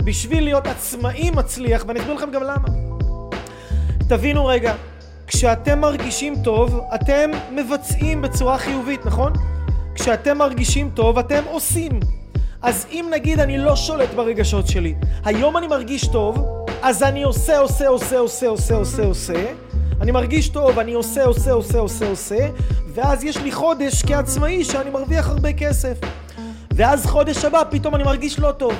בשביל 0.03 0.43
להיות 0.43 0.67
עצמאי 0.67 1.31
מצליח, 1.31 1.83
ואני 1.87 1.99
אסביר 1.99 2.13
לכם 2.13 2.31
גם 2.31 2.43
למה. 2.43 2.67
תבינו 4.09 4.45
רגע, 4.45 4.73
כשאתם 5.27 5.79
מרגישים 5.79 6.33
טוב, 6.43 6.79
אתם 6.95 7.29
מבצעים 7.51 8.21
בצורה 8.21 8.57
חיובית, 8.57 9.05
נכון? 9.05 9.33
כשאתם 9.97 10.37
מרגישים 10.37 10.89
טוב, 10.93 11.17
אתם 11.17 11.43
עושים. 11.51 11.99
אז 12.61 12.85
אם 12.91 13.05
נגיד 13.13 13.39
אני 13.39 13.57
לא 13.57 13.75
שולט 13.75 14.09
ברגשות 14.13 14.67
שלי, 14.67 14.95
היום 15.25 15.57
אני 15.57 15.67
מרגיש 15.67 16.07
טוב, 16.07 16.45
אז 16.81 17.03
אני 17.03 17.23
עושה, 17.23 17.59
עושה, 17.59 17.87
עושה, 17.87 18.17
עושה, 18.17 18.47
עושה, 18.47 18.75
עושה, 18.75 19.05
עושה. 19.05 19.45
אני 20.01 20.11
מרגיש 20.11 20.49
טוב, 20.49 20.79
אני 20.79 20.93
עושה, 20.93 21.25
עושה, 21.25 21.51
עושה, 21.51 21.79
עושה, 21.79 22.09
עושה, 22.09 22.47
ואז 22.93 23.23
יש 23.23 23.37
לי 23.37 23.51
חודש 23.51 24.03
כעצמאי 24.03 24.63
שאני 24.63 24.89
מרוויח 24.89 25.29
הרבה 25.29 25.53
כסף. 25.53 25.97
ואז 26.71 27.05
חודש 27.05 27.45
הבא 27.45 27.61
פתאום 27.69 27.95
אני 27.95 28.03
מרגיש 28.03 28.39
לא 28.39 28.51
טוב. 28.51 28.73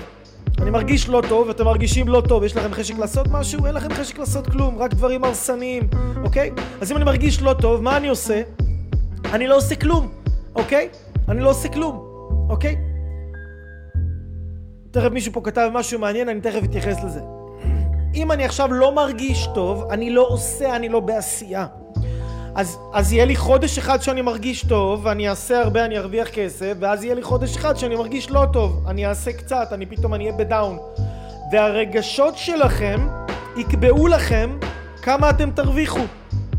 אני 0.61 0.69
מרגיש 0.69 1.09
לא 1.09 1.21
טוב, 1.29 1.49
אתם 1.49 1.65
מרגישים 1.65 2.07
לא 2.07 2.21
טוב, 2.27 2.43
יש 2.43 2.55
לכם 2.55 2.73
חשק 2.73 2.97
לעשות 2.97 3.27
משהו? 3.27 3.65
אין 3.65 3.75
לכם 3.75 3.93
חשק 3.93 4.19
לעשות 4.19 4.47
כלום, 4.47 4.77
רק 4.79 4.93
דברים 4.93 5.23
הרסניים, 5.23 5.87
אוקיי? 6.23 6.51
אז 6.81 6.91
אם 6.91 6.97
אני 6.97 7.05
מרגיש 7.05 7.41
לא 7.41 7.53
טוב, 7.53 7.81
מה 7.81 7.97
אני 7.97 8.07
עושה? 8.07 8.41
אני 9.33 9.47
לא 9.47 9.57
עושה 9.57 9.75
כלום, 9.75 10.09
אוקיי? 10.55 10.89
אני 11.29 11.41
לא 11.41 11.49
עושה 11.49 11.69
כלום, 11.69 12.05
אוקיי? 12.49 12.75
תכף 14.91 15.11
מישהו 15.11 15.33
פה 15.33 15.41
כתב 15.43 15.69
משהו 15.73 15.99
מעניין, 15.99 16.29
אני 16.29 16.41
תכף 16.41 16.63
אתייחס 16.63 17.03
לזה. 17.03 17.19
אם 18.15 18.31
אני 18.31 18.45
עכשיו 18.45 18.73
לא 18.73 18.95
מרגיש 18.95 19.47
טוב, 19.53 19.91
אני 19.91 20.09
לא 20.09 20.27
עושה, 20.29 20.75
אני 20.75 20.89
לא 20.89 20.99
בעשייה. 20.99 21.65
אז, 22.55 22.79
אז 22.93 23.13
יהיה 23.13 23.25
לי 23.25 23.35
חודש 23.35 23.77
אחד 23.77 24.01
שאני 24.01 24.21
מרגיש 24.21 24.65
טוב, 24.65 25.05
ואני 25.05 25.29
אעשה 25.29 25.59
הרבה, 25.59 25.85
אני 25.85 25.97
ארוויח 25.97 26.29
כסף, 26.29 26.73
ואז 26.79 27.03
יהיה 27.03 27.15
לי 27.15 27.23
חודש 27.23 27.57
אחד 27.57 27.77
שאני 27.77 27.95
מרגיש 27.95 28.31
לא 28.31 28.45
טוב, 28.53 28.83
אני 28.87 29.07
אעשה 29.07 29.33
קצת, 29.33 29.67
אני 29.71 29.85
פתאום 29.85 30.13
אני 30.13 30.23
אהיה 30.23 30.37
בדאון. 30.37 30.77
והרגשות 31.51 32.37
שלכם 32.37 33.07
יקבעו 33.57 34.07
לכם 34.07 34.57
כמה 35.01 35.29
אתם 35.29 35.51
תרוויחו. 35.51 36.03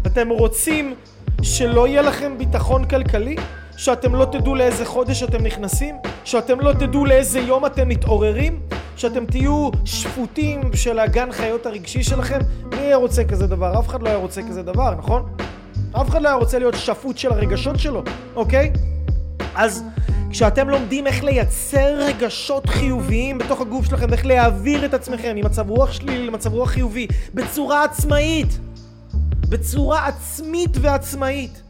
אתם 0.07 0.29
רוצים 0.29 0.95
שלא 1.43 1.89
יהיה 1.89 2.03
לכם 2.03 2.39
ביטחון 2.39 2.85
כלכלי? 2.85 3.37
שאתם 3.79 4.15
לא 4.15 4.25
תדעו 4.25 4.55
לאיזה 4.55 4.85
חודש 4.85 5.23
אתם 5.23 5.43
נכנסים? 5.43 5.95
שאתם 6.25 6.61
לא 6.61 6.73
תדעו 6.73 7.07
לאיזה 7.07 7.41
יום 7.41 7.67
אתם 7.67 7.89
מתעוררים? 7.89 8.61
שאתם 8.97 9.27
תהיו 9.27 9.71
שפוטים 9.85 10.61
של 10.75 10.99
הגן 10.99 11.33
חיות 11.33 11.67
הרגשי 11.67 12.03
שלכם? 12.03 12.39
מי 12.71 12.77
היה 12.77 12.97
רוצה 12.97 13.25
כזה 13.25 13.47
דבר? 13.47 13.79
אף 13.79 13.89
אחד 13.89 14.03
לא 14.03 14.09
היה 14.09 14.19
רוצה 14.19 14.43
כזה 14.43 14.63
דבר, 14.63 14.95
נכון? 14.95 15.23
אף 15.93 16.09
אחד 16.09 16.23
לא 16.23 16.29
היה 16.29 16.37
רוצה 16.37 16.59
להיות 16.59 16.75
שפוט 16.75 17.19
של 17.19 17.33
הרגשות 17.33 17.79
שלו, 17.79 18.03
אוקיי? 18.37 18.73
אז 19.55 19.85
כשאתם 20.31 20.69
לומדים 20.69 21.07
איך 21.07 21.25
לייצר 21.25 21.95
רגשות 21.99 22.67
חיוביים 22.67 23.39
בתוך 23.39 23.61
הגוף 23.61 23.87
שלכם, 23.87 24.13
איך 24.13 24.27
להעביר 24.27 24.85
את 24.85 24.95
עצמכם 24.95 25.37
ממצב 25.37 25.71
רוח 25.71 25.93
שלילי 25.93 26.27
למצב 26.27 26.53
רוח 26.53 26.71
חיובי, 26.71 27.07
בצורה 27.35 27.85
עצמאית, 27.85 28.59
בצורה 29.49 30.07
עצמית 30.07 30.77
ועצמאית. 30.81 31.63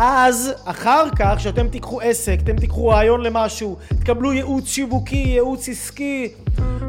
אז 0.00 0.52
אחר 0.64 1.04
כך 1.18 1.34
כשאתם 1.36 1.68
תיקחו 1.68 2.00
עסק, 2.00 2.38
אתם 2.44 2.56
תיקחו 2.56 2.88
רעיון 2.88 3.20
למשהו, 3.20 3.76
תקבלו 3.88 4.32
ייעוץ 4.32 4.68
שיווקי, 4.68 5.16
ייעוץ 5.16 5.68
עסקי, 5.68 6.28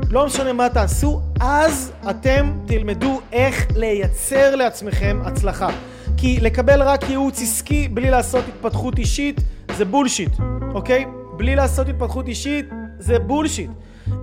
לא 0.10 0.26
משנה 0.26 0.54
מה 0.54 0.70
תעשו, 0.70 1.22
אז 1.40 1.92
אתם 2.10 2.54
תלמדו 2.66 3.22
איך 3.32 3.68
לייצר 3.76 4.56
לעצמכם 4.56 5.20
הצלחה. 5.26 5.70
כי 6.18 6.40
לקבל 6.40 6.82
רק 6.82 7.10
ייעוץ 7.10 7.42
עסקי 7.42 7.88
בלי 7.88 8.10
לעשות 8.10 8.44
התפתחות 8.48 8.98
אישית 8.98 9.42
זה 9.78 9.86
בולשיט, 9.86 10.32
אוקיי? 10.74 11.06
בלי 11.38 11.56
לעשות 11.56 11.88
התפתחות 11.90 12.28
אישית 12.28 12.66
זה 13.00 13.20
בולשיט. 13.20 13.70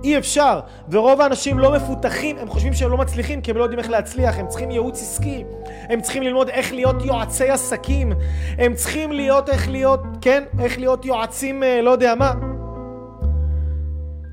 אי 0.03 0.17
אפשר, 0.17 0.59
ורוב 0.89 1.21
האנשים 1.21 1.59
לא 1.59 1.71
מפותחים, 1.71 2.37
הם 2.37 2.49
חושבים 2.49 2.73
שהם 2.73 2.91
לא 2.91 2.97
מצליחים 2.97 3.41
כי 3.41 3.51
הם 3.51 3.57
לא 3.57 3.63
יודעים 3.63 3.79
איך 3.79 3.89
להצליח, 3.89 4.37
הם 4.37 4.47
צריכים 4.47 4.71
ייעוץ 4.71 5.01
עסקי, 5.01 5.43
הם 5.89 6.01
צריכים 6.01 6.23
ללמוד 6.23 6.49
איך 6.49 6.73
להיות 6.73 7.05
יועצי 7.05 7.49
עסקים, 7.49 8.13
הם 8.57 8.73
צריכים 8.73 9.11
להיות 9.11 9.49
איך 9.49 9.69
להיות, 9.69 9.99
כן, 10.21 10.43
איך 10.59 10.79
להיות 10.79 11.05
יועצים, 11.05 11.63
אה, 11.63 11.81
לא 11.81 11.89
יודע 11.89 12.15
מה. 12.15 12.33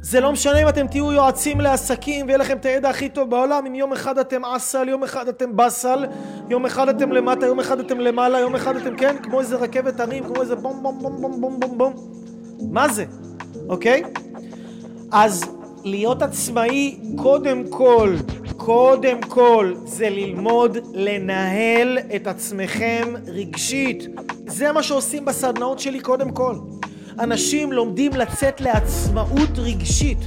זה 0.04 0.20
לא 0.20 0.32
משנה 0.32 0.62
אם 0.62 0.68
אתם 0.68 0.86
תהיו 0.86 1.12
יועצים 1.12 1.60
לעסקים 1.60 2.26
ויהיה 2.26 2.38
לכם 2.38 2.56
את 2.56 2.64
הידע 2.64 2.88
הכי 2.88 3.08
טוב 3.08 3.30
בעולם, 3.30 3.66
אם 3.66 3.74
יום 3.74 3.92
אחד 3.92 4.18
אתם 4.18 4.44
אסל, 4.44 4.88
יום 4.88 5.02
אחד 5.04 5.28
אתם 5.28 5.56
באסל, 5.56 6.06
יום 6.48 6.66
אחד 6.66 6.88
אתם 6.88 7.12
למטה, 7.12 7.46
יום 7.46 7.60
אחד 7.60 7.80
אתם 7.80 8.00
למעלה, 8.00 8.40
יום 8.40 8.54
אחד 8.54 8.76
אתם, 8.76 8.96
כן, 8.96 9.16
כמו 9.22 9.40
איזה 9.40 9.56
רכבת 9.56 10.00
הרים, 10.00 10.24
כמו 10.24 10.42
איזה 10.42 10.56
בום 10.56 10.82
בום 10.82 10.98
בום 11.02 11.40
בום 11.40 11.60
בום 11.60 11.78
בום. 11.78 11.94
מה 12.70 12.88
זה? 12.88 13.04
אוקיי? 13.68 14.02
אז 15.16 15.44
להיות 15.84 16.22
עצמאי 16.22 16.96
קודם 17.16 17.64
כל, 17.70 18.16
קודם 18.56 19.22
כל, 19.28 19.74
זה 19.84 20.10
ללמוד 20.10 20.78
לנהל 20.92 21.98
את 22.16 22.26
עצמכם 22.26 23.14
רגשית. 23.26 24.06
זה 24.46 24.72
מה 24.72 24.82
שעושים 24.82 25.24
בסדנאות 25.24 25.78
שלי 25.78 26.00
קודם 26.00 26.30
כל. 26.30 26.54
אנשים 27.18 27.72
לומדים 27.72 28.12
לצאת 28.12 28.60
לעצמאות 28.60 29.58
רגשית. 29.58 30.18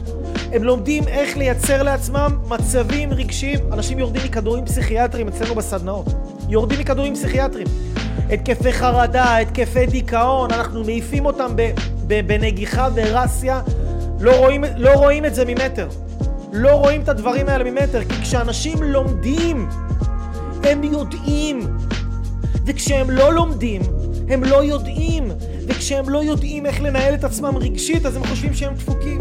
הם 0.52 0.64
לומדים 0.64 1.08
איך 1.08 1.38
לייצר 1.38 1.84
לעצמם 1.84 2.38
מצבים 2.48 3.14
רגשיים. 3.14 3.60
אנשים 3.74 4.00
יורדים 4.00 4.22
מכדורים 4.26 4.66
פסיכיאטריים 4.66 5.28
אצלנו 5.28 5.56
בסדנאות. 5.56 6.08
יורדים 6.50 6.80
מכדורים 6.80 7.16
פסיכיאטריים. 7.16 7.68
התקפי 8.30 8.74
חרדה, 8.74 9.38
התקפי 9.38 9.86
דיכאון, 9.86 10.52
אנחנו 10.52 10.84
מעיפים 10.84 11.26
אותם 11.26 11.52
בנגיחה 12.08 12.90
ורסיה 12.96 13.62
לא 14.20 14.38
רואים, 14.38 14.64
לא 14.78 14.94
רואים 14.94 15.26
את 15.26 15.36
זה 15.36 15.46
ממטר. 15.48 15.88
לא 16.54 16.72
רואים 16.72 17.02
את 17.02 17.10
הדברים 17.10 17.50
האלה 17.50 17.72
ממטר, 17.72 18.04
כי 18.04 18.22
כשאנשים 18.22 18.84
לומדים, 18.84 19.70
הם 20.64 20.84
יודעים. 20.84 21.60
וכשהם 22.66 23.10
לא 23.10 23.34
לומדים, 23.34 23.82
הם 24.30 24.44
לא 24.44 24.64
יודעים. 24.64 25.32
וכשהם 25.68 26.10
לא 26.10 26.24
יודעים 26.24 26.66
איך 26.66 26.82
לנהל 26.82 27.14
את 27.14 27.24
עצמם 27.24 27.58
רגשית, 27.58 28.06
אז 28.06 28.16
הם 28.16 28.24
חושבים 28.26 28.54
שהם 28.54 28.74
דפוקים. 28.74 29.20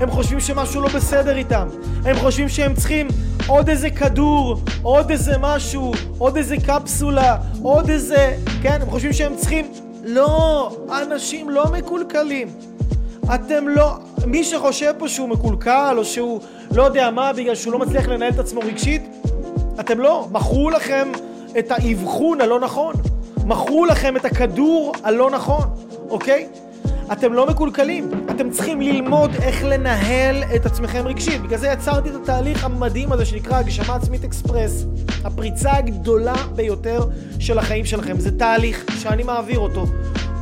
הם 0.00 0.10
חושבים 0.10 0.40
שמשהו 0.40 0.80
לא 0.80 0.88
בסדר 0.88 1.36
איתם. 1.36 1.68
הם 2.04 2.16
חושבים 2.16 2.48
שהם 2.48 2.74
צריכים 2.74 3.08
עוד 3.46 3.68
איזה 3.68 3.90
כדור, 3.90 4.60
עוד 4.82 5.10
איזה 5.10 5.32
משהו, 5.40 5.92
עוד 6.18 6.36
איזה 6.36 6.56
קפסולה, 6.66 7.36
עוד 7.62 7.90
איזה... 7.90 8.36
כן, 8.62 8.78
הם 8.82 8.90
חושבים 8.90 9.12
שהם 9.12 9.36
צריכים... 9.36 9.72
לא, 10.04 10.70
אנשים 11.02 11.50
לא 11.50 11.64
מקולקלים. 11.72 12.48
אתם 13.34 13.68
לא... 13.68 13.98
מי 14.26 14.44
שחושב 14.44 14.92
פה 14.98 15.08
שהוא 15.08 15.28
מקולקל, 15.28 15.94
או 15.98 16.04
שהוא 16.04 16.40
לא 16.74 16.82
יודע 16.82 17.10
מה, 17.10 17.32
בגלל 17.32 17.54
שהוא 17.54 17.72
לא 17.72 17.78
מצליח 17.78 18.08
לנהל 18.08 18.32
את 18.32 18.38
עצמו 18.38 18.60
רגשית, 18.60 19.02
אתם 19.80 20.00
לא. 20.00 20.28
מכרו 20.32 20.70
לכם 20.70 21.08
את 21.58 21.70
האבחון 21.70 22.40
הלא 22.40 22.60
נכון. 22.60 22.94
מכרו 23.44 23.86
לכם 23.86 24.16
את 24.16 24.24
הכדור 24.24 24.92
הלא 25.04 25.30
נכון, 25.30 25.64
אוקיי? 26.08 26.48
אתם 27.12 27.32
לא 27.32 27.46
מקולקלים, 27.46 28.10
אתם 28.30 28.50
צריכים 28.50 28.80
ללמוד 28.80 29.30
איך 29.42 29.64
לנהל 29.64 30.44
את 30.56 30.66
עצמכם 30.66 31.06
רגשית. 31.06 31.42
בגלל 31.42 31.58
זה 31.58 31.68
יצרתי 31.68 32.08
את 32.08 32.14
התהליך 32.14 32.64
המדהים 32.64 33.12
הזה 33.12 33.24
שנקרא 33.24 33.56
הגשמה 33.56 33.94
עצמית 33.94 34.24
אקספרס. 34.24 34.84
הפריצה 35.24 35.72
הגדולה 35.72 36.34
ביותר 36.54 37.00
של 37.38 37.58
החיים 37.58 37.84
שלכם. 37.84 38.20
זה 38.20 38.38
תהליך 38.38 38.84
שאני 38.98 39.22
מעביר 39.22 39.58
אותו. 39.58 39.86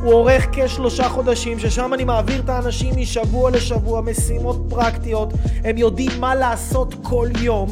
הוא 0.05 0.13
אורך 0.13 0.47
כשלושה 0.51 1.09
חודשים, 1.09 1.59
ששם 1.59 1.93
אני 1.93 2.03
מעביר 2.03 2.41
את 2.41 2.49
האנשים 2.49 2.93
משבוע 2.97 3.51
לשבוע, 3.51 4.01
משימות 4.01 4.65
פרקטיות. 4.69 5.33
הם 5.63 5.77
יודעים 5.77 6.11
מה 6.19 6.35
לעשות 6.35 6.95
כל 7.01 7.29
יום 7.41 7.69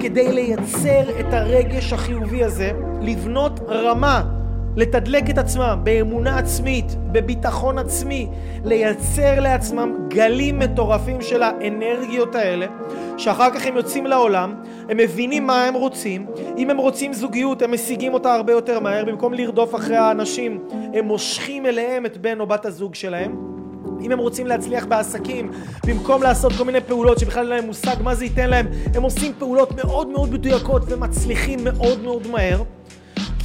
כדי 0.00 0.32
לייצר 0.32 1.20
את 1.20 1.26
הרגש 1.32 1.92
החיובי 1.92 2.44
הזה, 2.44 2.70
לבנות 3.00 3.60
רמה 3.68 4.35
לתדלק 4.76 5.30
את 5.30 5.38
עצמם 5.38 5.80
באמונה 5.82 6.38
עצמית, 6.38 6.96
בביטחון 7.12 7.78
עצמי, 7.78 8.28
לייצר 8.64 9.40
לעצמם 9.40 9.94
גלים 10.08 10.58
מטורפים 10.58 11.20
של 11.20 11.42
האנרגיות 11.42 12.34
האלה, 12.34 12.66
שאחר 13.16 13.50
כך 13.50 13.66
הם 13.66 13.76
יוצאים 13.76 14.06
לעולם, 14.06 14.54
הם 14.88 14.96
מבינים 14.96 15.46
מה 15.46 15.64
הם 15.64 15.74
רוצים, 15.74 16.26
אם 16.58 16.70
הם 16.70 16.76
רוצים 16.76 17.12
זוגיות 17.12 17.62
הם 17.62 17.72
משיגים 17.72 18.14
אותה 18.14 18.34
הרבה 18.34 18.52
יותר 18.52 18.80
מהר, 18.80 19.04
במקום 19.04 19.34
לרדוף 19.34 19.74
אחרי 19.74 19.96
האנשים, 19.96 20.58
הם 20.94 21.04
מושכים 21.04 21.66
אליהם 21.66 22.06
את 22.06 22.16
בן 22.16 22.40
או 22.40 22.46
בת 22.46 22.66
הזוג 22.66 22.94
שלהם. 22.94 23.56
אם 24.00 24.12
הם 24.12 24.18
רוצים 24.18 24.46
להצליח 24.46 24.86
בעסקים, 24.86 25.50
במקום 25.86 26.22
לעשות 26.22 26.52
כל 26.52 26.64
מיני 26.64 26.80
פעולות 26.80 27.18
שבכלל 27.18 27.40
אין 27.40 27.48
להם 27.48 27.66
מושג 27.66 27.96
מה 28.02 28.14
זה 28.14 28.24
ייתן 28.24 28.50
להם, 28.50 28.66
הם 28.94 29.02
עושים 29.02 29.32
פעולות 29.38 29.72
מאוד 29.72 30.08
מאוד 30.08 30.32
מדויקות 30.32 30.82
ומצליחים 30.88 31.58
מאוד 31.64 32.02
מאוד 32.02 32.26
מהר. 32.26 32.62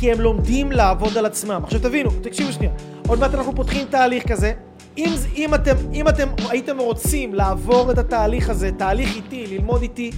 כי 0.01 0.11
הם 0.11 0.21
לומדים 0.21 0.71
לעבוד 0.71 1.17
על 1.17 1.25
עצמם. 1.25 1.61
עכשיו 1.63 1.79
תבינו, 1.79 2.09
תקשיבו 2.21 2.51
שנייה, 2.51 2.71
עוד 3.07 3.19
מעט 3.19 3.33
אנחנו 3.33 3.55
פותחים 3.55 3.87
תהליך 3.87 4.31
כזה. 4.31 4.53
אם, 4.97 5.09
אם, 5.35 5.55
אתם, 5.55 5.75
אם 5.93 6.07
אתם 6.07 6.27
הייתם 6.49 6.77
רוצים 6.77 7.33
לעבור 7.33 7.91
את 7.91 7.97
התהליך 7.97 8.49
הזה, 8.49 8.71
תהליך 8.77 9.15
איתי, 9.15 9.47
ללמוד 9.47 9.81
איתי, 9.81 10.11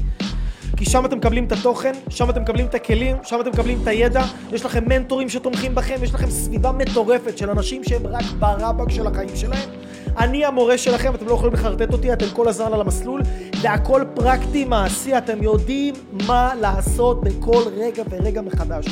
כי 0.77 0.86
שם 0.86 1.05
אתם 1.05 1.17
מקבלים 1.17 1.45
את 1.45 1.51
התוכן, 1.51 1.91
שם 2.09 2.29
אתם 2.29 2.41
מקבלים 2.41 2.65
את 2.65 2.75
הכלים, 2.75 3.17
שם 3.23 3.41
אתם 3.41 3.49
מקבלים 3.49 3.79
את 3.81 3.88
הידע, 3.88 4.23
יש 4.51 4.65
לכם 4.65 4.89
מנטורים 4.89 5.29
שתומכים 5.29 5.75
בכם, 5.75 5.95
יש 6.03 6.13
לכם 6.13 6.29
סביבה 6.29 6.71
מטורפת 6.71 7.38
של 7.38 7.49
אנשים 7.49 7.84
שהם 7.84 8.07
רק 8.07 8.25
ברבק 8.39 8.89
של 8.89 9.07
החיים 9.07 9.36
שלהם. 9.36 9.69
אני 10.17 10.45
המורה 10.45 10.77
שלכם, 10.77 11.15
אתם 11.15 11.27
לא 11.27 11.34
יכולים 11.34 11.53
לחרטט 11.53 11.93
אותי, 11.93 12.13
אתם 12.13 12.25
כל 12.34 12.47
הזמן 12.47 12.73
על 12.73 12.81
המסלול, 12.81 13.21
זה 13.61 13.71
הכל 13.71 14.03
פרקטי, 14.13 14.65
מעשי, 14.65 15.17
אתם 15.17 15.43
יודעים 15.43 15.93
מה 16.27 16.53
לעשות 16.61 17.23
בכל 17.23 17.63
רגע 17.77 18.03
ורגע 18.09 18.41
מחדש. 18.41 18.86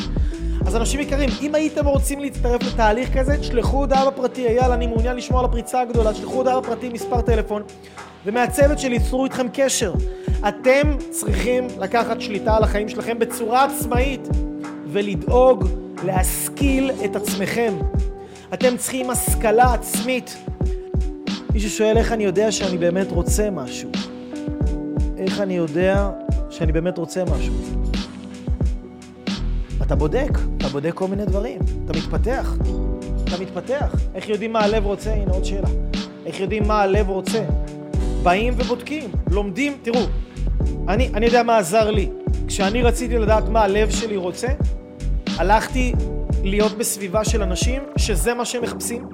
אז 0.66 0.76
אנשים 0.76 1.00
יקרים, 1.00 1.30
אם 1.42 1.56
הייתם 1.56 1.86
רוצים 1.86 2.20
להצטרף 2.20 2.64
לתהליך 2.64 3.18
כזה, 3.18 3.38
תשלחו 3.38 3.78
הודעה 3.78 4.12
בפרטי, 4.12 4.48
אייל, 4.48 4.72
אני 4.72 4.88
מעוניין 4.88 5.18
לשמוע 5.18 5.40
על 5.40 5.46
הפריצה 5.46 5.82
הגדולה, 5.82 6.14
תשלחו 6.14 6.34
הודעה 6.34 6.62
בפרטי, 6.62 6.90
מספר 6.90 7.22
טלפון, 7.22 7.64
ומהצוות 8.26 8.80
שלי 8.80 8.94
ייצרו 8.96 9.26
איתכם 9.26 9.48
קשר. 9.54 9.94
אתם 10.48 10.98
צריכים 11.10 11.68
לקחת 11.80 12.22
שליטה 12.22 12.58
על 12.58 12.64
החיים 12.64 12.90
שלכם 12.90 13.20
בצורה 13.20 13.66
עצמאית, 13.66 14.28
ולדאוג 14.88 15.68
להשכיל 16.06 16.92
את 17.06 17.16
עצמכם. 17.16 17.74
אתם 18.54 18.78
צריכים 18.78 19.10
השכלה 19.10 19.74
עצמית. 19.74 20.38
מישהו 21.54 21.70
שואל 21.70 21.98
איך 21.98 22.12
אני 22.12 22.24
יודע 22.24 22.52
שאני 22.52 22.78
באמת 22.78 23.12
רוצה 23.12 23.50
משהו. 23.50 23.90
איך 25.18 25.40
אני 25.40 25.54
יודע 25.58 26.10
שאני 26.50 26.72
באמת 26.72 26.98
רוצה 26.98 27.24
משהו. 27.24 27.71
אתה 29.92 30.00
בודק, 30.00 30.32
אתה 30.58 30.68
בודק 30.68 30.92
כל 30.94 31.08
מיני 31.08 31.26
דברים, 31.26 31.60
אתה 31.86 31.94
מתפתח, 31.98 32.54
אתה 33.24 33.42
מתפתח. 33.42 33.96
איך 34.16 34.30
יודעים 34.30 34.54
מה 34.54 34.60
הלב 34.60 34.86
רוצה? 34.86 35.14
הנה 35.14 35.32
עוד 35.32 35.46
שאלה. 35.46 35.68
איך 36.26 36.40
יודעים 36.40 36.68
מה 36.68 36.82
הלב 36.82 37.10
רוצה? 37.10 37.44
באים 38.24 38.54
ובודקים, 38.58 39.10
לומדים, 39.32 39.74
תראו, 39.82 40.00
אני, 40.88 41.10
אני 41.14 41.26
יודע 41.26 41.44
מה 41.44 41.58
עזר 41.58 41.92
לי. 41.92 42.10
כשאני 42.48 42.84
רציתי 42.84 43.18
לדעת 43.18 43.50
מה 43.50 43.64
הלב 43.64 43.90
שלי 43.90 44.16
רוצה, 44.16 44.48
הלכתי 45.38 45.94
להיות 46.44 46.72
בסביבה 46.78 47.26
של 47.26 47.42
אנשים 47.42 47.82
שזה 47.98 48.34
מה 48.34 48.46
שהם 48.46 48.64
מחפשים. 48.64 49.06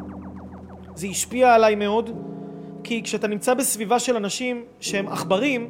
זה 0.96 1.08
השפיע 1.08 1.54
עליי 1.54 1.76
מאוד, 1.76 2.10
כי 2.84 3.04
כשאתה 3.04 3.28
נמצא 3.28 3.54
בסביבה 3.54 4.00
של 4.00 4.16
אנשים 4.16 4.64
שהם 4.80 5.08
עכברים, 5.08 5.70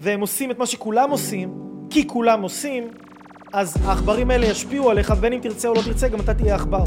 והם 0.00 0.20
עושים 0.20 0.50
את 0.50 0.58
מה 0.58 0.66
שכולם 0.66 1.10
עושים, 1.10 1.52
כי 1.90 2.06
כולם 2.06 2.42
עושים, 2.42 2.88
אז 3.52 3.76
העכברים 3.84 4.30
האלה 4.30 4.46
ישפיעו 4.46 4.90
עליך, 4.90 5.10
בין 5.10 5.32
אם 5.32 5.38
תרצה 5.42 5.68
או 5.68 5.74
לא 5.74 5.82
תרצה, 5.82 6.08
גם 6.08 6.20
אתה 6.20 6.34
תהיה 6.34 6.54
עכבר. 6.54 6.84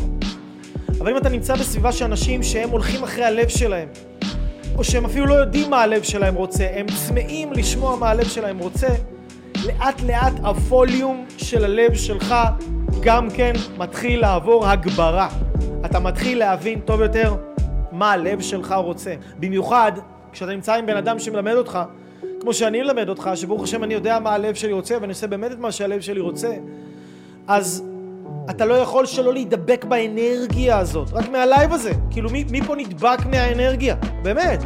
אבל 0.99 1.11
אם 1.11 1.17
אתה 1.17 1.29
נמצא 1.29 1.55
בסביבה 1.55 1.91
של 1.91 2.05
אנשים 2.05 2.43
שהם 2.43 2.69
הולכים 2.69 3.03
אחרי 3.03 3.23
הלב 3.23 3.47
שלהם, 3.47 3.87
או 4.77 4.83
שהם 4.83 5.05
אפילו 5.05 5.25
לא 5.25 5.33
יודעים 5.33 5.69
מה 5.69 5.81
הלב 5.81 6.03
שלהם 6.03 6.35
רוצה, 6.35 6.67
הם 6.75 6.85
צמאים 7.07 7.53
לשמוע 7.53 7.95
מה 7.95 8.09
הלב 8.09 8.27
שלהם 8.27 8.59
רוצה, 8.59 8.87
לאט 9.65 10.01
לאט 10.01 10.33
הווליום 10.43 11.25
של 11.37 11.65
הלב 11.65 11.93
שלך 11.93 12.35
גם 13.01 13.29
כן 13.29 13.53
מתחיל 13.77 14.21
לעבור 14.21 14.67
הגברה. 14.67 15.29
אתה 15.85 15.99
מתחיל 15.99 16.39
להבין 16.39 16.79
טוב 16.79 17.01
יותר 17.01 17.35
מה 17.91 18.11
הלב 18.11 18.41
שלך 18.41 18.75
רוצה. 18.77 19.15
במיוחד 19.39 19.91
כשאתה 20.31 20.51
נמצא 20.51 20.73
עם 20.73 20.85
בן 20.85 20.97
אדם 20.97 21.19
שמלמד 21.19 21.53
אותך 21.53 21.79
כמו 22.43 22.53
שאני 22.53 22.81
אלמד 22.81 23.09
אותך, 23.09 23.29
שברוך 23.35 23.63
השם 23.63 23.83
אני 23.83 23.93
יודע 23.93 24.19
מה 24.19 24.33
הלב 24.33 24.55
שלי 24.55 24.73
רוצה 24.73 24.95
ואני 25.01 25.11
עושה 25.11 25.27
באמת 25.27 25.51
את 25.51 25.59
מה 25.59 25.71
שהלב 25.71 26.01
שלי 26.01 26.19
רוצה, 26.19 26.53
אז 27.47 27.83
אתה 28.49 28.65
לא 28.65 28.73
יכול 28.73 29.05
שלא 29.05 29.33
להידבק 29.33 29.85
באנרגיה 29.85 30.77
הזאת, 30.77 31.13
רק 31.13 31.29
מהלייב 31.29 31.73
הזה. 31.73 31.91
כאילו 32.11 32.29
מי, 32.29 32.43
מי 32.51 32.61
פה 32.61 32.75
נדבק 32.75 33.25
מהאנרגיה? 33.25 33.95
באמת. 34.23 34.63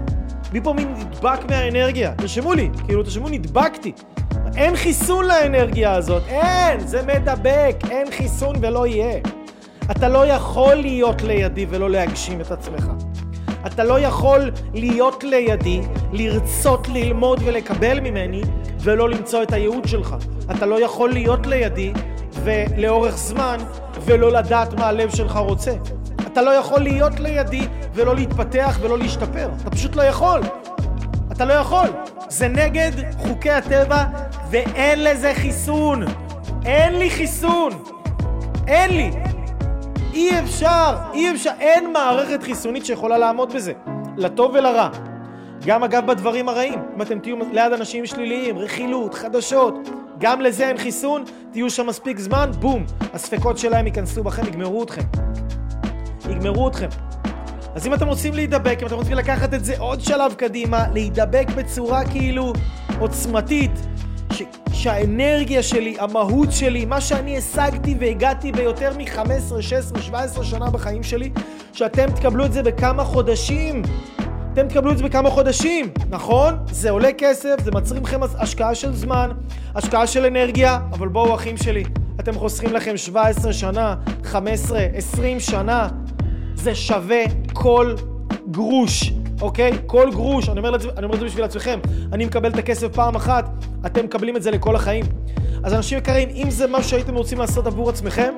מי 0.54 0.62
פה 0.62 0.74
מי 0.74 0.86
נדבק 0.86 1.40
מהאנרגיה? 1.50 2.14
תרשמו 2.18 2.54
לי, 2.54 2.70
כאילו 2.86 3.04
תרשמו 3.04 3.30
נדבקתי. 3.30 3.92
אין 4.56 4.76
חיסון 4.76 5.26
לאנרגיה 5.26 5.94
הזאת, 5.94 6.24
אין, 6.28 6.88
זה 6.88 7.02
מדבק, 7.02 7.76
אין 7.90 8.12
חיסון 8.12 8.56
ולא 8.62 8.88
יהיה. 8.88 9.20
אתה 9.92 10.10
לא 10.10 10.28
יכול 10.28 10.76
להיות 10.76 11.22
לידי 11.22 11.66
ולא 11.70 11.90
להגשים 11.90 12.42
את 12.42 12.52
עצמך. 12.52 12.92
אתה 13.68 13.84
לא 13.84 14.00
יכול 14.00 14.52
להיות 14.74 15.24
לידי, 15.24 15.82
לרצות 16.12 16.88
ללמוד 16.88 17.42
ולקבל 17.46 18.00
ממני, 18.00 18.42
ולא 18.80 19.10
למצוא 19.10 19.44
את 19.44 19.54
הייעוד 19.54 19.88
שלך. 19.88 20.16
אתה 20.52 20.66
לא 20.66 20.84
יכול 20.84 21.10
להיות 21.10 21.48
לידי, 21.48 21.94
ולאורך 22.44 23.18
זמן, 23.18 23.58
ולא 24.06 24.32
לדעת 24.32 24.74
מה 24.74 24.88
הלב 24.88 25.16
שלך 25.16 25.36
רוצה. 25.36 25.72
אתה 26.28 26.42
לא 26.42 26.50
יכול 26.50 26.82
להיות 26.82 27.20
לידי, 27.20 27.68
ולא 27.94 28.16
להתפתח 28.16 28.78
ולא 28.82 28.98
להשתפר. 28.98 29.50
אתה 29.62 29.70
פשוט 29.70 29.96
לא 29.96 30.02
יכול. 30.02 30.42
אתה 31.32 31.46
לא 31.46 31.54
יכול. 31.54 31.88
זה 32.30 32.48
נגד 32.48 32.92
חוקי 33.18 33.52
הטבע, 33.52 34.04
ואין 34.50 35.04
לזה 35.04 35.34
חיסון. 35.36 36.04
אין 36.66 37.00
לי 37.00 37.10
חיסון. 37.10 37.72
אין 38.68 38.92
לי. 38.92 39.12
אי 40.18 40.40
אפשר, 40.40 40.96
אי 41.14 41.32
אפשר, 41.32 41.52
אין 41.60 41.94
מערכת 41.94 42.44
חיסונית 42.44 42.86
שיכולה 42.86 43.18
לעמוד 43.18 43.54
בזה, 43.54 43.74
לטוב 44.18 44.52
ולרע. 44.54 44.90
גם 45.66 45.84
אגב 45.84 46.08
בדברים 46.08 46.50
הרעים, 46.50 46.80
אם 46.96 47.02
אתם 47.02 47.20
תהיו 47.20 47.36
ליד 47.52 47.74
אנשים 47.74 48.06
שליליים, 48.06 48.58
רכילות, 48.58 49.14
חדשות, 49.14 49.74
גם 50.18 50.42
לזה 50.42 50.68
אין 50.68 50.78
חיסון, 50.78 51.24
תהיו 51.52 51.70
שם 51.70 51.88
מספיק 51.88 52.20
זמן, 52.20 52.52
בום, 52.60 52.86
הספקות 53.14 53.58
שלהם 53.58 53.88
ייכנסו 53.88 54.24
בכם, 54.24 54.48
יגמרו 54.48 54.84
אתכם. 54.84 55.02
יגמרו 56.30 56.68
אתכם. 56.68 56.90
אז 57.76 57.88
אם 57.88 57.94
אתם 57.94 58.08
רוצים 58.08 58.34
להידבק, 58.34 58.78
אם 58.82 58.88
אתם 58.88 58.96
רוצים 58.96 59.14
לקחת 59.14 59.54
את 59.54 59.66
זה 59.66 59.74
עוד 59.78 60.02
שלב 60.02 60.34
קדימה, 60.34 60.86
להידבק 60.94 61.48
בצורה 61.56 62.06
כאילו 62.06 62.54
עוצמתית, 63.00 63.72
שהאנרגיה 64.78 65.64
שלי, 65.64 65.96
המהות 66.00 66.52
שלי, 66.52 66.86
מה 66.86 67.02
שאני 67.02 67.38
השגתי 67.38 67.96
והגעתי 68.00 68.52
ביותר 68.52 68.92
מ-15, 68.98 69.62
16, 69.62 70.02
17 70.02 70.44
שנה 70.44 70.70
בחיים 70.70 71.04
שלי, 71.04 71.30
שאתם 71.74 72.12
תקבלו 72.12 72.46
את 72.46 72.54
זה 72.54 72.64
בכמה 72.64 73.04
חודשים. 73.04 73.82
אתם 74.54 74.68
תקבלו 74.68 74.92
את 74.92 74.98
זה 74.98 75.04
בכמה 75.04 75.30
חודשים, 75.30 75.90
נכון? 76.10 76.56
זה 76.72 76.90
עולה 76.90 77.10
כסף, 77.18 77.56
זה 77.64 77.72
מצרים 77.72 78.04
לכם 78.04 78.20
השקעה 78.40 78.76
של 78.76 78.96
זמן, 78.96 79.30
השקעה 79.76 80.08
של 80.08 80.26
אנרגיה, 80.26 80.80
אבל 80.92 81.08
בואו 81.08 81.36
אחים 81.36 81.58
שלי, 81.58 81.84
אתם 82.20 82.34
חוסכים 82.34 82.74
לכם 82.74 82.98
17 82.98 83.54
שנה, 83.54 83.96
15, 84.24 84.80
20 84.94 85.40
שנה, 85.40 85.88
זה 86.56 86.76
שווה 86.76 87.24
כל 87.54 87.96
גרוש. 88.52 89.14
אוקיי? 89.42 89.72
כל 89.86 90.10
גרוש, 90.12 90.50
אני 90.50 90.60
אומר, 90.60 90.72
לזה, 90.72 90.90
אני 90.98 91.06
אומר 91.06 91.16
את 91.16 91.20
זה 91.20 91.26
בשביל 91.26 91.44
עצמכם, 91.44 91.80
אני 92.14 92.26
מקבל 92.26 92.50
את 92.50 92.58
הכסף 92.58 92.88
פעם 92.88 93.16
אחת, 93.16 93.50
אתם 93.88 94.06
מקבלים 94.06 94.38
את 94.38 94.44
זה 94.44 94.52
לכל 94.52 94.76
החיים. 94.76 95.06
אז 95.64 95.74
אנשים 95.74 95.98
יקרים, 95.98 96.30
אם 96.30 96.50
זה 96.50 96.68
מה 96.68 96.84
שהייתם 96.84 97.16
רוצים 97.16 97.38
לעשות 97.38 97.68
עבור 97.68 97.90
עצמכם, 97.90 98.34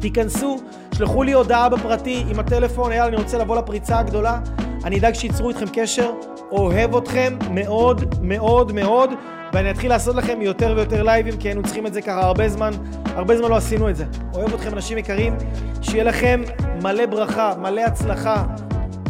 תיכנסו, 0.00 0.56
שלחו 0.94 1.22
לי 1.22 1.32
הודעה 1.32 1.68
בפרטי 1.68 2.24
עם 2.30 2.40
הטלפון, 2.40 2.92
יאללה, 2.92 3.06
אני 3.06 3.16
רוצה 3.16 3.38
לבוא 3.38 3.56
לפריצה 3.56 3.98
הגדולה, 3.98 4.38
אני 4.84 4.98
אדאג 4.98 5.14
שייצרו 5.14 5.48
איתכם 5.48 5.66
קשר, 5.72 6.10
אוהב 6.52 6.96
אתכם 6.96 7.36
מאוד 7.50 8.14
מאוד 8.22 8.72
מאוד, 8.72 9.10
ואני 9.52 9.70
אתחיל 9.70 9.90
לעשות 9.90 10.16
לכם 10.16 10.42
יותר 10.42 10.74
ויותר 10.76 11.02
לייבים, 11.02 11.36
כי 11.36 11.48
היינו 11.48 11.62
צריכים 11.62 11.86
את 11.86 11.94
זה 11.94 12.02
ככה 12.02 12.20
הרבה 12.20 12.48
זמן, 12.48 12.70
הרבה 13.14 13.36
זמן 13.36 13.48
לא 13.50 13.56
עשינו 13.56 13.90
את 13.90 13.96
זה. 13.96 14.04
אוהב 14.34 14.54
אתכם 14.54 14.72
אנשים 14.72 14.98
יקרים, 14.98 15.36
שיהיה 15.82 16.04
לכם 16.04 16.42
מלא 16.82 17.06
ברכה, 17.06 17.54
מלא 17.58 17.80
הצלחה. 17.80 18.44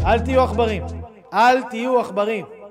אל 0.06 0.18
תהיו 0.18 0.42
עכברים, 0.42 0.82
אל 1.34 1.62
תהיו 1.62 2.00
עכברים. 2.00 2.61